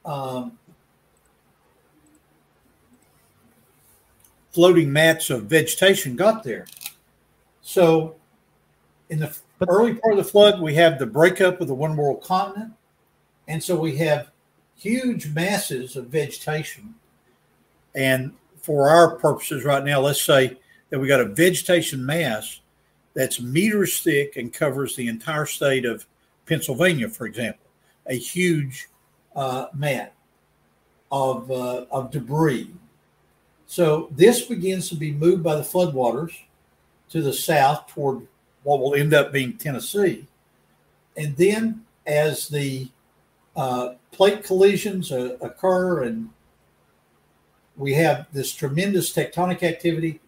[0.06, 0.57] um,
[4.54, 6.66] floating mats of vegetation got there.
[7.62, 8.16] So,
[9.10, 9.36] in the
[9.68, 12.74] early part of the flood, we have the breakup of the one world continent.
[13.48, 14.32] And so we have
[14.76, 16.96] huge masses of vegetation.
[17.96, 20.58] And for our purposes right now, let's say
[20.90, 22.62] that we got a vegetation mass
[23.14, 26.06] that's meters thick and covers the entire state of
[26.46, 27.66] Pennsylvania, for example,
[28.08, 28.88] a huge
[29.36, 30.14] uh, mat
[31.12, 32.72] of, uh, of debris.
[33.74, 36.38] So this begins to be moved by the floodwaters
[37.10, 38.28] to the south toward
[38.62, 40.28] what will end up being Tennessee.
[41.18, 42.90] And then as the
[43.56, 46.30] uh, plate collisions uh, occur and
[47.76, 50.20] we have this tremendous tectonic activity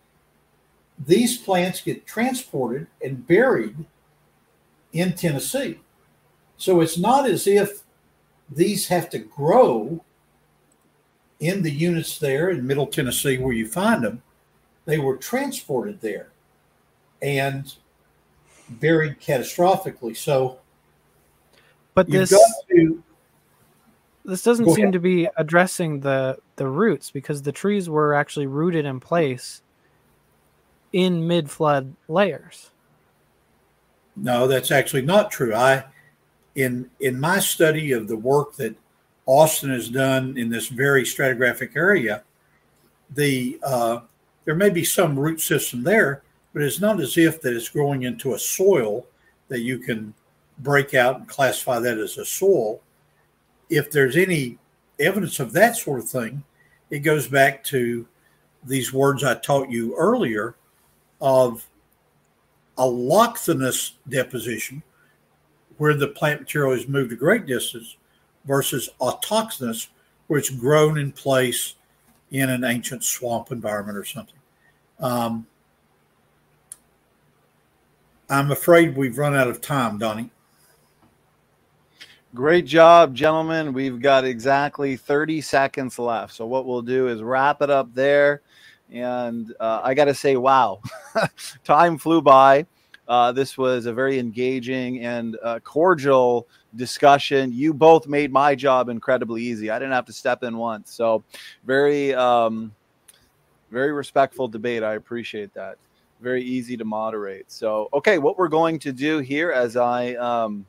[0.98, 3.76] these plants get transported and buried
[4.92, 5.82] in Tennessee.
[6.58, 7.84] So it's not as if
[8.50, 10.04] these have to grow
[11.40, 14.22] in the units there in Middle Tennessee where you find them.
[14.86, 16.30] They were transported there
[17.22, 17.74] and
[18.70, 20.16] buried catastrophically.
[20.16, 20.60] So,
[21.94, 22.30] but this
[22.70, 23.04] to,
[24.24, 24.94] this doesn't seem ahead.
[24.94, 29.62] to be addressing the the roots because the trees were actually rooted in place
[30.94, 32.72] in mid flood layers.
[34.16, 35.54] No, that's actually not true.
[35.54, 35.84] I
[36.56, 38.76] in in my study of the work that
[39.26, 42.24] Austin has done in this very stratigraphic area,
[43.12, 44.00] the uh,
[44.46, 46.22] there may be some root system there,
[46.54, 49.06] but it's not as if that it's growing into a soil
[49.48, 50.14] that you can
[50.60, 52.82] break out and classify that as a soil.
[53.70, 54.58] If there's any
[55.00, 56.44] evidence of that sort of thing,
[56.90, 58.08] it goes back to
[58.64, 60.56] these words I taught you earlier
[61.20, 61.68] of
[62.78, 64.84] a allochthonous deposition,
[65.78, 67.98] where the plant material is moved a great distance,
[68.46, 69.88] versus autochthonous,
[70.28, 71.76] where it's grown in place
[72.32, 74.36] in an ancient swamp environment or something.
[75.00, 75.48] Um,
[78.30, 80.32] I'm afraid we've run out of time, Donnie.
[82.34, 83.72] Great job, gentlemen.
[83.72, 86.34] We've got exactly 30 seconds left.
[86.34, 88.42] So, what we'll do is wrap it up there.
[88.92, 90.82] And uh, I got to say, wow,
[91.64, 92.66] time flew by.
[93.08, 97.52] Uh, this was a very engaging and uh, cordial discussion.
[97.52, 99.70] You both made my job incredibly easy.
[99.70, 100.94] I didn't have to step in once.
[100.94, 101.24] So,
[101.66, 102.74] very, um,
[103.72, 104.84] very respectful debate.
[104.84, 105.78] I appreciate that.
[106.22, 107.52] Very easy to moderate.
[107.52, 110.66] So, okay, what we're going to do here as I um,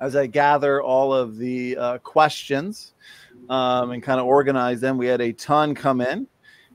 [0.00, 2.94] as I gather all of the uh, questions
[3.48, 6.26] um, and kind of organize them, we had a ton come in.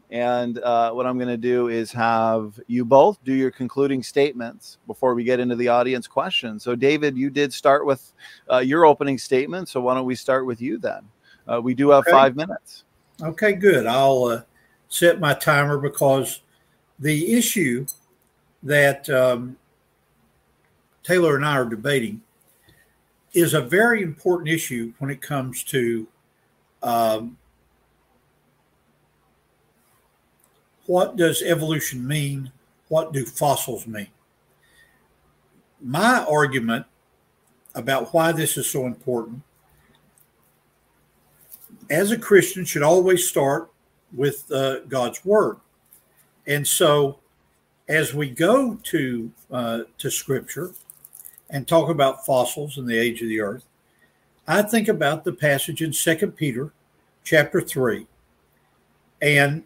[0.10, 4.78] And uh, what I'm going to do is have you both do your concluding statements
[4.88, 6.64] before we get into the audience questions.
[6.64, 8.14] So, David, you did start with
[8.50, 9.68] uh, your opening statement.
[9.68, 11.02] So, why don't we start with you then?
[11.46, 12.12] Uh, we do have okay.
[12.12, 12.86] five minutes.
[13.22, 13.86] Okay, good.
[13.86, 14.42] I'll uh,
[14.88, 16.42] set my timer because
[17.00, 17.86] the issue
[18.64, 19.58] that um,
[21.04, 22.22] Taylor and I are debating
[23.34, 26.08] is a very important issue when it comes to
[26.82, 27.38] um,
[30.88, 32.52] what does evolution mean?
[32.88, 34.08] What do fossils mean?
[35.80, 36.86] My argument
[37.76, 39.44] about why this is so important
[41.90, 43.70] as a Christian should always start
[44.14, 45.58] with uh, God's word.
[46.48, 47.20] And so
[47.88, 50.72] as we go to uh, to scripture
[51.50, 53.66] and talk about fossils in the age of the earth,
[54.48, 56.72] I think about the passage in Second Peter
[57.24, 58.08] chapter 3
[59.22, 59.64] and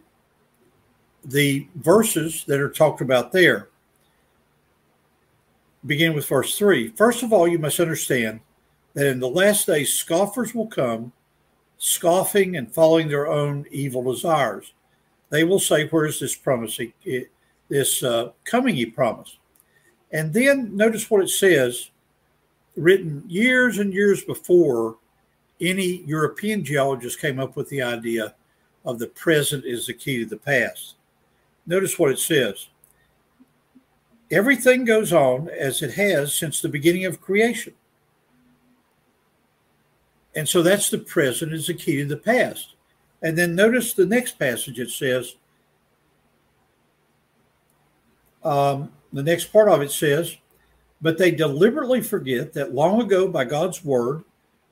[1.24, 3.70] the verses that are talked about there.
[5.86, 6.90] begin with verse 3.
[6.90, 8.40] First of all, you must understand
[8.94, 11.12] that in the last days scoffers will come,
[11.78, 14.74] scoffing and following their own evil desires.
[15.30, 16.80] They will say, Where is this promise,
[17.70, 19.38] this uh, coming he promised?
[20.12, 21.90] And then notice what it says,
[22.76, 24.98] written years and years before
[25.60, 28.36] any European geologist came up with the idea
[28.84, 30.96] of the present is the key to the past.
[31.66, 32.70] Notice what it says.
[34.32, 37.74] Everything goes on as it has since the beginning of creation.
[40.36, 42.76] And so that's the present is the key to the past.
[43.22, 45.36] And then notice the next passage it says,
[48.44, 50.38] um, the next part of it says,
[51.02, 54.24] but they deliberately forget that long ago, by God's word,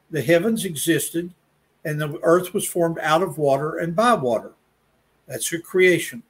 [0.09, 1.33] the heavens existed
[1.85, 4.53] and the earth was formed out of water and by water.
[5.27, 6.23] That's your creation.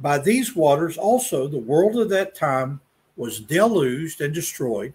[0.00, 2.80] By these waters also, the world of that time
[3.16, 4.94] was deluged and destroyed.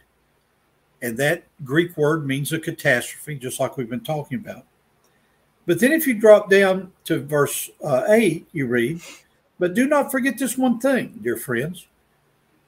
[1.01, 4.65] And that Greek word means a catastrophe, just like we've been talking about.
[5.65, 9.01] But then if you drop down to verse uh, 8, you read,
[9.59, 11.88] But do not forget this one thing, dear friends.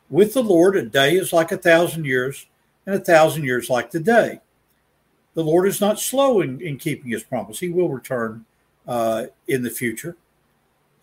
[0.10, 2.46] With the Lord, a day is like a thousand years,
[2.86, 4.40] and a thousand years like the day.
[5.34, 7.60] The Lord is not slow in, in keeping his promise.
[7.60, 8.46] He will return
[8.88, 10.16] uh, in the future.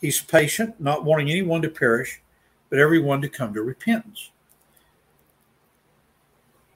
[0.03, 2.21] He's patient, not wanting anyone to perish,
[2.69, 4.33] but everyone to come to repentance.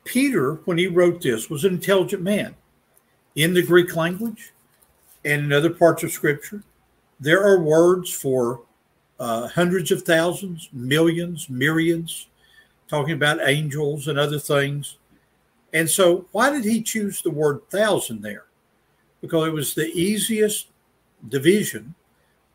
[0.05, 2.55] Peter, when he wrote this, was an intelligent man.
[3.35, 4.53] In the Greek language
[5.25, 6.63] and in other parts of Scripture,
[7.19, 8.63] there are words for
[9.19, 12.29] uh, hundreds of thousands, millions, myriads,
[12.87, 14.99] talking about angels and other things.
[15.73, 18.45] And so, why did he choose the word thousand there?
[19.21, 20.69] Because it was the easiest
[21.29, 21.97] division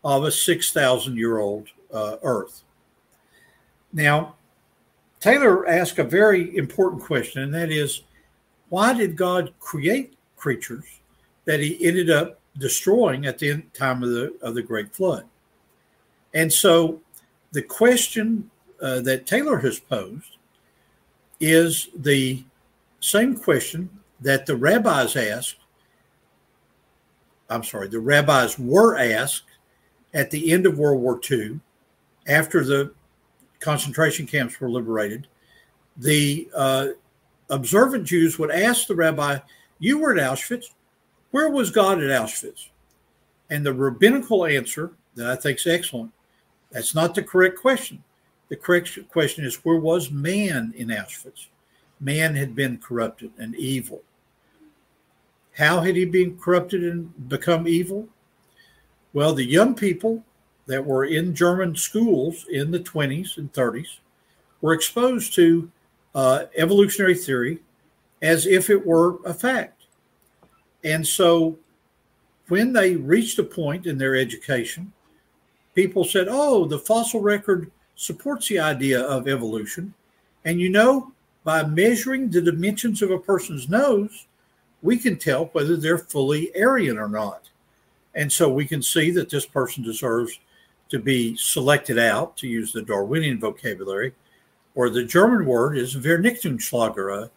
[0.03, 2.63] of a 6,000 year old uh, Earth.
[3.93, 4.35] Now,
[5.19, 8.01] Taylor asked a very important question, and that is
[8.69, 10.85] why did God create creatures
[11.45, 15.25] that he ended up destroying at the time of the, of the Great Flood?
[16.33, 17.01] And so
[17.51, 18.49] the question
[18.81, 20.37] uh, that Taylor has posed
[21.39, 22.43] is the
[23.01, 23.89] same question
[24.21, 25.57] that the rabbis asked.
[27.49, 29.50] I'm sorry, the rabbis were asked
[30.13, 31.59] at the end of World War II,
[32.27, 32.93] after the
[33.59, 35.27] concentration camps were liberated.
[35.97, 36.87] The uh,
[37.49, 39.39] observant Jews would ask the rabbi,
[39.79, 40.65] You were at Auschwitz.
[41.31, 42.69] Where was God at Auschwitz?
[43.49, 46.11] And the rabbinical answer that I think is excellent
[46.71, 48.03] that's not the correct question.
[48.49, 51.47] The correct question is where was man in Auschwitz?
[51.99, 54.01] Man had been corrupted and evil.
[55.57, 58.07] How had he been corrupted and become evil?
[59.13, 60.23] Well, the young people
[60.67, 63.99] that were in German schools in the 20s and 30s
[64.61, 65.69] were exposed to
[66.15, 67.59] uh, evolutionary theory
[68.21, 69.83] as if it were a fact.
[70.83, 71.57] And so
[72.47, 74.93] when they reached a point in their education
[75.75, 79.93] people said, oh, the fossil record supports the idea of evolution.
[80.45, 81.11] And you know,
[81.43, 84.27] by measuring the dimensions of a person's nose,
[84.81, 87.49] we can tell whether they're fully Aryan or not.
[88.15, 90.39] And so we can see that this person deserves
[90.89, 94.13] to be selected out, to use the Darwinian vocabulary,
[94.75, 97.29] or the German word is Vernichtungslager,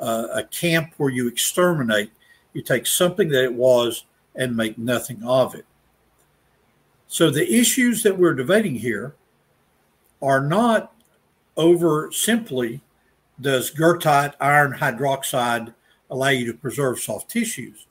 [0.00, 2.10] a, a camp where you exterminate.
[2.52, 4.04] You take something that it was
[4.34, 5.64] and make nothing of it.
[7.06, 9.14] So the issues that we're debating here
[10.20, 10.92] are not
[11.56, 12.80] over simply
[13.40, 15.74] does goethite iron hydroxide
[16.10, 17.86] allow you to preserve soft tissues,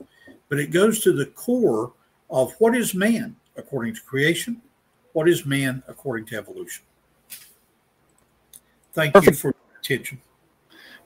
[0.50, 1.94] but it goes to the core
[2.36, 4.62] of what is man according to creation,
[5.14, 6.84] what is man according to evolution.
[8.92, 9.38] Thank Perfect.
[9.38, 10.22] you for your attention.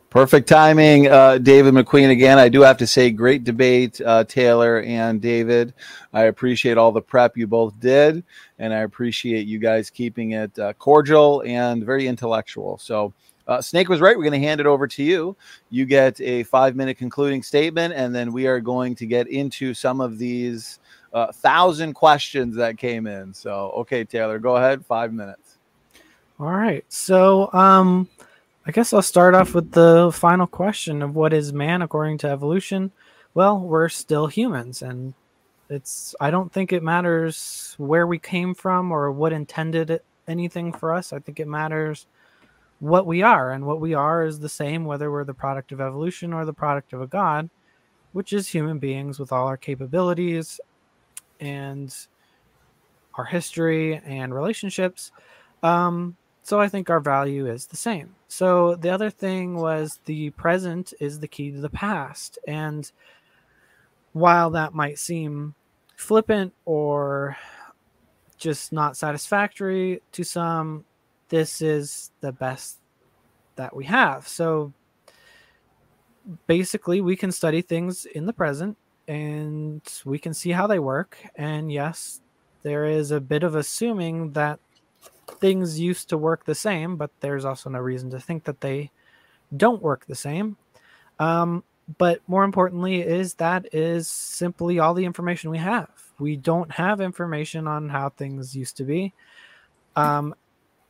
[0.10, 2.10] Perfect timing, uh, David McQueen.
[2.10, 5.76] Again, I do have to say, great debate, uh, Taylor and David.
[6.14, 8.24] I appreciate all the prep you both did,
[8.58, 12.80] and I appreciate you guys keeping it uh, cordial and very intellectual.
[12.80, 13.14] So,
[13.48, 14.18] uh, Snake was right.
[14.18, 15.38] We're going to hand it over to you.
[15.70, 19.76] You get a five minute concluding statement, and then we are going to get into
[19.76, 20.80] some of these
[21.14, 23.34] uh, thousand questions that came in.
[23.34, 24.86] So, okay, Taylor, go ahead.
[24.86, 25.58] Five minutes.
[26.40, 26.86] All right.
[26.88, 28.08] So, um,
[28.66, 32.28] I guess I'll start off with the final question of what is man according to
[32.28, 32.92] evolution?
[33.34, 35.14] Well, we're still humans and
[35.70, 40.94] it's I don't think it matters where we came from or what intended anything for
[40.94, 41.14] us.
[41.14, 42.06] I think it matters
[42.80, 45.82] what we are and what we are is the same whether we're the product of
[45.82, 47.50] evolution or the product of a god,
[48.14, 50.60] which is human beings with all our capabilities
[51.40, 51.96] and
[53.16, 55.12] our history and relationships.
[55.64, 58.16] Um, so I think our value is the same.
[58.28, 62.40] So the other thing was the present is the key to the past.
[62.48, 62.92] And
[64.14, 65.54] while that might seem
[65.96, 67.38] flippant or
[68.38, 70.86] just not satisfactory to some,
[71.28, 72.80] this is the best
[73.56, 74.28] that we have.
[74.28, 74.74] So
[76.48, 78.78] basically, we can study things in the present
[79.10, 81.18] and we can see how they work.
[81.36, 82.22] And yes,
[82.62, 84.60] there is a bit of assuming that
[85.40, 88.92] things used to work the same, but there's also no reason to think that they
[89.58, 90.58] don't work the same.
[91.18, 91.64] Um,
[91.98, 95.90] but more importantly, is that is simply all the information we have.
[96.20, 99.14] We don't have information on how things used to be,
[99.96, 100.36] um,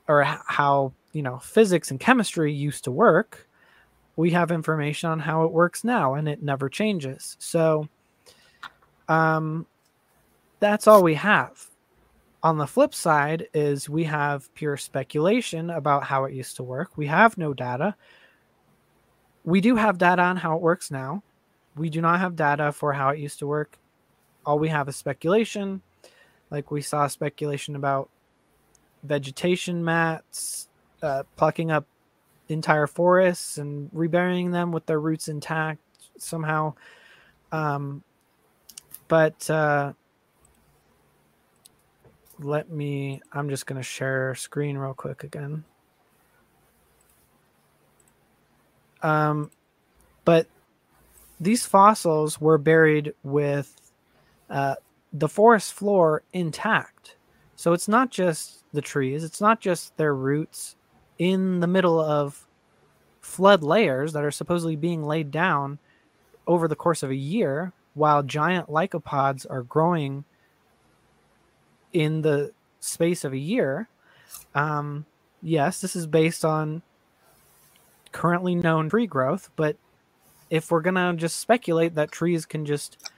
[0.09, 3.47] or how you know physics and chemistry used to work.
[4.17, 7.37] We have information on how it works now, and it never changes.
[7.39, 7.87] So,
[9.09, 9.65] um,
[10.59, 11.69] that's all we have
[12.41, 16.97] on the flip side is we have pure speculation about how it used to work.
[16.97, 17.95] We have no data.
[19.43, 21.23] We do have data on how it works now.
[21.75, 23.77] We do not have data for how it used to work.
[24.45, 25.81] All we have is speculation.
[26.49, 28.09] Like we saw speculation about
[29.03, 30.69] vegetation mats,
[31.01, 31.85] uh, plucking up
[32.47, 35.81] entire forests and reburying them with their roots intact
[36.17, 36.73] somehow.
[37.51, 38.03] Um,
[39.09, 39.91] but uh,
[42.39, 45.65] let me, I'm just going to share screen real quick again.
[49.01, 49.51] Um,
[50.23, 50.47] but
[51.39, 53.75] these fossils were buried with
[54.49, 54.75] uh,
[55.11, 57.17] the forest floor intact.
[57.55, 60.75] So it's not just the trees, it's not just their roots
[61.17, 62.45] in the middle of
[63.19, 65.79] flood layers that are supposedly being laid down
[66.45, 70.23] over the course of a year while giant lycopods are growing
[71.91, 73.89] in the space of a year.
[74.55, 75.05] Um,
[75.41, 76.81] yes, this is based on
[78.13, 79.75] currently known tree growth, but
[80.49, 83.11] if we're gonna just speculate that trees can just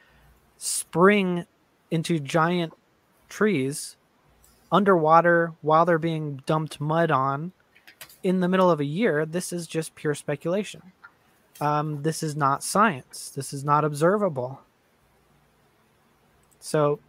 [0.58, 1.46] spring
[1.92, 2.74] into giant
[3.30, 3.98] trees
[4.72, 7.52] underwater while they're being dumped mud on
[8.24, 10.82] in the middle of a year, this is just pure speculation.
[11.60, 13.30] Um, this is not science.
[13.30, 14.62] This is not observable.
[16.62, 17.00] So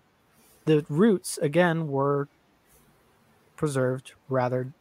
[0.67, 2.29] the roots again were
[3.57, 4.73] preserved rather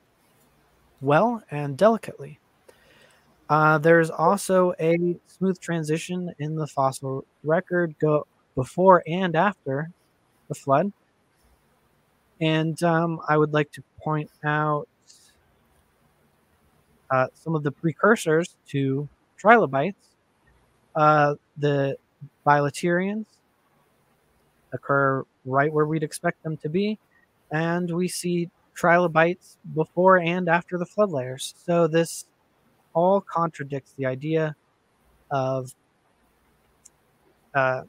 [1.01, 2.39] well and delicately.
[3.49, 8.25] Uh, there's also a smooth transition in the fossil record go
[8.55, 9.89] before and after
[10.47, 10.93] the flood.
[12.39, 14.87] And um, I would like to point out
[17.09, 19.07] uh, some of the precursors to
[19.37, 20.15] trilobites.
[20.95, 21.97] Uh, the
[22.45, 23.25] bilaterians
[24.73, 26.99] occur right where we'd expect them to be.
[27.51, 31.53] And we see trilobites before and after the flood layers.
[31.65, 32.25] So this
[32.93, 34.55] all contradicts the idea
[35.29, 35.73] of
[37.53, 37.81] uh,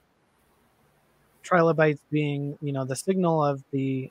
[1.42, 4.10] trilobites being, you know, the signal of the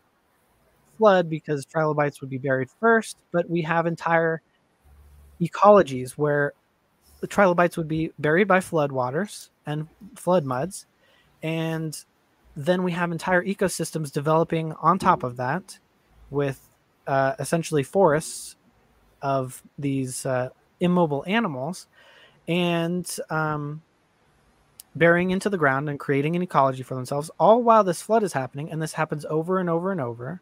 [0.97, 4.41] flood because trilobites would be buried first, but we have entire
[5.41, 6.53] ecologies where
[7.21, 10.85] the trilobites would be buried by flood waters and flood muds,
[11.43, 12.03] and
[12.55, 15.79] then we have entire ecosystems developing on top of that
[16.29, 16.61] with
[17.07, 18.55] uh, essentially forests
[19.21, 20.49] of these uh,
[20.79, 21.87] immobile animals
[22.47, 23.81] and um,
[24.95, 28.33] burying into the ground and creating an ecology for themselves, all while this flood is
[28.33, 28.71] happening.
[28.71, 30.41] And this happens over and over and over,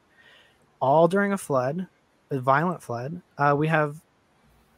[0.82, 1.88] all during a flood,
[2.32, 3.22] a violent flood.
[3.38, 4.02] Uh, we have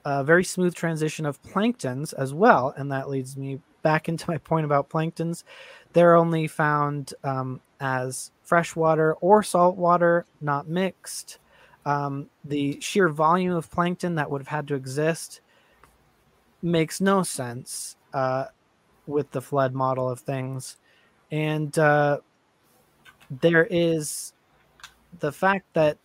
[0.04, 2.74] a very smooth transition of planktons as well.
[2.76, 5.44] And that leads me back into my point about planktons.
[5.94, 11.40] They're only found um, as freshwater or saltwater, not mixed.
[11.86, 15.42] Um, the sheer volume of plankton that would have had to exist
[16.62, 18.46] makes no sense uh,
[19.08, 20.78] with the flood model of things.
[21.32, 22.20] And uh,
[23.42, 24.34] there is
[25.20, 25.98] the fact that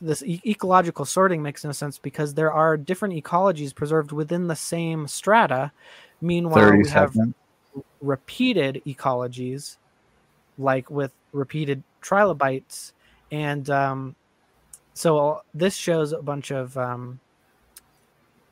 [0.00, 4.56] this e- ecological sorting makes no sense because there are different ecologies preserved within the
[4.56, 5.72] same strata.
[6.20, 7.14] Meanwhile, we have
[8.00, 9.76] repeated ecologies,
[10.58, 12.92] like with repeated trilobites,
[13.30, 14.14] and um,
[14.94, 17.20] so this shows a bunch of um,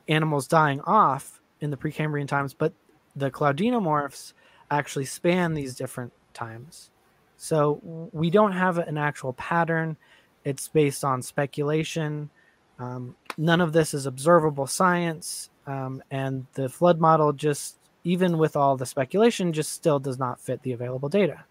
[0.07, 2.73] animals dying off in the Precambrian times, but
[3.15, 4.33] the Cloudinomorphs
[4.69, 6.91] actually span these different times.
[7.37, 9.97] So we don't have an actual pattern.
[10.43, 12.29] It's based on speculation.
[12.79, 15.49] Um, none of this is observable science.
[15.65, 20.39] Um, and the flood model just even with all the speculation, just still does not
[20.39, 21.43] fit the available data.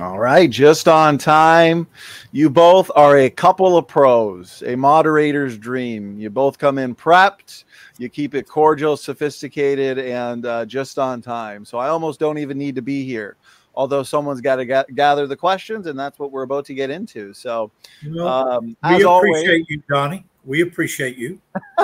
[0.00, 1.86] All right, just on time.
[2.32, 6.18] You both are a couple of pros, a moderator's dream.
[6.18, 7.62] You both come in prepped.
[7.98, 11.64] You keep it cordial, sophisticated, and uh, just on time.
[11.64, 13.36] So I almost don't even need to be here.
[13.76, 16.90] Although someone's got to ga- gather the questions, and that's what we're about to get
[16.90, 17.32] into.
[17.32, 17.70] So,
[18.20, 20.24] um, we appreciate always, you, Donnie.
[20.44, 21.40] We appreciate you.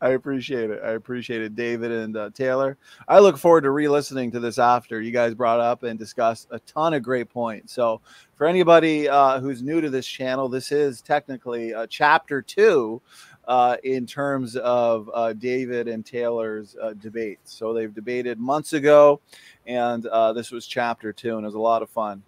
[0.00, 0.80] I appreciate it.
[0.82, 2.78] I appreciate it, David and uh, Taylor.
[3.08, 6.58] I look forward to re-listening to this after you guys brought up and discussed a
[6.60, 7.72] ton of great points.
[7.72, 8.00] So,
[8.36, 13.02] for anybody uh, who's new to this channel, this is technically uh, chapter two
[13.46, 17.54] uh, in terms of uh, David and Taylor's uh, debates.
[17.54, 19.20] So they've debated months ago,
[19.66, 20.04] and
[20.34, 22.22] this was chapter two, and it was a lot of fun.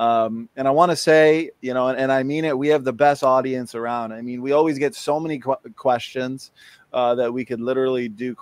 [0.00, 2.84] Um, and I want to say, you know, and, and, I mean it, we have
[2.84, 4.14] the best audience around.
[4.14, 6.52] I mean, we always get so many qu- questions
[6.94, 8.34] uh, that we could literally do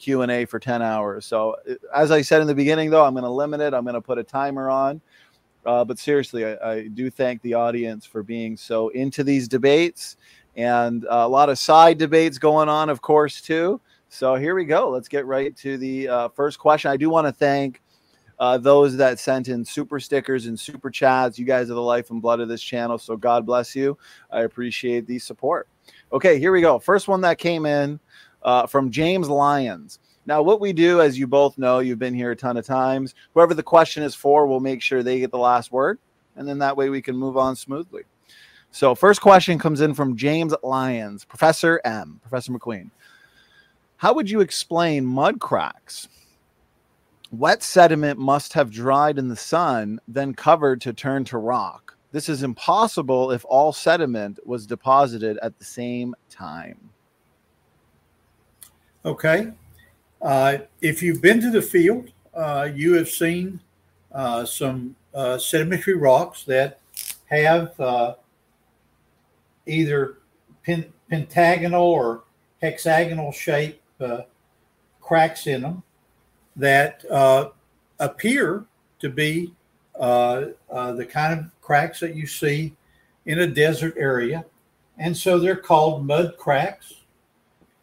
[0.00, 1.24] Q and A for 10 hours.
[1.24, 3.72] So uh, as I said in the beginning, though, I'm going to limit it.
[3.72, 5.00] I'm going to put a timer on.
[5.64, 10.16] Uh, but seriously, I, I, do thank the audience for being so into these debates
[10.56, 13.80] and a lot of side debates going on, of course, too.
[14.08, 14.90] So here we go.
[14.90, 16.90] Let's get right to the uh, first question.
[16.90, 17.80] I do want to thank
[18.38, 21.38] uh, those that sent in super stickers and super chats.
[21.38, 22.98] You guys are the life and blood of this channel.
[22.98, 23.96] So God bless you.
[24.30, 25.68] I appreciate the support.
[26.12, 26.78] Okay, here we go.
[26.78, 27.98] First one that came in
[28.42, 29.98] uh, from James Lyons.
[30.26, 33.14] Now, what we do, as you both know, you've been here a ton of times.
[33.34, 35.98] Whoever the question is for, we'll make sure they get the last word.
[36.34, 38.02] And then that way we can move on smoothly.
[38.72, 42.90] So, first question comes in from James Lyons, Professor M, Professor McQueen.
[43.96, 46.08] How would you explain mud cracks?
[47.32, 51.96] Wet sediment must have dried in the sun, then covered to turn to rock.
[52.12, 56.90] This is impossible if all sediment was deposited at the same time.
[59.04, 59.52] Okay.
[60.22, 63.60] Uh, if you've been to the field, uh, you have seen
[64.12, 66.80] uh, some uh, sedimentary rocks that
[67.26, 68.14] have uh,
[69.66, 70.18] either
[70.64, 72.22] pen- pentagonal or
[72.62, 74.22] hexagonal shape uh,
[75.00, 75.82] cracks in them
[76.56, 77.50] that uh,
[78.00, 78.64] appear
[78.98, 79.52] to be
[79.98, 82.74] uh, uh, the kind of cracks that you see
[83.26, 84.44] in a desert area.
[84.98, 86.94] And so they're called mud cracks.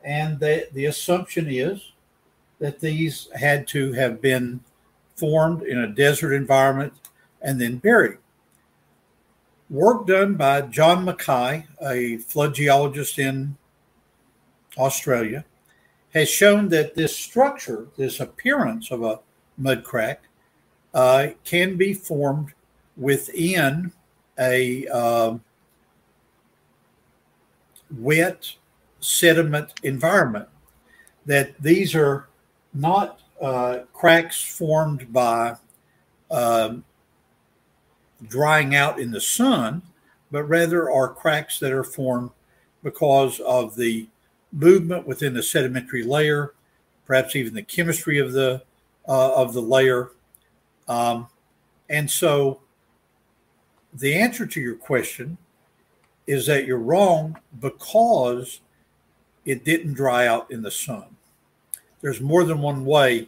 [0.03, 1.93] And the, the assumption is
[2.59, 4.59] that these had to have been
[5.15, 6.93] formed in a desert environment
[7.41, 8.17] and then buried.
[9.69, 13.57] Work done by John Mackay, a flood geologist in
[14.77, 15.45] Australia,
[16.13, 19.19] has shown that this structure, this appearance of a
[19.57, 20.23] mud crack,
[20.93, 22.53] uh, can be formed
[22.95, 23.91] within
[24.39, 25.37] a uh,
[27.97, 28.53] wet
[28.99, 30.47] sediment environment.
[31.25, 32.27] That these are
[32.73, 35.55] not uh, cracks formed by
[36.29, 36.83] um,
[38.27, 39.81] drying out in the sun,
[40.31, 42.31] but rather are cracks that are formed
[42.83, 44.07] because of the
[44.53, 46.53] movement within the sedimentary layer,
[47.05, 48.63] perhaps even the chemistry of the
[49.07, 50.11] uh, of the layer.
[50.87, 51.27] Um,
[51.89, 52.61] and so
[53.93, 55.37] the answer to your question
[56.25, 58.61] is that you're wrong because
[59.45, 61.03] it didn't dry out in the sun.
[62.01, 63.27] There's more than one way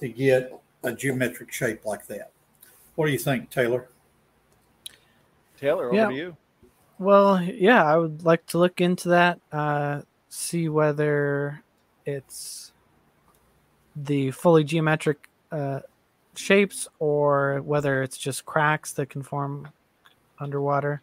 [0.00, 0.52] to get
[0.84, 2.30] a geometric shape like that.
[2.94, 3.88] What do you think, Taylor?
[5.58, 6.08] Taylor, over yeah.
[6.08, 6.36] to you.
[6.98, 9.40] Well, yeah, I would like to look into that.
[9.52, 11.62] Uh, see whether
[12.04, 12.72] it's
[13.96, 15.80] the fully geometric uh,
[16.36, 19.68] shapes or whether it's just cracks that can form
[20.38, 21.02] underwater.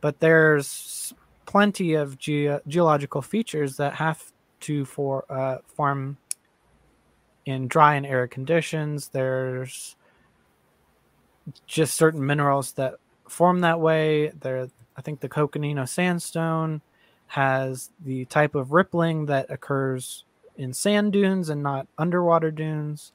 [0.00, 1.14] But there's
[1.46, 4.22] plenty of ge- geological features that have
[4.60, 6.16] to for uh, form
[7.46, 9.08] in dry and arid conditions.
[9.08, 9.96] There's
[11.66, 12.94] just certain minerals that
[13.28, 14.28] form that way.
[14.40, 16.80] There, I think the Coconino sandstone
[17.34, 20.24] has the type of rippling that occurs
[20.56, 23.10] in sand dunes and not underwater dunes.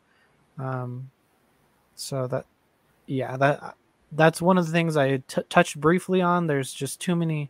[0.57, 1.09] Um,
[1.95, 2.45] so that,
[3.07, 3.77] yeah, that
[4.11, 6.47] that's one of the things I t- touched briefly on.
[6.47, 7.49] There's just too many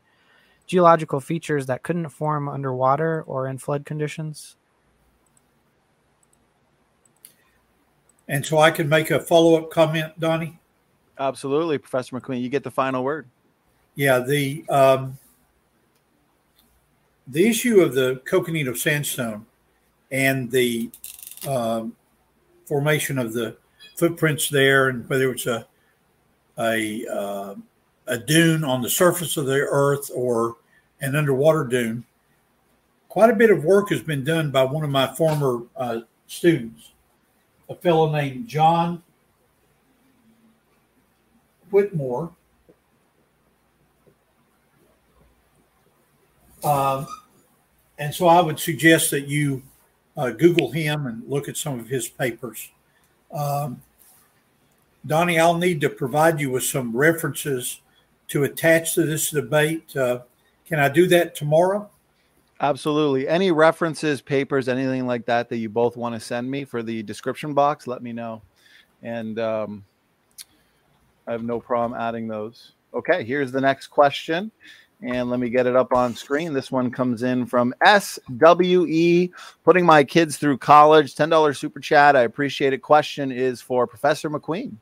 [0.68, 4.56] geological features that couldn't form underwater or in flood conditions.
[8.28, 10.60] And so I can make a follow up comment, Donnie.
[11.18, 12.44] Absolutely, Professor McQueen.
[12.44, 13.28] You get the final word.
[13.96, 15.18] Yeah, the um,
[17.30, 19.46] the issue of the coconino sandstone
[20.12, 20.90] and the
[21.48, 21.96] um,
[22.66, 23.56] formation of the
[23.96, 25.68] footprints there, and whether it's a
[26.58, 27.56] a uh,
[28.08, 30.58] a dune on the surface of the earth or
[31.02, 32.04] an underwater dune,
[33.08, 36.92] quite a bit of work has been done by one of my former uh, students,
[37.70, 39.04] a fellow named John
[41.70, 42.32] Whitmore.
[46.64, 47.08] Um,
[47.98, 49.64] and so I would suggest that you
[50.18, 52.70] uh, Google him and look at some of his papers.
[53.32, 53.82] Um,
[55.06, 57.82] Donnie, I'll need to provide you with some references
[58.30, 59.96] to attach to this debate.
[59.96, 60.20] Uh,
[60.66, 61.90] can I do that tomorrow?
[62.62, 63.28] Absolutely.
[63.28, 67.02] Any references, papers, anything like that that you both want to send me for the
[67.04, 68.42] description box, let me know.
[69.02, 69.86] And um,
[71.26, 72.74] I have no problem adding those.
[72.94, 74.52] Okay, here's the next question.
[75.02, 76.52] And let me get it up on screen.
[76.52, 79.30] This one comes in from SWE,
[79.64, 81.16] putting my kids through college.
[81.16, 82.18] $10 super chat.
[82.18, 82.82] I appreciate it.
[82.82, 84.76] Question is for Professor McQueen.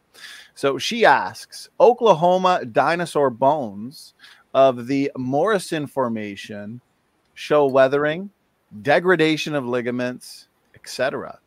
[0.56, 4.16] So she asks Oklahoma dinosaur bones
[4.56, 6.82] of the Morrison Formation
[7.36, 8.32] show weathering,
[8.82, 11.38] degradation of ligaments, etc.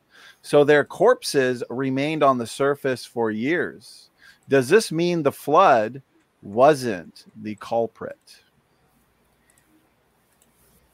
[0.42, 4.10] So their corpses remained on the surface for years.
[4.48, 6.02] Does this mean the flood
[6.40, 8.42] wasn't the culprit?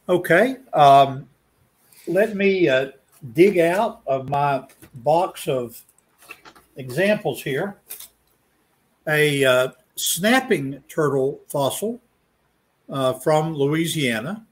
[0.09, 0.57] Okay.
[0.73, 1.29] Um,
[2.07, 2.93] let me uh,
[3.35, 5.81] dig out of my box of
[6.77, 7.77] examples here
[9.09, 12.01] a uh, snapping turtle fossil
[12.89, 14.45] uh, from Louisiana.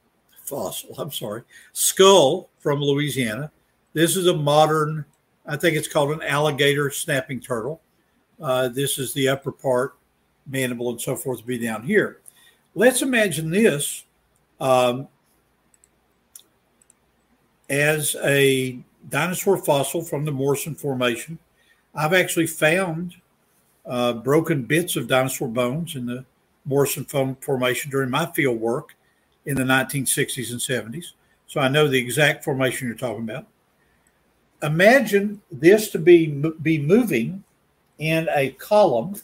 [0.44, 3.50] Fossil, I'm sorry, skull from Louisiana.
[3.94, 5.04] This is a modern,
[5.46, 7.80] I think it's called an alligator snapping turtle.
[8.40, 9.96] Uh, this is the upper part,
[10.46, 12.20] mandible and so forth, be down here.
[12.74, 14.04] Let's imagine this
[14.60, 15.08] um,
[17.68, 18.78] as a
[19.08, 21.38] dinosaur fossil from the Morrison Formation.
[21.94, 23.14] I've actually found
[23.86, 26.24] uh, broken bits of dinosaur bones in the
[26.64, 28.96] Morrison Formation during my field work
[29.46, 31.12] in the 1960s and 70s.
[31.46, 33.46] So I know the exact formation you're talking about.
[34.62, 36.26] Imagine this to be
[36.62, 37.44] be moving
[37.98, 39.14] in a column,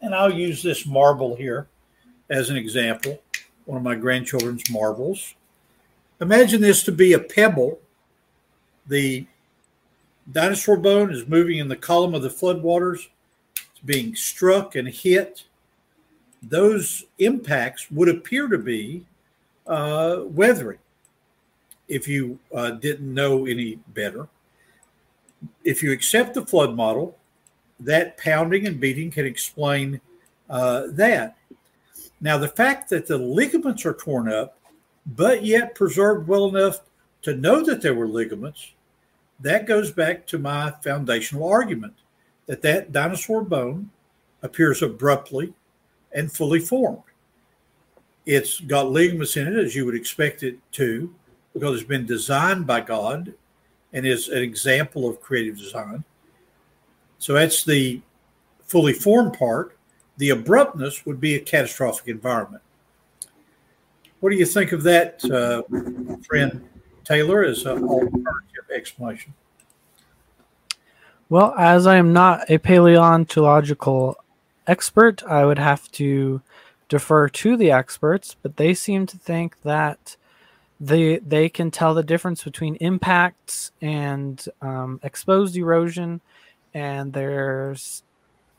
[0.00, 1.68] and I'll use this marble here
[2.28, 3.22] as an example,
[3.64, 5.34] one of my grandchildren's marbles.
[6.22, 7.80] Imagine this to be a pebble.
[8.86, 9.26] The
[10.30, 13.08] dinosaur bone is moving in the column of the floodwaters.
[13.56, 15.42] It's being struck and hit.
[16.40, 19.04] Those impacts would appear to be
[19.66, 20.78] uh, weathering
[21.88, 24.28] if you uh, didn't know any better.
[25.64, 27.18] If you accept the flood model,
[27.80, 30.00] that pounding and beating can explain
[30.48, 31.36] uh, that.
[32.20, 34.56] Now, the fact that the ligaments are torn up
[35.06, 36.80] but yet preserved well enough
[37.22, 38.72] to know that there were ligaments,
[39.40, 41.94] that goes back to my foundational argument
[42.46, 43.90] that that dinosaur bone
[44.42, 45.52] appears abruptly
[46.12, 47.02] and fully formed.
[48.26, 51.12] It's got ligaments in it as you would expect it to,
[51.52, 53.34] because it's been designed by God
[53.92, 56.04] and is an example of creative design.
[57.18, 58.00] So that's the
[58.64, 59.76] fully formed part.
[60.16, 62.62] The abruptness would be a catastrophic environment.
[64.22, 65.64] What do you think of that, uh,
[66.28, 66.64] friend
[67.02, 69.34] Taylor, as an alternative explanation?
[71.28, 74.16] Well, as I am not a paleontological
[74.68, 76.40] expert, I would have to
[76.88, 80.16] defer to the experts, but they seem to think that
[80.78, 86.20] they they can tell the difference between impacts and um, exposed erosion,
[86.72, 88.04] and there's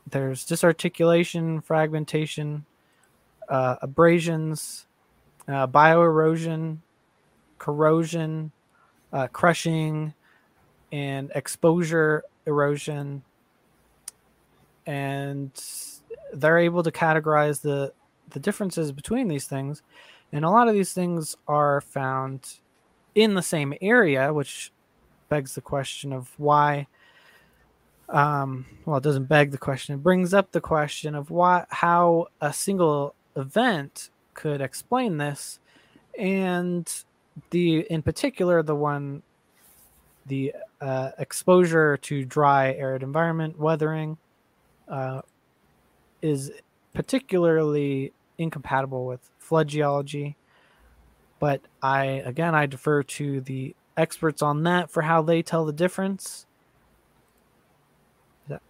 [0.06, 2.66] there's disarticulation, fragmentation,
[3.48, 4.84] uh, abrasions,
[5.48, 6.78] uh, bioerosion,
[7.58, 8.52] corrosion,
[9.12, 10.14] uh, crushing,
[10.92, 13.22] and exposure erosion.
[14.86, 15.50] And
[16.32, 17.92] they're able to categorize the,
[18.30, 19.82] the differences between these things.
[20.32, 22.58] And a lot of these things are found
[23.14, 24.72] in the same area, which
[25.28, 26.86] begs the question of why.
[28.08, 29.94] Um, well, it doesn't beg the question.
[29.94, 35.58] It brings up the question of why, how a single event could explain this,
[36.18, 36.90] and
[37.50, 39.22] the in particular the one
[40.26, 44.16] the uh, exposure to dry arid environment weathering
[44.88, 45.20] uh,
[46.22, 46.50] is
[46.94, 50.36] particularly incompatible with flood geology.
[51.40, 55.72] But i again i defer to the experts on that for how they tell the
[55.72, 56.46] difference.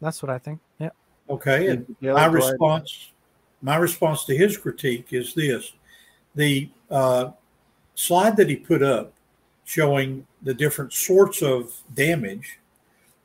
[0.01, 0.61] That's what i think.
[0.79, 0.91] Yeah.
[1.29, 3.13] Okay and yeah, my response
[3.65, 5.73] my response to his critique is this
[6.35, 7.31] the uh,
[7.95, 9.15] slide that he put up
[9.65, 12.59] showing the different sorts of damage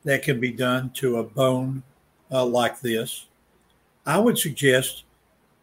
[0.05, 1.83] that can be done to a bone
[2.31, 3.25] uh, like this,
[4.05, 5.03] I would suggest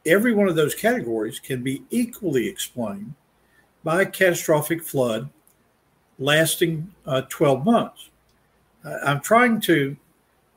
[0.05, 3.15] every one of those categories can be equally explained
[3.83, 5.31] by a catastrophic flood
[6.19, 8.11] lasting uh, 12 months.
[8.85, 9.97] I'm trying to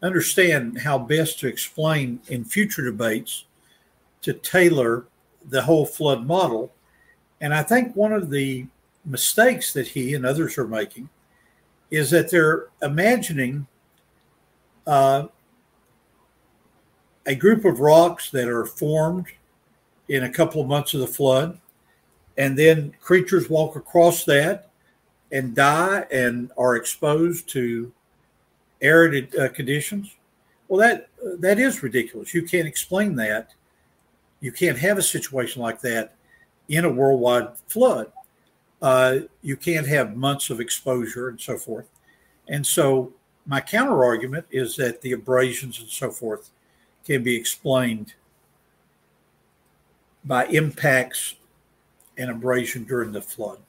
[0.04, 3.46] understand how best to explain in future debates
[4.22, 5.06] to Taylor
[5.46, 6.72] the whole flood model.
[7.42, 8.68] And I think one of the
[9.06, 11.10] mistakes that he and others are making
[11.90, 13.66] is that they're imagining
[14.86, 15.28] uh,
[17.26, 19.28] a group of rocks that are formed
[20.08, 21.60] in a couple of months of the flood,
[22.38, 24.70] and then creatures walk across that
[25.32, 27.92] and die and are exposed to
[28.82, 30.16] arid uh, conditions.
[30.68, 31.10] Well, that
[31.40, 32.34] that is ridiculous.
[32.34, 33.54] You can't explain that.
[34.42, 36.16] You can't have a situation like that
[36.68, 38.12] in a worldwide flood.
[38.82, 41.90] Uh, you can't have months of exposure and so forth.
[42.48, 43.14] And so,
[43.46, 46.52] my counter argument is that the abrasions and so forth
[47.04, 48.14] can be explained
[50.24, 51.36] by impacts
[52.18, 53.60] and abrasion during the flood.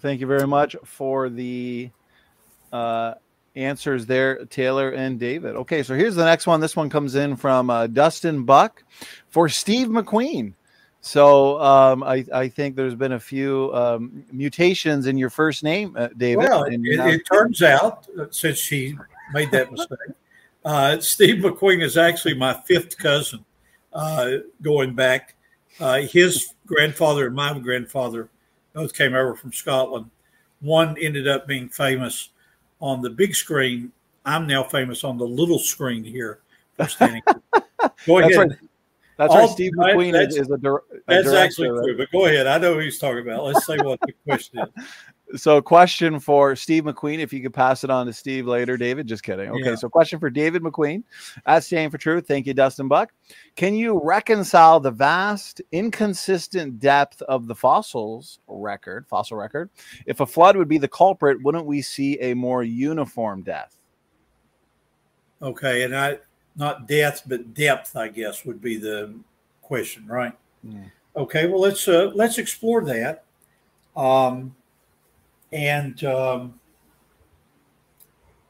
[0.00, 1.90] Thank you very much for the
[2.72, 3.14] uh,
[3.56, 5.56] answers there, Taylor and David.
[5.56, 6.60] Okay, so here's the next one.
[6.60, 8.82] This one comes in from uh, Dustin Buck
[9.28, 10.54] for Steve McQueen.
[11.00, 15.94] So um, I, I, think there's been a few um, mutations in your first name,
[15.96, 16.48] uh, David.
[16.48, 18.98] Well, it, it, turns out, uh, since she
[19.32, 19.98] made that mistake,
[20.64, 23.44] uh, Steve McQueen is actually my fifth cousin
[23.92, 25.34] uh, going back.
[25.78, 28.28] Uh, his grandfather and my grandfather
[28.72, 30.10] both came over from Scotland.
[30.60, 32.30] One ended up being famous
[32.80, 33.92] on the big screen.
[34.24, 36.40] I'm now famous on the little screen here
[36.76, 37.22] for standing.
[38.06, 38.32] Go ahead.
[38.32, 38.50] That's right.
[39.16, 39.50] That's All, right.
[39.50, 40.58] Steve McQueen is, is, a, a
[41.08, 41.96] That's director, actually true.
[41.98, 42.46] But go ahead.
[42.46, 43.42] I know who he's talking about.
[43.44, 44.84] Let's say what the question is.
[45.36, 49.06] So, question for Steve McQueen, if you could pass it on to Steve later, David.
[49.06, 49.50] Just kidding.
[49.50, 49.70] Okay.
[49.70, 49.74] Yeah.
[49.74, 51.02] So, question for David McQueen
[51.44, 52.26] at Standing for Truth.
[52.26, 53.12] Thank you, Dustin Buck.
[53.54, 59.68] Can you reconcile the vast, inconsistent depth of the fossils record, fossil record?
[60.06, 63.76] If a flood would be the culprit, wouldn't we see a more uniform death?
[65.42, 66.18] Okay, and I
[66.56, 69.14] not death, but depth, I guess, would be the
[69.62, 70.32] question, right?
[70.66, 70.90] Mm.
[71.16, 73.24] Okay, well let's uh, let's explore that.
[73.96, 74.54] Um,
[75.52, 76.60] and um,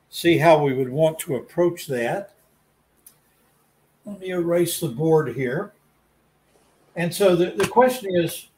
[0.09, 2.35] see how we would want to approach that.
[4.05, 5.73] Let me erase the board here.
[6.97, 8.49] And so the, the question is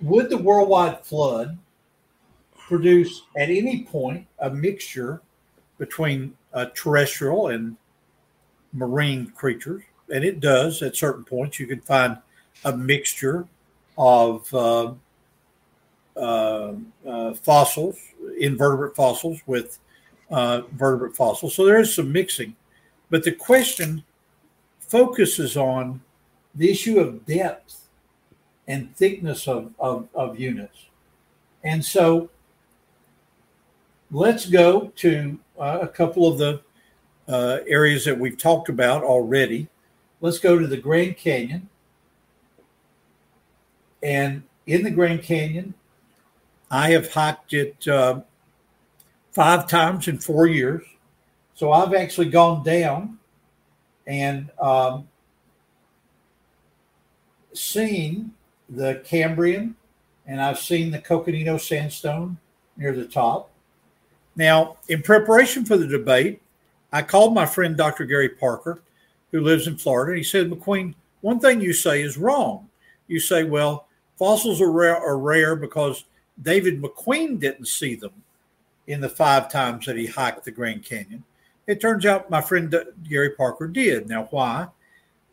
[0.00, 1.58] Would the worldwide flood
[2.58, 5.22] produce at any point a mixture
[5.78, 7.76] between uh, terrestrial and
[8.72, 9.82] marine creatures?
[10.12, 11.58] And it does at certain points.
[11.58, 12.18] You can find
[12.64, 13.46] a mixture
[13.96, 14.92] of uh,
[16.16, 16.72] uh,
[17.06, 17.98] uh, fossils,
[18.38, 19.78] invertebrate fossils with
[20.30, 21.54] uh, vertebrate fossils.
[21.54, 22.56] So there is some mixing.
[23.10, 24.04] But the question
[24.80, 26.00] focuses on
[26.54, 27.88] the issue of depth
[28.66, 30.86] and thickness of, of, of units.
[31.64, 32.30] And so
[34.10, 36.60] let's go to uh, a couple of the
[37.28, 39.68] uh, areas that we've talked about already.
[40.20, 41.68] Let's go to the Grand Canyon.
[44.02, 45.74] And in the Grand Canyon,
[46.72, 48.22] I have hiked it uh,
[49.30, 50.82] five times in four years.
[51.54, 53.18] So I've actually gone down
[54.06, 55.06] and um,
[57.52, 58.32] seen
[58.70, 59.76] the Cambrian
[60.26, 62.38] and I've seen the Coconino sandstone
[62.78, 63.50] near the top.
[64.34, 66.40] Now, in preparation for the debate,
[66.90, 68.06] I called my friend Dr.
[68.06, 68.80] Gary Parker,
[69.30, 70.12] who lives in Florida.
[70.12, 72.70] And he said, McQueen, one thing you say is wrong.
[73.08, 76.04] You say, well, fossils are rare, are rare because
[76.42, 78.12] David McQueen didn't see them
[78.86, 81.24] in the five times that he hiked the Grand Canyon.
[81.66, 82.74] It turns out my friend
[83.08, 84.08] Gary Parker did.
[84.08, 84.68] Now, why?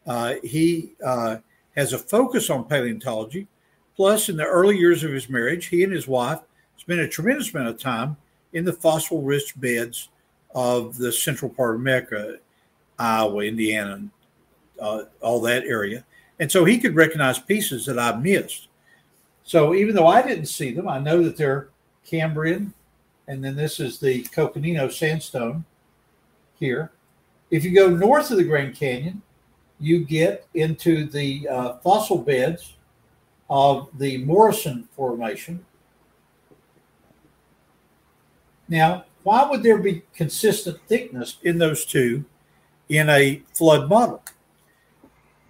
[0.06, 1.38] Uh, he uh,
[1.76, 3.48] has a focus on paleontology.
[3.96, 6.40] Plus, in the early years of his marriage, he and his wife
[6.78, 8.16] spent a tremendous amount of time
[8.54, 10.10] in the fossil rich beds
[10.56, 12.38] of the central part of America,
[12.98, 14.04] Iowa, Indiana,
[14.80, 16.06] uh, all that area.
[16.40, 18.69] And so he could recognize pieces that I missed.
[19.50, 21.70] So even though I didn't see them, I know that they're
[22.06, 22.72] Cambrian,
[23.28, 25.66] and then this is the Coconino sandstone
[26.60, 26.92] here.
[27.50, 29.24] If you go north of the Grand Canyon,
[29.80, 32.76] you get into the uh, fossil beds
[33.50, 35.66] of the Morrison Formation.
[38.68, 42.24] Now, why would there be consistent thickness in those two
[42.88, 44.22] in a flood model?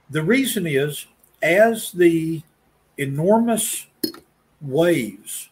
[0.09, 1.05] The reason is
[1.43, 2.43] as the
[2.97, 3.87] enormous
[4.61, 5.49] waves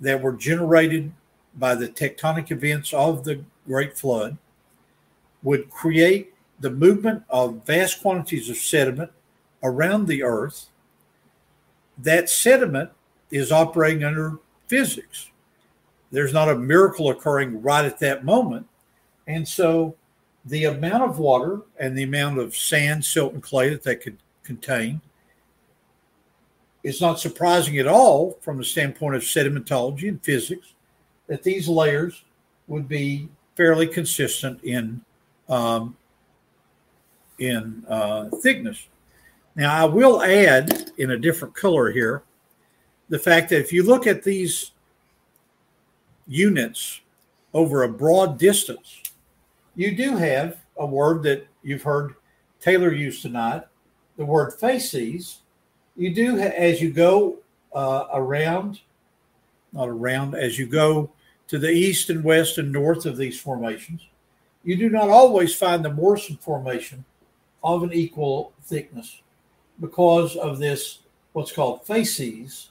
[0.00, 1.12] that were generated
[1.56, 4.38] by the tectonic events of the Great Flood
[5.42, 9.10] would create the movement of vast quantities of sediment
[9.62, 10.66] around the Earth.
[11.96, 12.90] That sediment
[13.30, 15.30] is operating under physics.
[16.10, 18.66] there's not a miracle occurring right at that moment.
[19.26, 19.94] And so
[20.44, 24.16] the amount of water and the amount of sand, silt, and clay that they could
[24.42, 25.02] contain
[26.88, 30.72] is not surprising at all from the standpoint of sedimentology and physics
[31.26, 32.24] that these layers
[32.66, 35.00] would be fairly consistent in
[35.48, 35.96] um,
[37.38, 38.86] in uh, thickness.
[39.54, 42.22] Now, I will add in a different color here
[43.08, 44.72] the fact that if you look at these
[46.26, 47.00] units
[47.54, 49.02] over a broad distance,
[49.74, 52.14] you do have a word that you've heard
[52.60, 53.62] Taylor use tonight,
[54.16, 55.38] the word facies.
[55.98, 57.38] You do, as you go
[57.74, 58.80] uh, around,
[59.72, 61.10] not around, as you go
[61.48, 64.06] to the east and west and north of these formations,
[64.62, 67.04] you do not always find the Morrison formation
[67.64, 69.22] of an equal thickness
[69.80, 71.00] because of this,
[71.32, 72.70] what's called facies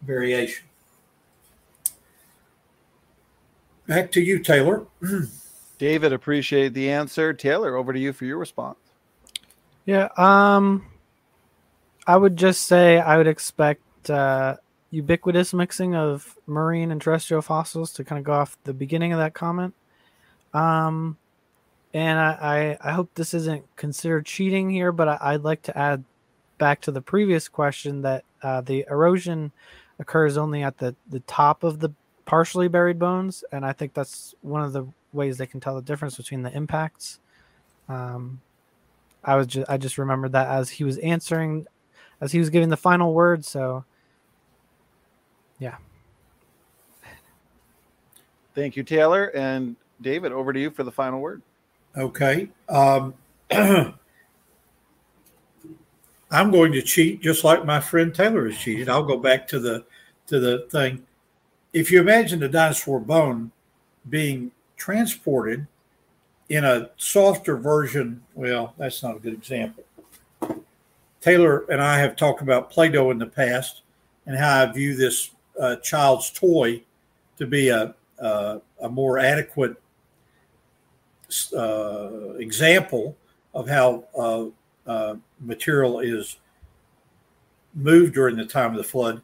[0.00, 0.66] variation.
[3.86, 4.86] Back to you, Taylor.
[5.78, 7.32] David, appreciate the answer.
[7.34, 8.78] Taylor, over to you for your response.
[9.84, 10.86] Yeah, um,
[12.06, 14.56] I would just say I would expect uh,
[14.90, 19.18] ubiquitous mixing of marine and terrestrial fossils to kind of go off the beginning of
[19.18, 19.74] that comment.
[20.52, 21.16] Um,
[21.94, 25.78] and I, I, I hope this isn't considered cheating here, but I, would like to
[25.78, 26.04] add
[26.58, 29.52] back to the previous question that uh, the erosion
[29.98, 31.90] occurs only at the, the top of the
[32.24, 35.82] partially buried bones, and I think that's one of the ways they can tell the
[35.82, 37.18] difference between the impacts.
[37.88, 38.40] Um,
[39.24, 41.66] I was just I just remembered that as he was answering,
[42.22, 43.44] as he was giving the final word.
[43.44, 43.84] So,
[45.58, 45.76] yeah.
[48.54, 50.32] Thank you, Taylor and David.
[50.32, 51.42] Over to you for the final word.
[51.96, 52.48] Okay.
[52.70, 53.12] Um,
[53.50, 53.94] I'm
[56.50, 58.88] going to cheat just like my friend Taylor has cheated.
[58.88, 59.84] I'll go back to the
[60.28, 61.04] to the thing
[61.72, 63.50] if you imagine the dinosaur bone
[64.08, 65.66] being transported
[66.48, 69.84] in a softer version, well, that's not a good example.
[71.22, 73.82] Taylor and I have talked about Play Doh in the past
[74.26, 76.82] and how I view this uh, child's toy
[77.38, 79.76] to be a, a, a more adequate
[81.56, 83.16] uh, example
[83.54, 84.46] of how uh,
[84.86, 86.36] uh material is
[87.74, 89.22] moved during the time of the flood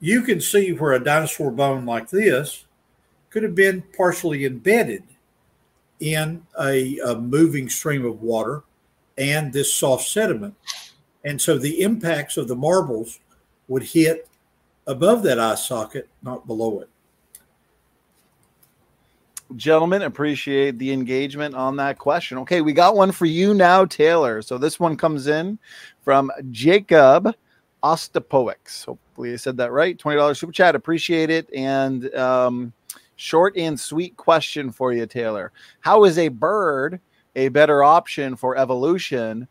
[0.00, 2.66] you can see where a dinosaur bone like this
[3.30, 5.02] could have been partially embedded
[6.00, 8.62] in a, a, moving stream of water
[9.16, 10.54] and this soft sediment.
[11.26, 13.18] And so the impacts of the marbles
[13.66, 14.28] would hit
[14.86, 16.88] above that eye socket, not below it.
[19.56, 22.38] Gentlemen, appreciate the engagement on that question.
[22.38, 24.40] Okay, we got one for you now, Taylor.
[24.40, 25.58] So this one comes in
[26.04, 27.34] from Jacob
[27.82, 28.84] Ostapoix.
[28.84, 29.98] Hopefully, I said that right.
[29.98, 30.76] $20 super chat.
[30.76, 31.52] Appreciate it.
[31.52, 32.72] And um,
[33.16, 35.50] short and sweet question for you, Taylor.
[35.80, 37.00] How is a bird
[37.34, 39.46] a better option for evolution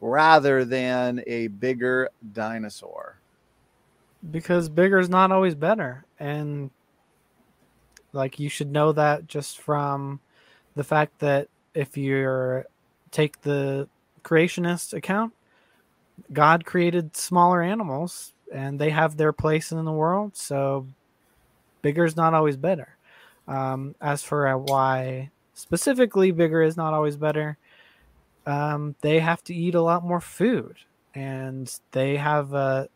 [0.00, 3.18] rather than a bigger dinosaur?
[4.30, 6.04] Because bigger is not always better.
[6.18, 6.70] And
[8.12, 10.20] like you should know that just from
[10.74, 12.64] the fact that if you
[13.10, 13.88] take the
[14.22, 15.32] creationist account,
[16.32, 20.36] God created smaller animals and they have their place in the world.
[20.36, 20.86] So
[21.82, 22.96] bigger is not always better.
[23.48, 27.58] Um, as for why specifically bigger is not always better,
[28.46, 30.76] um, they have to eat a lot more food
[31.14, 32.88] and they have a,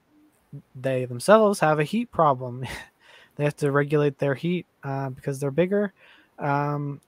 [0.75, 2.65] they themselves have a heat problem.
[3.37, 5.93] they have to regulate their heat uh, because they're bigger.
[6.39, 7.01] Um,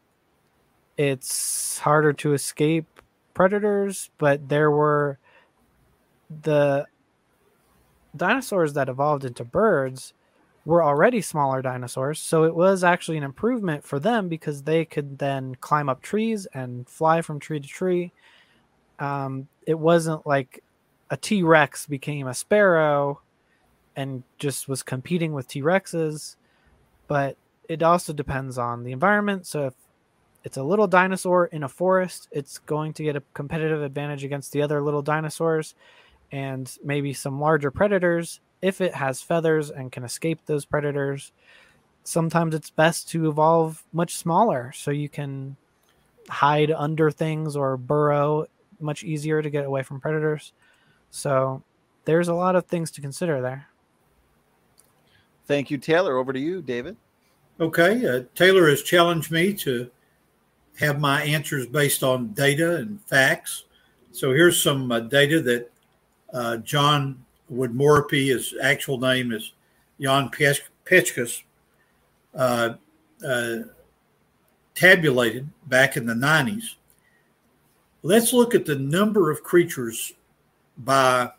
[0.96, 2.86] it's harder to escape
[3.34, 5.18] predators, but there were
[6.42, 6.86] the
[8.16, 10.14] dinosaurs that evolved into birds
[10.64, 12.18] were already smaller dinosaurs.
[12.18, 16.46] So it was actually an improvement for them because they could then climb up trees
[16.52, 18.12] and fly from tree to tree.
[18.98, 20.62] Um, it wasn't like
[21.10, 23.20] a T Rex became a sparrow
[23.94, 26.36] and just was competing with T Rexes,
[27.08, 27.36] but
[27.68, 29.46] it also depends on the environment.
[29.46, 29.74] So if
[30.44, 34.52] it's a little dinosaur in a forest, it's going to get a competitive advantage against
[34.52, 35.74] the other little dinosaurs
[36.30, 41.32] and maybe some larger predators if it has feathers and can escape those predators.
[42.04, 45.56] Sometimes it's best to evolve much smaller so you can
[46.28, 48.46] hide under things or burrow
[48.80, 50.52] much easier to get away from predators.
[51.10, 51.62] So
[52.04, 53.68] there's a lot of things to consider there.
[55.46, 56.16] Thank you, Taylor.
[56.16, 56.96] Over to you, David.
[57.60, 58.06] Okay.
[58.06, 59.90] Uh, Taylor has challenged me to
[60.78, 63.64] have my answers based on data and facts.
[64.12, 65.70] So here's some uh, data that
[66.32, 69.52] uh, John Woodmorappe, his actual name is
[70.00, 71.42] Jan Peczkis,
[72.34, 72.74] uh,
[73.26, 73.56] uh,
[74.74, 76.74] tabulated back in the 90s.
[78.06, 80.12] Let's look at the number of creatures
[80.78, 81.32] by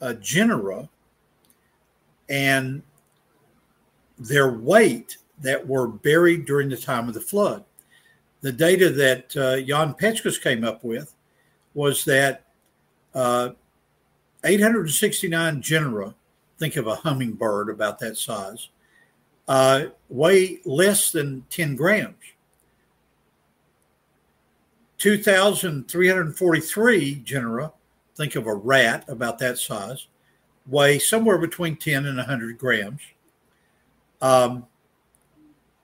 [0.00, 0.88] uh, genera
[2.28, 2.82] and
[4.18, 7.62] their weight that were buried during the time of the flood.
[8.40, 11.14] The data that uh, Jan Peczkis came up with
[11.74, 12.42] was that
[13.14, 13.50] uh,
[14.42, 16.12] 869 genera,
[16.58, 18.70] think of a hummingbird about that size,
[19.46, 22.16] uh, weigh less than 10 grams.
[24.98, 27.72] 2,343 genera,
[28.16, 30.08] think of a rat about that size,
[30.66, 33.02] weigh somewhere between 10 and 100 grams.
[34.20, 34.66] Um,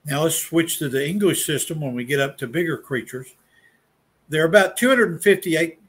[0.05, 3.33] now let's switch to the English system when we get up to bigger creatures.
[4.29, 5.79] There are about 258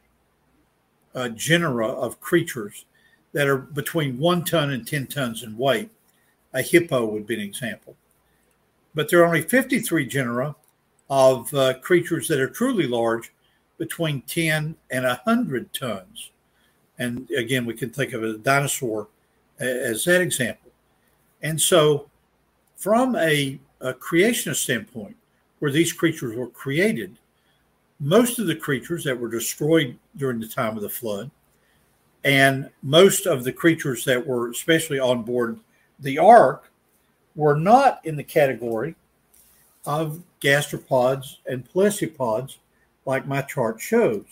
[1.15, 2.85] uh, genera of creatures
[3.32, 5.90] that are between one ton and 10 tons in weight.
[6.55, 7.97] A hippo would be an example.
[8.94, 10.55] But there are only 53 genera
[11.09, 13.33] of uh, creatures that are truly large,
[13.78, 16.31] between 10 and 100 tons.
[16.99, 19.09] And again, we can think of a dinosaur
[19.59, 20.70] as that example.
[21.43, 22.09] And so,
[22.77, 25.16] from a, a creationist standpoint,
[25.59, 27.19] where these creatures were created,
[28.01, 31.31] most of the creatures that were destroyed during the time of the flood,
[32.24, 35.59] and most of the creatures that were especially on board
[36.01, 36.70] the ark,
[37.35, 38.95] were not in the category
[39.87, 42.57] of gastropods and pelecypods
[43.05, 44.25] like my chart shows.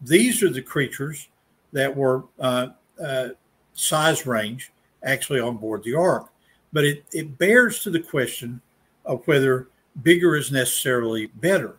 [0.00, 1.28] These are the creatures
[1.72, 2.68] that were uh,
[3.02, 3.28] uh,
[3.74, 4.72] size range
[5.04, 6.28] actually on board the ark.
[6.72, 8.60] But it, it bears to the question
[9.04, 9.68] of whether
[10.02, 11.76] bigger is necessarily better.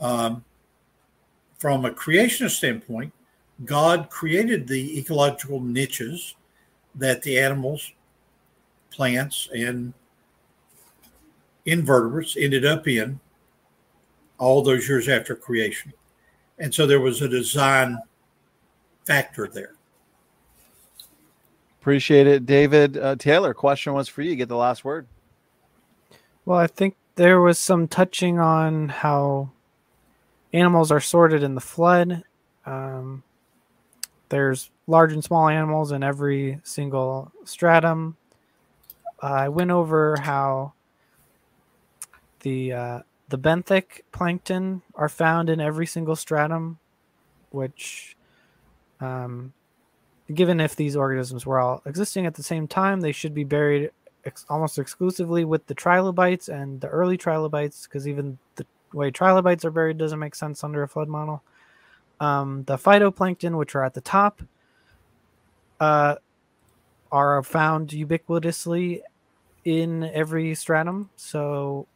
[0.00, 0.44] Um,
[1.58, 3.12] from a creationist standpoint,
[3.64, 6.34] God created the ecological niches
[6.94, 7.92] that the animals,
[8.90, 9.92] plants, and
[11.66, 13.20] invertebrates ended up in
[14.38, 15.92] all those years after creation.
[16.58, 17.98] And so there was a design
[19.04, 19.74] factor there.
[21.80, 22.98] Appreciate it, David.
[22.98, 24.36] Uh, Taylor, question was for you.
[24.36, 25.06] Get the last word.
[26.44, 29.50] Well, I think there was some touching on how
[30.52, 32.24] animals are sorted in the flood.
[32.66, 33.22] Um,
[34.28, 38.16] there's large and small animals in every single stratum.
[39.22, 40.72] Uh, I went over how
[42.40, 46.78] the uh, the benthic plankton are found in every single stratum,
[47.50, 48.16] which,
[49.00, 49.52] um,
[50.34, 53.90] given if these organisms were all existing at the same time, they should be buried
[54.24, 59.64] ex- almost exclusively with the trilobites and the early trilobites, because even the way trilobites
[59.64, 61.42] are buried doesn't make sense under a flood model.
[62.18, 64.42] Um, the phytoplankton, which are at the top,
[65.78, 66.16] uh,
[67.10, 69.00] are found ubiquitously
[69.64, 71.10] in every stratum.
[71.16, 71.86] So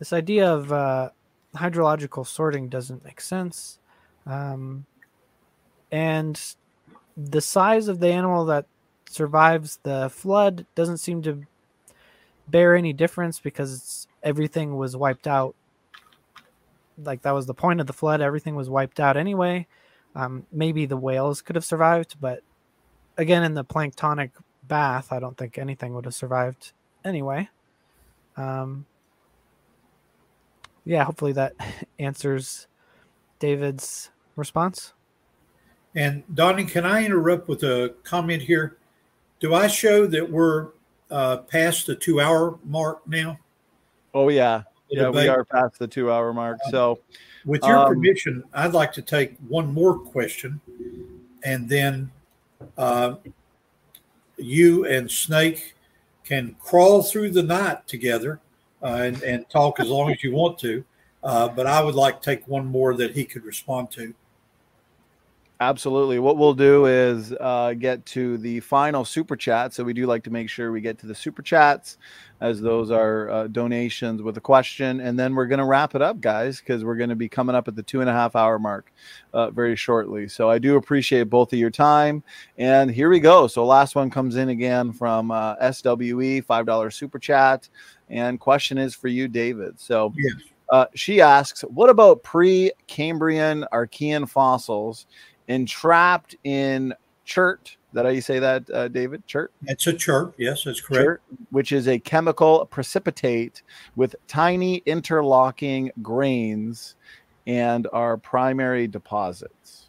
[0.00, 1.10] this idea of uh,
[1.54, 3.78] hydrological sorting doesn't make sense.
[4.26, 4.86] Um,
[5.92, 6.40] and
[7.16, 8.66] the size of the animal that
[9.08, 11.42] survives the flood doesn't seem to
[12.48, 15.54] bear any difference because everything was wiped out.
[16.96, 18.22] Like that was the point of the flood.
[18.22, 19.66] Everything was wiped out anyway.
[20.14, 22.42] Um, maybe the whales could have survived, but
[23.16, 24.30] again, in the planktonic
[24.66, 26.72] bath, I don't think anything would have survived
[27.04, 27.48] anyway.
[28.36, 28.86] Um,
[30.90, 31.54] yeah, hopefully that
[31.98, 32.66] answers
[33.38, 34.92] David's response.
[35.94, 38.76] And Donnie, can I interrupt with a comment here?
[39.38, 40.68] Do I show that we're
[41.10, 43.38] uh, past the two hour mark now?
[44.14, 44.62] Oh, yeah.
[44.88, 46.58] Yeah, we are past the two hour mark.
[46.70, 46.98] So,
[47.44, 50.60] with your um, permission, I'd like to take one more question
[51.44, 52.10] and then
[52.76, 53.14] uh,
[54.36, 55.76] you and Snake
[56.24, 58.40] can crawl through the night together
[58.82, 60.84] and, and talk as long as you want to.
[61.22, 64.14] Uh, but I would like to take one more that he could respond to.
[65.62, 66.18] Absolutely.
[66.18, 69.74] What we'll do is uh, get to the final super chat.
[69.74, 71.98] So we do like to make sure we get to the super chats
[72.40, 75.00] as those are uh, donations with a question.
[75.00, 77.54] And then we're going to wrap it up, guys, because we're going to be coming
[77.54, 78.90] up at the two and a half hour mark
[79.34, 80.28] uh, very shortly.
[80.28, 82.22] So I do appreciate both of your time.
[82.56, 83.46] And here we go.
[83.46, 87.68] So last one comes in again from uh, SWE, $5 super chat.
[88.08, 89.78] And question is for you, David.
[89.78, 90.40] So yes.
[90.70, 95.06] Uh, she asks, what about pre-Cambrian Archean fossils
[95.50, 96.94] entrapped in
[97.26, 97.76] chert?
[97.92, 99.26] That how you say that, uh, David?
[99.26, 99.48] Chert.
[99.66, 100.32] It's a chert.
[100.38, 101.04] Yes, that's correct.
[101.04, 101.18] Chert,
[101.50, 103.62] which is a chemical precipitate
[103.96, 106.94] with tiny interlocking grains
[107.46, 109.88] and are primary deposits.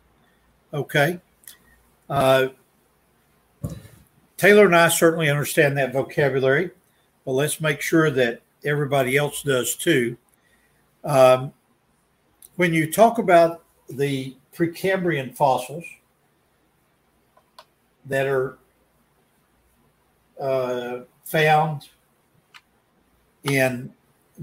[0.73, 1.19] Okay.
[2.09, 2.47] Uh,
[4.37, 6.71] Taylor and I certainly understand that vocabulary.
[7.25, 10.17] but let's make sure that everybody else does too.
[11.03, 11.53] Um,
[12.55, 15.83] when you talk about the Precambrian fossils
[18.05, 18.59] that are
[20.39, 21.89] uh, found
[23.43, 23.91] in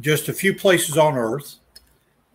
[0.01, 1.57] just a few places on Earth,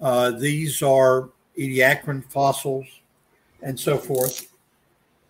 [0.02, 2.88] uh, these are Ediacaran fossils
[3.62, 4.48] and so forth.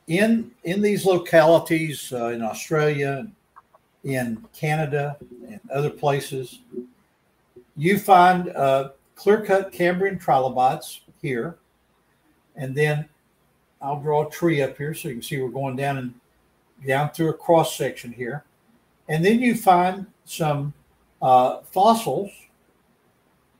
[0.08, 3.28] In in these localities uh, in Australia,
[4.04, 5.18] in Canada,
[5.48, 6.60] and other places,
[7.76, 11.58] you find uh, clear-cut Cambrian trilobites here,
[12.56, 13.08] and then
[13.82, 16.14] I'll draw a tree up here so you can see we're going down and
[16.86, 18.44] down through a cross section here,
[19.10, 20.74] and then you find some
[21.22, 22.32] uh, fossils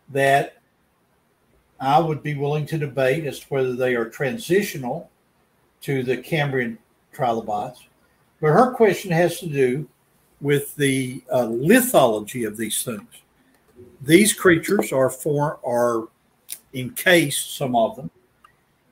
[0.10, 0.58] that
[1.80, 5.10] I would be willing to debate as to whether they are transitional
[5.82, 6.78] to the Cambrian
[7.12, 7.84] trilobites.
[8.40, 9.88] But her question has to do
[10.40, 13.08] with the uh, lithology of these things.
[14.02, 16.08] These creatures are for are
[16.74, 18.12] encased, some of them,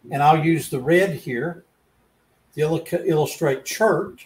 [0.09, 1.63] and I'll use the red here
[2.55, 4.25] to illustrate chert,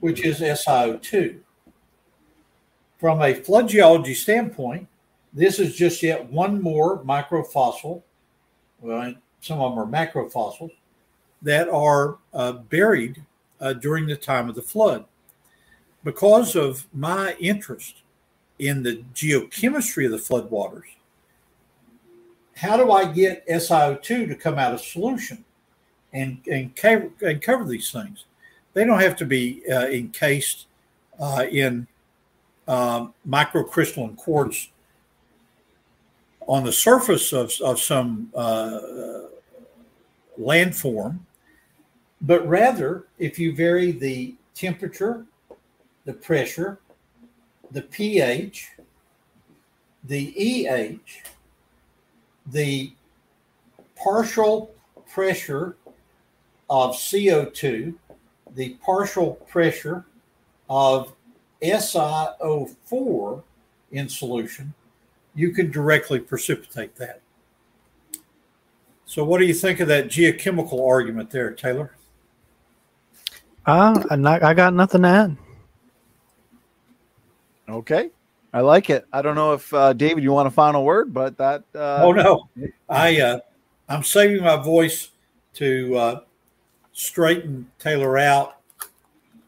[0.00, 1.38] which is SiO2.
[2.98, 4.88] From a flood geology standpoint,
[5.32, 8.02] this is just yet one more microfossil.
[8.80, 10.72] Well, some of them are macrofossils
[11.42, 13.22] that are uh, buried
[13.60, 15.04] uh, during the time of the flood.
[16.04, 18.02] Because of my interest
[18.58, 20.84] in the geochemistry of the floodwaters,
[22.56, 25.44] how do I get SiO2 to come out of solution
[26.12, 28.24] and, and, cover, and cover these things?
[28.72, 30.66] They don't have to be uh, encased
[31.20, 31.86] uh, in
[32.66, 34.70] um, microcrystalline quartz
[36.46, 38.80] on the surface of, of some uh,
[40.40, 41.18] landform,
[42.22, 45.26] but rather if you vary the temperature,
[46.06, 46.78] the pressure,
[47.72, 48.68] the pH,
[50.04, 50.32] the
[50.68, 51.00] EH,
[52.52, 52.92] the
[53.96, 54.74] partial
[55.12, 55.76] pressure
[56.68, 57.94] of CO2,
[58.54, 60.04] the partial pressure
[60.68, 61.12] of
[61.62, 63.42] SiO4
[63.92, 64.74] in solution,
[65.34, 67.20] you can directly precipitate that.
[69.04, 71.92] So, what do you think of that geochemical argument there, Taylor?
[73.64, 75.36] Uh, not, I got nothing to add.
[77.68, 78.10] Okay.
[78.56, 79.06] I like it.
[79.12, 81.62] I don't know if uh, David, you want a final word, but that.
[81.74, 81.98] Uh...
[82.00, 82.48] Oh no,
[82.88, 83.40] I uh,
[83.86, 85.10] I'm saving my voice
[85.56, 86.20] to uh,
[86.94, 88.56] straighten Taylor out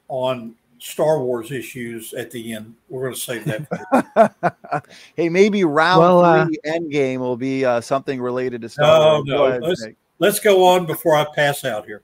[0.08, 2.74] on Star Wars issues at the end.
[2.90, 4.92] We're going to save that.
[5.16, 8.68] hey, maybe round well, uh, three uh, end game will be uh, something related to
[8.68, 9.60] Star no, Wars.
[9.62, 9.86] No, let's,
[10.18, 12.02] let's go on before I pass out here.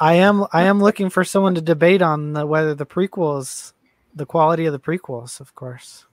[0.00, 3.74] I am I am looking for someone to debate on the, whether the prequels,
[4.14, 6.06] the quality of the prequels, of course.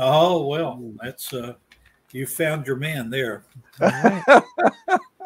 [0.00, 1.54] Oh well, that's uh,
[2.12, 3.44] you found your man there.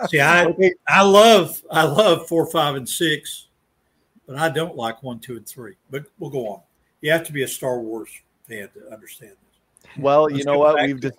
[0.09, 0.53] See, I
[0.89, 3.49] I love I love four, five, and six
[4.27, 5.75] but I don't like one, two, and three.
[5.91, 6.61] But we'll go on.
[7.01, 8.11] You have to be a Star Wars
[8.49, 9.93] fan to understand this.
[9.99, 11.13] Well, Let's you know what we've de-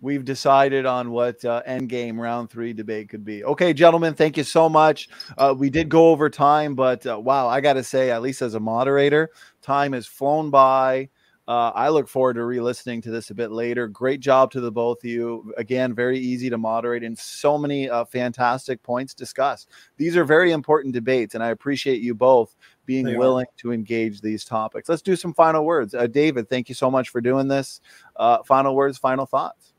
[0.00, 3.44] we've decided on what uh, end game round three debate could be.
[3.44, 5.08] Okay, gentlemen, thank you so much.
[5.38, 8.42] Uh, we did go over time, but uh, wow, I got to say, at least
[8.42, 11.08] as a moderator, time has flown by.
[11.48, 13.88] Uh, I look forward to re-listening to this a bit later.
[13.88, 15.52] Great job to the both of you.
[15.56, 19.68] Again, very easy to moderate and so many uh, fantastic points discussed.
[19.96, 22.54] These are very important debates, and I appreciate you both
[22.86, 23.58] being they willing are.
[23.58, 24.88] to engage these topics.
[24.88, 25.94] Let's do some final words.
[25.94, 27.80] Uh, David, thank you so much for doing this.
[28.14, 29.72] Uh, final words, final thoughts.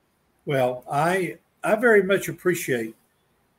[0.45, 2.95] Well, I I very much appreciate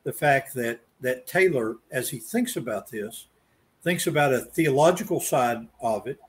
[0.03, 3.27] the fact that that Taylor, as he thinks about this,
[3.81, 6.19] thinks about a theological side of it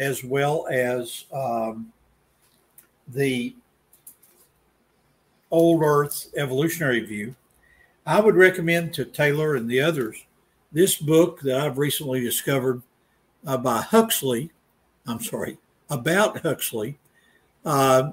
[0.00, 1.92] as well as um,
[3.08, 3.54] the
[5.50, 7.36] old Earth evolutionary view.
[8.06, 10.24] I would recommend to Taylor and the others
[10.72, 12.82] this book that I've recently discovered
[13.46, 14.50] uh, by Huxley.
[15.06, 15.58] I'm sorry,
[15.90, 16.98] about Huxley.
[17.64, 18.12] Uh,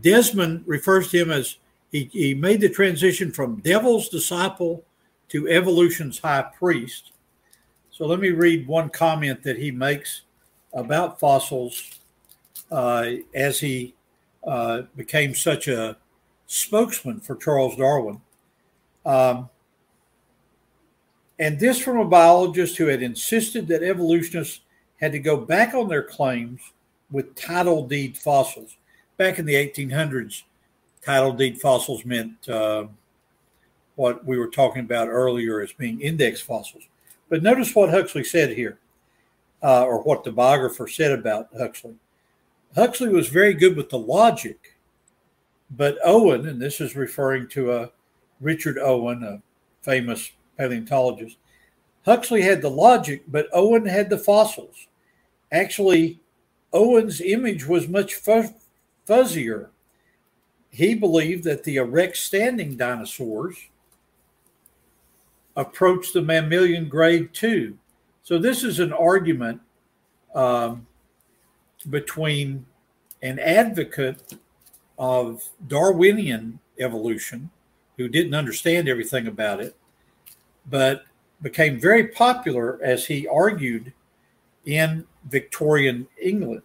[0.00, 1.56] Desmond refers to him as
[1.92, 4.82] he, he made the transition from devil's disciple
[5.28, 7.12] to evolution's high priest.
[7.90, 10.22] So let me read one comment that he makes
[10.78, 11.90] about fossils
[12.70, 13.94] uh, as he
[14.46, 15.96] uh, became such a
[16.46, 18.20] spokesman for Charles Darwin.
[19.04, 19.48] Um,
[21.38, 24.60] and this from a biologist who had insisted that evolutionists
[25.00, 26.60] had to go back on their claims
[27.10, 28.76] with title deed fossils.
[29.16, 30.42] Back in the 1800s,
[31.04, 32.86] title deed fossils meant uh,
[33.96, 36.84] what we were talking about earlier as being index fossils.
[37.28, 38.78] But notice what Huxley said here
[39.62, 41.94] uh, or what the biographer said about Huxley.
[42.74, 44.76] Huxley was very good with the logic,
[45.70, 47.90] but Owen, and this is referring to a
[48.40, 49.42] Richard Owen, a
[49.82, 51.38] famous paleontologist,
[52.04, 54.86] Huxley had the logic, but Owen had the fossils.
[55.52, 56.20] Actually,
[56.72, 59.68] Owen's image was much fuzzier.
[60.70, 63.56] He believed that the erect standing dinosaurs
[65.56, 67.76] approached the mammalian grade too.
[68.28, 69.62] So this is an argument
[70.34, 70.86] um,
[71.88, 72.66] between
[73.22, 74.34] an advocate
[74.98, 77.48] of Darwinian evolution,
[77.96, 79.74] who didn't understand everything about it,
[80.68, 81.06] but
[81.40, 83.94] became very popular as he argued
[84.66, 86.60] in Victorian England.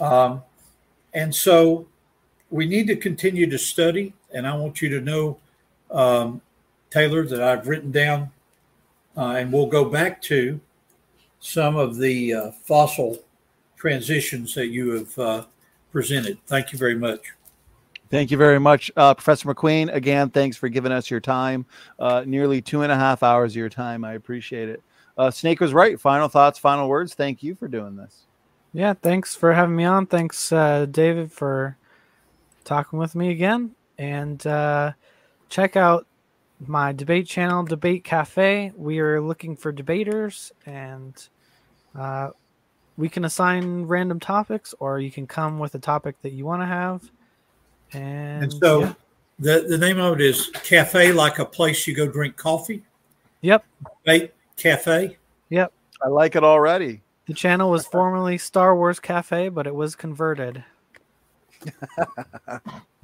[0.00, 0.44] Um,
[1.12, 1.88] and so
[2.50, 4.14] we need to continue to study.
[4.32, 5.38] And I want you to know,
[5.90, 6.40] um,
[6.88, 8.30] Taylor, that I've written down,
[9.16, 10.60] uh, and we'll go back to
[11.40, 13.18] some of the uh, fossil
[13.76, 15.44] transitions that you have uh,
[15.92, 16.38] presented.
[16.46, 17.20] Thank you very much.
[18.10, 19.92] Thank you very much, uh, Professor McQueen.
[19.94, 21.66] Again, thanks for giving us your time.
[21.98, 24.02] Uh, nearly two and a half hours of your time.
[24.02, 24.82] I appreciate it.
[25.18, 26.00] Uh, Snake was right.
[26.00, 27.12] Final thoughts, final words.
[27.12, 28.24] Thank you for doing this.
[28.72, 30.06] Yeah, thanks for having me on.
[30.06, 31.76] Thanks, uh, David, for
[32.64, 33.74] talking with me again.
[33.98, 34.92] And uh,
[35.48, 36.06] check out
[36.66, 38.72] my debate channel, Debate Cafe.
[38.76, 41.14] We are looking for debaters, and
[41.94, 42.30] uh,
[42.96, 46.62] we can assign random topics, or you can come with a topic that you want
[46.62, 47.10] to have.
[47.92, 48.94] And, and so yeah.
[49.38, 52.82] the, the name of it is Cafe, like a place you go drink coffee.
[53.42, 53.64] Yep.
[54.04, 55.16] Debate Cafe.
[55.50, 55.72] Yep.
[56.02, 57.02] I like it already.
[57.26, 60.64] The channel was formerly Star Wars Cafe, but it was converted.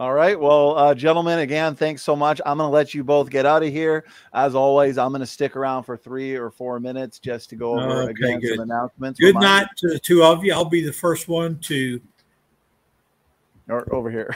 [0.00, 0.40] All right.
[0.40, 2.40] Well, uh, gentlemen, again, thanks so much.
[2.46, 4.06] I'm going to let you both get out of here.
[4.32, 7.78] As always, I'm going to stick around for three or four minutes just to go
[7.78, 8.56] over okay, again good.
[8.56, 9.20] some announcements.
[9.20, 10.54] Good night to the two of you.
[10.54, 12.00] I'll be the first one to.
[13.68, 14.34] Or over here.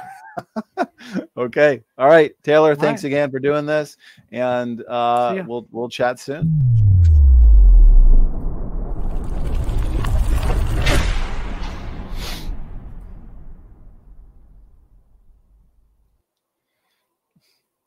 [1.39, 1.83] okay.
[1.97, 2.73] All right, Taylor.
[2.73, 3.09] All thanks right.
[3.09, 3.97] again for doing this,
[4.33, 6.94] and uh, we'll we'll chat soon.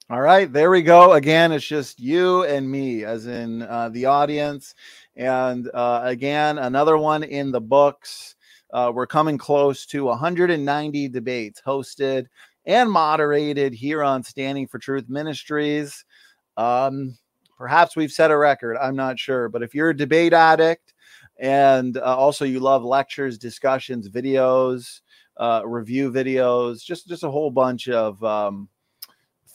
[0.09, 1.11] All right, there we go.
[1.11, 4.73] Again, it's just you and me, as in uh, the audience.
[5.17, 8.37] And uh, again, another one in the books.
[8.71, 12.27] Uh, we're coming close to 190 debates hosted
[12.65, 16.05] and moderated here on Standing for Truth Ministries.
[16.55, 17.17] Um,
[17.57, 18.77] perhaps we've set a record.
[18.77, 19.49] I'm not sure.
[19.49, 20.93] But if you're a debate addict
[21.37, 25.01] and uh, also you love lectures, discussions, videos,
[25.35, 28.69] uh, review videos, just just a whole bunch of um,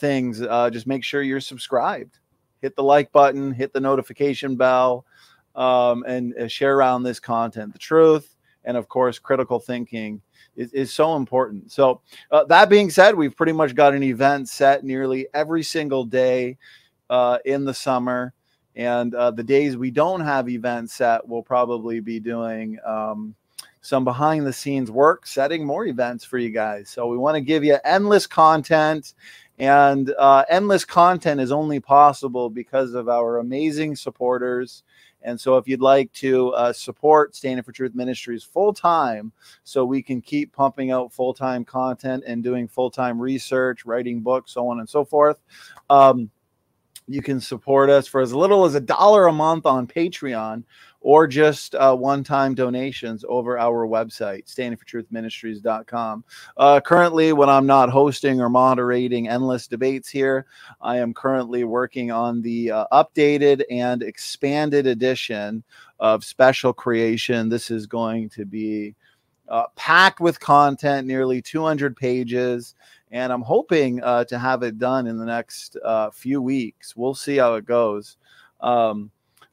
[0.02, 2.18] things, uh, just make sure you're subscribed.
[2.60, 5.06] Hit the like button, hit the notification bell,
[5.54, 7.72] um, and uh, share around this content.
[7.72, 10.20] The truth, and of course, critical thinking
[10.56, 11.70] is, is so important.
[11.70, 12.00] So,
[12.32, 16.58] uh, that being said, we've pretty much got an event set nearly every single day
[17.08, 18.34] uh, in the summer.
[18.74, 23.34] And uh, the days we don't have events set, we'll probably be doing um,
[23.82, 26.88] some behind the scenes work, setting more events for you guys.
[26.88, 29.14] So we want to give you endless content
[29.58, 34.82] and uh, endless content is only possible because of our amazing supporters.
[35.24, 39.30] And so, if you'd like to uh, support Standing for Truth Ministries full time,
[39.62, 44.20] so we can keep pumping out full time content and doing full time research, writing
[44.20, 45.38] books, so on and so forth,
[45.90, 46.28] um,
[47.08, 50.64] you can support us for as little as a dollar a month on Patreon
[51.00, 56.22] or just uh, one-time donations over our website standingfortruthministries.com
[56.58, 60.46] uh, currently when i'm not hosting or moderating endless debates here
[60.80, 65.64] i am currently working on the uh, updated and expanded edition
[66.02, 67.48] of special creation.
[67.48, 68.96] This is going to be
[69.48, 72.74] uh, packed with content nearly 200 pages
[73.12, 77.14] and i'm hoping uh, to have it done in the next uh, few weeks we'll
[77.14, 78.16] see how it goes
[78.60, 79.10] um,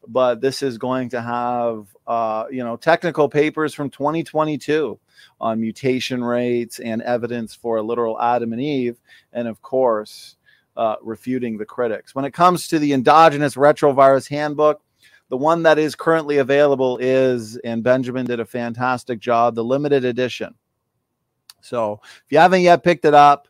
[0.07, 4.99] but this is going to have uh, you know technical papers from 2022
[5.39, 8.97] on mutation rates and evidence for a literal Adam and Eve,
[9.33, 10.37] and of course,
[10.77, 12.15] uh, refuting the critics.
[12.15, 14.81] When it comes to the endogenous retrovirus handbook,
[15.29, 20.05] the one that is currently available is, and Benjamin did a fantastic job, the limited
[20.05, 20.55] edition.
[21.61, 23.48] So if you haven't yet picked it up,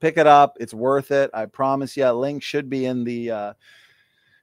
[0.00, 0.56] pick it up.
[0.60, 1.30] It's worth it.
[1.34, 2.08] I promise you.
[2.10, 3.52] Link should be in the uh,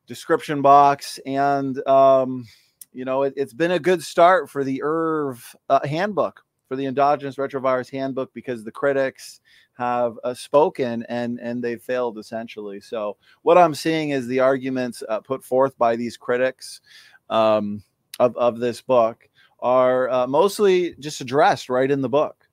[0.08, 1.20] description box.
[1.26, 2.46] And, um,
[2.94, 6.86] you know, it, has been a good start for the ERV uh, handbook, for the
[6.86, 9.42] endogenous retrovirus handbook, because the critics
[9.78, 12.80] have uh, spoken and and they failed essentially.
[12.80, 16.82] So what I'm seeing is the arguments uh, put forth by these critics
[17.30, 17.84] um,
[18.20, 19.28] of, of this book
[19.60, 22.45] are uh, mostly just addressed right in the book.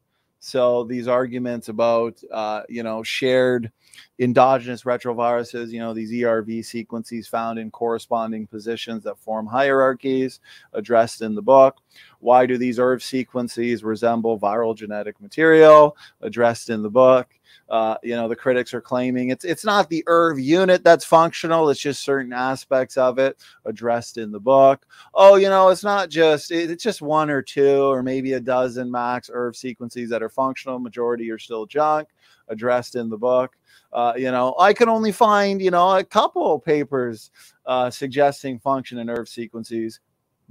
[0.45, 3.71] So these arguments about, uh, you know, shared
[4.19, 10.41] endogenous retroviruses, you know, these ERV sequences found in corresponding positions that form hierarchies
[10.73, 11.77] addressed in the book.
[12.19, 17.29] Why do these ERV sequences resemble viral genetic material addressed in the book?
[17.69, 21.71] Uh, you know, the critics are claiming it's it's not the ERV unit that's functional;
[21.71, 24.87] it's just certain aspects of it addressed in the book.
[25.15, 28.91] Oh, you know, it's not just it's just one or two or maybe a dozen
[28.91, 30.79] max ERV sequences that are functional.
[30.79, 32.09] Majority are still junk
[32.49, 33.57] addressed in the book.
[33.93, 37.31] Uh, you know, I can only find you know a couple papers
[37.67, 40.01] uh, suggesting function in ERV sequences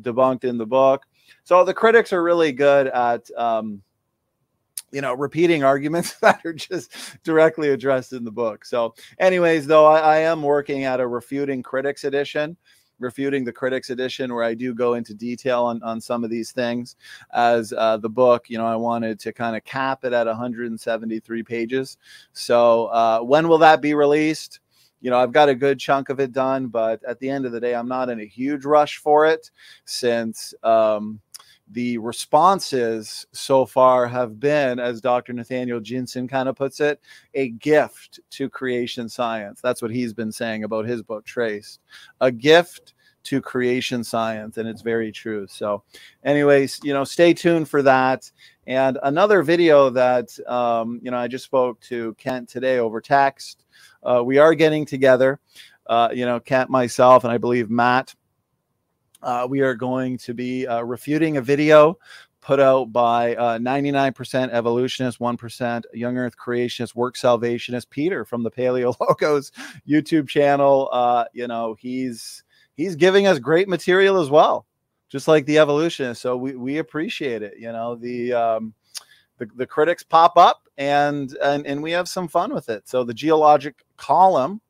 [0.02, 1.06] debunked in the book.
[1.44, 3.30] So the critics are really good at.
[3.38, 3.84] Um,
[4.92, 8.66] you know, repeating arguments that are just directly addressed in the book.
[8.66, 12.58] So, anyways, though, I, I, am working at a refuting critics edition,
[13.00, 16.52] refuting the critics edition, where I do go into detail on, on some of these
[16.52, 16.96] things.
[17.34, 21.44] As uh, the book, you know, I wanted to kind of cap it at 173
[21.44, 21.98] pages.
[22.34, 24.60] So, uh, when will that be released?
[25.04, 27.52] You know, I've got a good chunk of it done, but at the end of
[27.52, 29.50] the day, I'm not in a huge rush for it
[29.86, 30.54] since.
[30.62, 31.20] Um,
[31.72, 35.34] the responses so far have been, as Dr.
[35.34, 37.00] Nathaniel Jeanson kind of puts it,
[37.34, 39.62] a gift to creation science.
[39.62, 41.80] That's what he's been saying about his book, Traced.
[42.20, 42.94] A gift
[43.24, 45.46] to creation science, and it's very true.
[45.48, 45.84] So,
[46.24, 48.32] anyways, you know, stay tuned for that.
[48.68, 53.64] And another video that, um, you know, I just spoke to Kent today over text.
[54.04, 55.40] Uh, we are getting together,
[55.88, 58.16] uh, you know, Kent, myself, and I believe Matt
[59.24, 61.98] uh, we are going to be uh, refuting a video
[62.42, 68.52] put out by uh, 99% evolutionist, 1% young earth creationist, work salvationist Peter from the
[68.52, 69.52] Paleo Logos
[69.88, 70.90] YouTube channel.
[70.92, 72.44] Uh, you know, he's
[72.76, 74.66] he's giving us great material as well,
[75.08, 76.22] just like the evolutionist.
[76.22, 77.54] So we, we appreciate it.
[77.58, 78.74] You know, the um,
[79.38, 82.88] the, the critics pop up and, and and we have some fun with it.
[82.90, 84.62] So the geologic column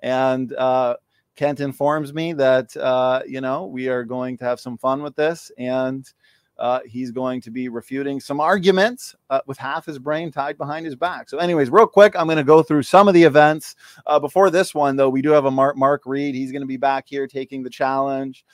[0.00, 0.96] and uh,
[1.36, 5.14] Kent informs me that uh, you know we are going to have some fun with
[5.14, 6.10] this, and
[6.58, 10.86] uh, he's going to be refuting some arguments uh, with half his brain tied behind
[10.86, 11.28] his back.
[11.28, 13.76] So, anyways, real quick, I'm going to go through some of the events.
[14.06, 16.34] Uh, before this one, though, we do have a Mark, Mark Reed.
[16.34, 18.44] He's going to be back here taking the challenge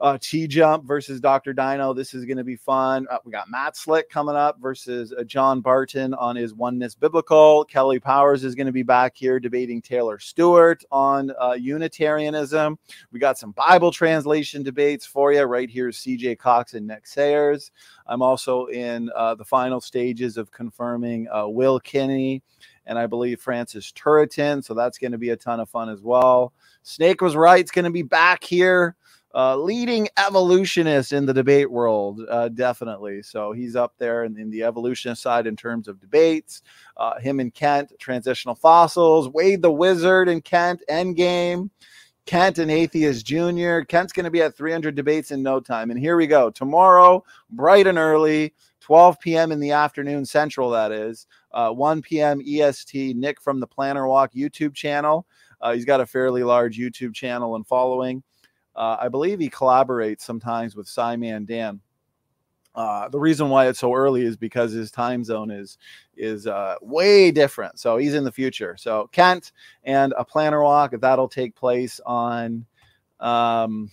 [0.00, 1.52] uh, T Jump versus Dr.
[1.52, 1.92] Dino.
[1.92, 3.06] This is going to be fun.
[3.10, 7.64] Uh, we got Matt Slick coming up versus uh, John Barton on his Oneness Biblical.
[7.64, 12.78] Kelly Powers is going to be back here debating Taylor Stewart on uh, Unitarianism.
[13.12, 15.88] We got some Bible translation debates for you right here.
[15.88, 17.70] CJ Cox and Nick Sayers.
[18.06, 22.42] I'm also in uh, the final stages of confirming uh, Will Kinney
[22.86, 24.62] and I believe Francis Turretin.
[24.62, 26.52] So that's going to be a ton of fun as well.
[26.82, 27.60] Snake was right.
[27.60, 28.96] It's going to be back here
[29.34, 33.20] uh, leading evolutionist in the debate world, uh, definitely.
[33.22, 36.62] So he's up there in, in, the evolutionist side in terms of debates.
[36.96, 41.68] Uh, him and Kent, transitional fossils, Wade the Wizard and Kent, Endgame,
[42.26, 43.80] Kent and Atheist Jr.
[43.80, 45.90] Kent's going to be at 300 debates in no time.
[45.90, 46.48] And here we go.
[46.50, 49.50] Tomorrow, bright and early, 12 p.m.
[49.50, 52.40] in the afternoon, Central, that is, uh, 1 p.m.
[52.46, 53.16] EST.
[53.16, 55.26] Nick from the Planner Walk YouTube channel.
[55.60, 58.22] Uh, he's got a fairly large YouTube channel and following.
[58.76, 61.80] Uh, I believe he collaborates sometimes with Simon Dan.
[62.74, 65.78] Uh, the reason why it's so early is because his time zone is
[66.16, 67.78] is uh, way different.
[67.78, 68.76] So he's in the future.
[68.76, 69.52] So Kent
[69.84, 72.66] and a planner walk that'll take place on
[73.20, 73.90] um,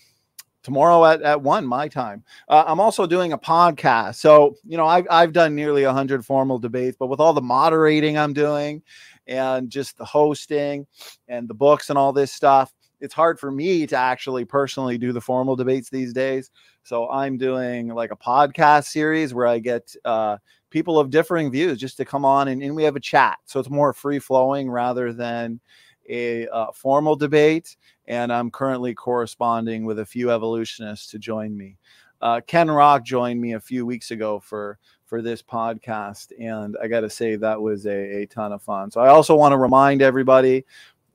[0.63, 2.23] tomorrow at, at one my time.
[2.47, 4.15] Uh, I'm also doing a podcast.
[4.15, 8.17] So you know I've I've done nearly hundred formal debates, but with all the moderating
[8.17, 8.81] I'm doing
[9.27, 10.87] and just the hosting
[11.27, 15.11] and the books and all this stuff it's hard for me to actually personally do
[15.11, 16.51] the formal debates these days.
[16.83, 20.37] So I'm doing like a podcast series where I get uh,
[20.69, 23.39] people of differing views just to come on and, and we have a chat.
[23.45, 25.59] So it's more free flowing rather than
[26.07, 27.75] a uh, formal debate.
[28.07, 31.77] And I'm currently corresponding with a few evolutionists to join me.
[32.21, 34.77] Uh, Ken Rock joined me a few weeks ago for
[35.11, 38.89] for this podcast, and I got to say that was a, a ton of fun.
[38.91, 40.65] So I also want to remind everybody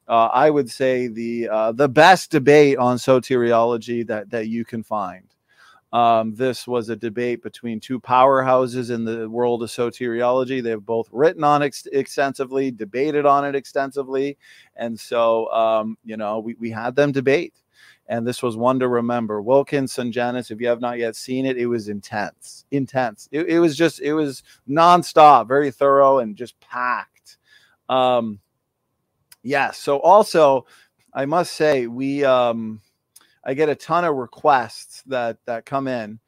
[0.08, 4.82] uh, I would say the uh, the best debate on soteriology that that you can
[4.82, 5.24] find.
[5.92, 10.62] Um, this was a debate between two powerhouses in the world of soteriology.
[10.62, 14.36] They've both written on it ex- extensively, debated on it extensively,
[14.74, 17.54] and so um, you know we we had them debate.
[18.08, 19.42] And this was one to remember.
[19.42, 23.28] Wilkins Sungenis, if you have not yet seen it, it was intense, intense.
[23.32, 27.38] It, it was just, it was nonstop, very thorough and just packed.
[27.88, 28.38] Um,
[29.46, 29.78] Yes.
[29.78, 30.66] So also,
[31.14, 32.80] I must say we um,
[33.44, 36.18] I get a ton of requests that that come in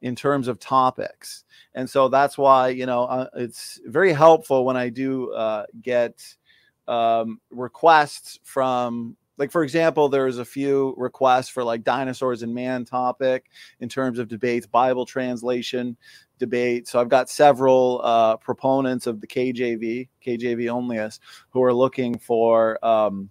[0.00, 1.42] in terms of topics,
[1.74, 6.22] and so that's why you know uh, it's very helpful when I do uh, get
[6.86, 12.84] um, requests from like for example there's a few requests for like dinosaurs and man
[12.84, 13.46] topic
[13.80, 15.96] in terms of debates bible translation
[16.38, 22.18] debate so i've got several uh, proponents of the kjv kjv onlyists who are looking
[22.18, 23.30] for um,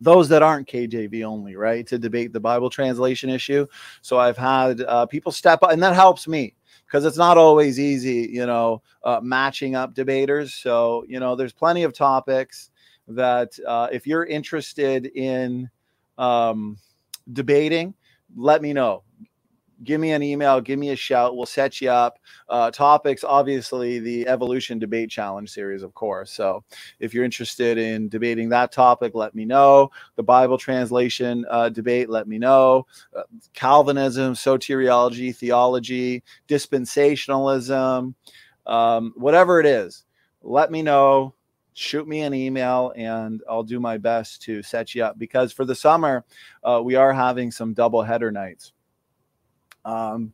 [0.00, 3.66] those that aren't KJV only, right, to debate the Bible translation issue.
[4.00, 6.54] So I've had uh, people step up, and that helps me
[6.86, 10.54] because it's not always easy, you know, uh, matching up debaters.
[10.54, 12.70] So, you know, there's plenty of topics
[13.08, 15.70] that uh, if you're interested in
[16.18, 16.78] um,
[17.32, 17.94] debating,
[18.36, 19.02] let me know.
[19.84, 21.36] Give me an email, give me a shout.
[21.36, 22.18] We'll set you up.
[22.48, 26.32] Uh, topics, obviously, the evolution debate challenge series, of course.
[26.32, 26.64] So,
[26.98, 29.92] if you're interested in debating that topic, let me know.
[30.16, 32.86] The Bible translation uh, debate, let me know.
[33.16, 33.22] Uh,
[33.54, 38.14] Calvinism, soteriology, theology, dispensationalism,
[38.66, 40.04] um, whatever it is,
[40.42, 41.34] let me know
[41.78, 45.64] shoot me an email and I'll do my best to set you up because for
[45.64, 46.24] the summer,
[46.64, 48.72] uh, we are having some double header nights.
[49.84, 50.32] Um,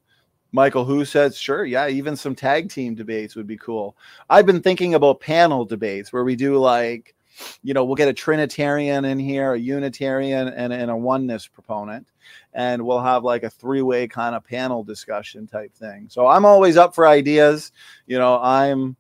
[0.53, 3.97] Michael, who says, sure, yeah, even some tag team debates would be cool.
[4.31, 7.15] I've been thinking about panel debates where we do like,
[7.63, 12.07] you know, we'll get a Trinitarian in here, a Unitarian, and, and a oneness proponent.
[12.55, 16.07] And we'll have like a three way kind of panel discussion type thing.
[16.09, 17.73] So I'm always up for ideas.
[18.07, 18.97] You know, I'm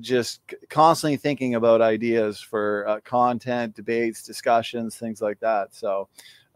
[0.00, 5.74] just constantly thinking about ideas for uh, content, debates, discussions, things like that.
[5.74, 6.08] So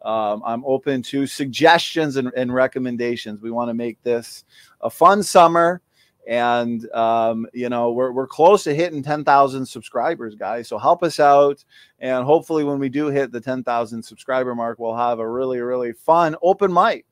[0.05, 3.41] um, I'm open to suggestions and, and recommendations.
[3.41, 4.45] We want to make this
[4.81, 5.83] a fun summer.
[6.29, 10.67] And, um, you know, we're, we're close to hitting 10,000 subscribers, guys.
[10.67, 11.65] So help us out.
[12.01, 15.93] And hopefully, when we do hit the 10,000 subscriber mark, we'll have a really, really
[15.93, 17.07] fun open mic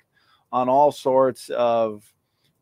[0.50, 2.04] on all sorts of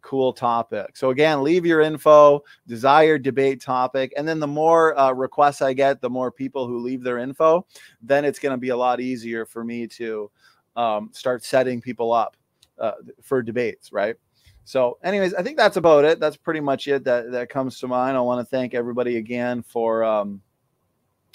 [0.03, 0.97] cool topic.
[0.97, 5.73] So again, leave your info, desired debate topic, and then the more uh, requests I
[5.73, 7.67] get, the more people who leave their info,
[8.03, 10.31] then it's going to be a lot easier for me to
[10.77, 12.37] um, start setting people up
[12.79, 14.17] uh, for debates, right?
[14.65, 16.21] So, anyways, I think that's about it.
[16.21, 18.17] That's pretty much it that that comes to mind.
[18.17, 20.41] I want to thank everybody again for um,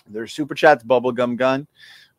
[0.10, 1.68] their super chats, bubblegum gun.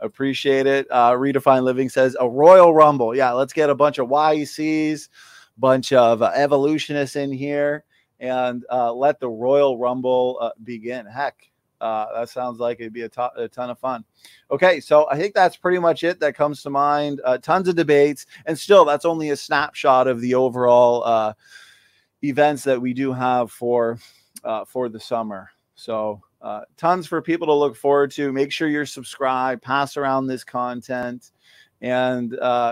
[0.01, 0.87] Appreciate it.
[0.91, 3.17] Uh, Living says a Royal Rumble.
[3.17, 5.09] Yeah, let's get a bunch of YECs
[5.59, 7.85] bunch of uh, evolutionists in here
[8.21, 11.07] and uh, let the Royal Rumble uh, begin.
[11.07, 14.05] Heck, uh, that sounds like it'd be a, to- a, ton of fun.
[14.51, 17.21] Okay, so I think that's pretty much it that comes to mind.
[17.25, 21.33] Uh, tons of debates, and still, that's only a snapshot of the overall uh,
[22.23, 23.99] events that we do have for
[24.67, 25.51] for the summer.
[25.75, 26.23] So.
[26.77, 28.33] tons for people to look forward to.
[28.33, 31.33] Make sure you're subscribed, pass around this content,
[31.81, 32.31] and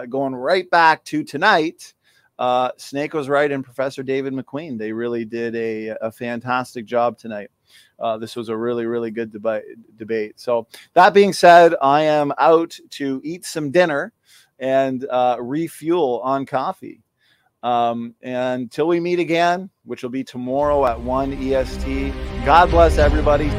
[0.09, 1.95] going right back to tonight
[2.39, 4.79] uh, Snake was right, and Professor David McQueen.
[4.79, 7.51] They really did a, a fantastic job tonight.
[7.99, 9.63] Uh, this was a really, really good deba-
[9.97, 10.39] debate.
[10.39, 14.13] So, that being said, I am out to eat some dinner
[14.59, 17.03] and uh, refuel on coffee.
[17.63, 22.13] Um, until we meet again, which will be tomorrow at 1 EST,
[22.45, 23.51] God bless everybody.